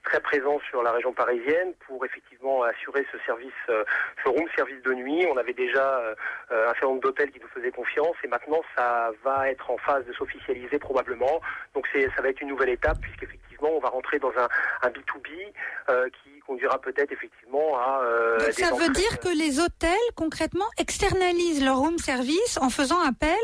très 0.04 0.20
présents 0.20 0.60
sur 0.70 0.84
la 0.84 0.92
région 0.92 1.14
parisienne 1.14 1.74
pour 1.88 2.06
effectivement 2.06 2.64
assurer 2.64 3.06
ce 3.12 3.18
service, 3.26 3.54
ce 3.68 4.30
room 4.30 4.46
service 4.56 4.82
de 4.84 4.94
nuit. 4.94 5.26
On 5.32 5.38
avait 5.38 5.54
déjà 5.54 6.02
un 6.50 6.74
certain 6.74 6.88
nombre 6.88 7.02
d'hôtels 7.02 7.32
qui 7.32 7.40
nous 7.40 7.48
faisaient 7.48 7.72
confiance 7.72 8.16
et 8.24 8.28
maintenant 8.28 8.62
ça 8.76 9.12
va 9.24 9.50
être 9.50 9.70
en 9.72 9.78
phase 9.78 10.06
de 10.06 10.14
s'officialiser 10.14 10.80
probablement. 10.80 11.42
Donc 11.74 11.88
ça 11.94 12.22
va 12.22 12.30
être 12.30 12.42
une 12.42 12.50
nouvelle 12.50 12.70
étape 12.70 13.00
puisqu'effectivement 13.02 13.48
on 13.64 13.80
va 13.80 13.90
rentrer 13.90 14.20
dans 14.20 14.32
un, 14.38 14.48
un 14.84 14.90
B2B 14.90 15.54
euh, 15.90 16.10
qui 16.10 16.40
conduira 16.42 16.80
peut-être 16.80 17.12
effectivement 17.12 17.78
à 17.78 18.02
euh, 18.04 18.38
Donc 18.40 18.54
ça 18.54 18.74
veut 18.76 18.90
dire 18.90 19.20
que 19.20 19.30
les 19.30 19.60
hôtels, 19.60 19.92
concrètement, 20.16 20.66
externalisent 20.78 21.64
leur 21.64 21.78
room 21.78 21.98
service 21.98 22.58
en 22.62 22.70
faisant 22.70 23.02
appel 23.02 23.38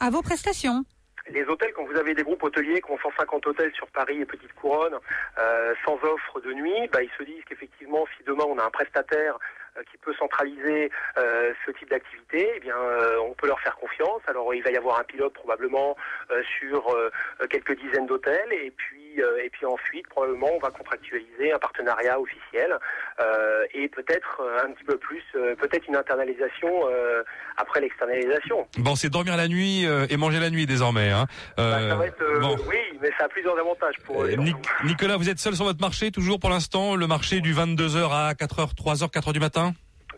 à 0.00 0.10
vos 0.10 0.22
prestations. 0.22 0.84
Les 1.30 1.42
hôtels, 1.44 1.72
quand 1.72 1.84
vous 1.84 1.96
avez 1.96 2.14
des 2.14 2.22
groupes 2.22 2.42
hôteliers 2.42 2.82
qui 2.82 2.90
ont 2.90 2.98
150 2.98 3.46
hôtels 3.46 3.72
sur 3.74 3.86
Paris 3.88 4.20
et 4.20 4.26
Petite 4.26 4.52
Couronne, 4.54 4.98
euh, 5.38 5.74
sans 5.84 5.94
offre 6.04 6.40
de 6.40 6.52
nuit, 6.52 6.88
bah, 6.92 7.02
ils 7.02 7.10
se 7.16 7.22
disent 7.22 7.42
qu'effectivement, 7.48 8.06
si 8.16 8.24
demain 8.24 8.44
on 8.46 8.58
a 8.58 8.64
un 8.64 8.70
prestataire 8.70 9.38
euh, 9.78 9.82
qui 9.90 9.96
peut 9.96 10.12
centraliser 10.14 10.90
euh, 11.16 11.52
ce 11.64 11.70
type 11.72 11.88
d'activité, 11.88 12.52
eh 12.56 12.60
bien, 12.60 12.76
euh, 12.76 13.18
on 13.20 13.32
peut 13.32 13.46
leur 13.46 13.58
faire 13.60 13.74
confiance. 13.76 14.20
Alors, 14.26 14.54
il 14.54 14.62
va 14.62 14.70
y 14.70 14.76
avoir 14.76 15.00
un 15.00 15.04
pilote 15.04 15.32
probablement 15.32 15.96
euh, 16.30 16.42
sur 16.58 16.94
euh, 16.94 17.10
quelques 17.48 17.76
dizaines 17.80 18.06
d'hôtels, 18.06 18.52
et 18.52 18.70
puis, 18.70 19.03
euh, 19.20 19.42
et 19.44 19.50
puis 19.50 19.66
ensuite, 19.66 20.06
probablement, 20.08 20.48
on 20.54 20.58
va 20.58 20.70
contractualiser 20.70 21.52
un 21.52 21.58
partenariat 21.58 22.18
officiel 22.20 22.76
euh, 23.20 23.64
et 23.74 23.88
peut-être 23.88 24.40
euh, 24.42 24.64
un 24.64 24.72
petit 24.72 24.84
peu 24.84 24.96
plus, 24.98 25.22
euh, 25.36 25.54
peut-être 25.56 25.86
une 25.88 25.96
internalisation 25.96 26.88
euh, 26.88 27.22
après 27.56 27.80
l'externalisation. 27.80 28.66
Bon, 28.78 28.94
c'est 28.96 29.10
dormir 29.10 29.36
la 29.36 29.48
nuit 29.48 29.86
euh, 29.86 30.06
et 30.10 30.16
manger 30.16 30.40
la 30.40 30.50
nuit 30.50 30.66
désormais. 30.66 31.10
Hein. 31.10 31.26
Euh, 31.58 31.90
Ça 31.90 31.96
va 31.96 32.06
être, 32.06 32.40
bon. 32.40 32.56
Oui, 32.68 32.78
mais 33.00 33.10
ça 33.18 33.24
a 33.24 33.28
plusieurs 33.28 33.58
avantages 33.58 33.96
pour 34.04 34.24
les 34.24 34.36
Nic- 34.36 34.56
Nicolas, 34.84 35.16
vous 35.16 35.28
êtes 35.28 35.38
seul 35.38 35.54
sur 35.54 35.64
votre 35.64 35.80
marché 35.80 36.10
toujours 36.10 36.40
pour 36.40 36.50
l'instant, 36.50 36.96
le 36.96 37.06
marché 37.06 37.40
du 37.40 37.54
22h 37.54 38.10
à 38.12 38.32
4h, 38.34 38.74
3h, 38.74 39.10
4h 39.10 39.32
du 39.32 39.40
matin? 39.40 39.72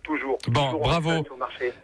Toujours. 0.07 0.39
Bon, 0.49 0.67
toujours 0.67 0.81
bravo. 0.81 1.27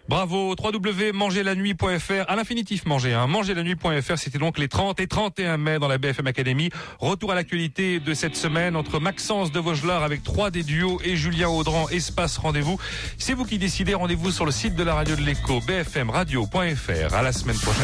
Bravo, 0.08 0.54
www.mangerlanuit.fr, 0.56 2.28
à 2.28 2.36
l'infinitif 2.36 2.86
manger, 2.86 3.14
hein, 3.14 3.26
mangerlanuit.fr, 3.26 4.16
c'était 4.16 4.38
donc 4.38 4.58
les 4.58 4.68
30 4.68 5.00
et 5.00 5.08
31 5.08 5.56
mai 5.56 5.78
dans 5.80 5.88
la 5.88 5.98
BFM 5.98 6.28
Academy. 6.28 6.70
Retour 7.00 7.32
à 7.32 7.34
l'actualité 7.34 7.98
de 7.98 8.14
cette 8.14 8.36
semaine 8.36 8.76
entre 8.76 9.00
Maxence 9.00 9.50
de 9.50 9.58
Vaugelard 9.58 10.04
avec 10.04 10.22
trois 10.22 10.50
des 10.50 10.62
duos 10.62 11.00
et 11.04 11.16
Julien 11.16 11.48
Audran, 11.48 11.88
espace 11.88 12.38
rendez-vous. 12.38 12.78
C'est 13.18 13.34
vous 13.34 13.44
qui 13.44 13.58
décidez, 13.58 13.94
rendez-vous 13.94 14.30
sur 14.30 14.44
le 14.44 14.52
site 14.52 14.76
de 14.76 14.84
la 14.84 14.94
radio 14.94 15.16
de 15.16 15.22
l'écho, 15.22 15.60
bfmradio.fr. 15.66 17.14
À 17.14 17.22
la 17.22 17.32
semaine 17.32 17.58
prochaine. 17.58 17.82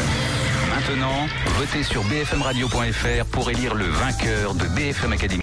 Maintenant, 0.69 1.27
votez 1.57 1.83
sur 1.83 2.03
bfmradio.fr 2.03 3.25
pour 3.31 3.49
élire 3.49 3.75
le 3.75 3.85
vainqueur 3.85 4.53
de 4.53 4.65
BFM 4.67 5.11
Academy. 5.13 5.37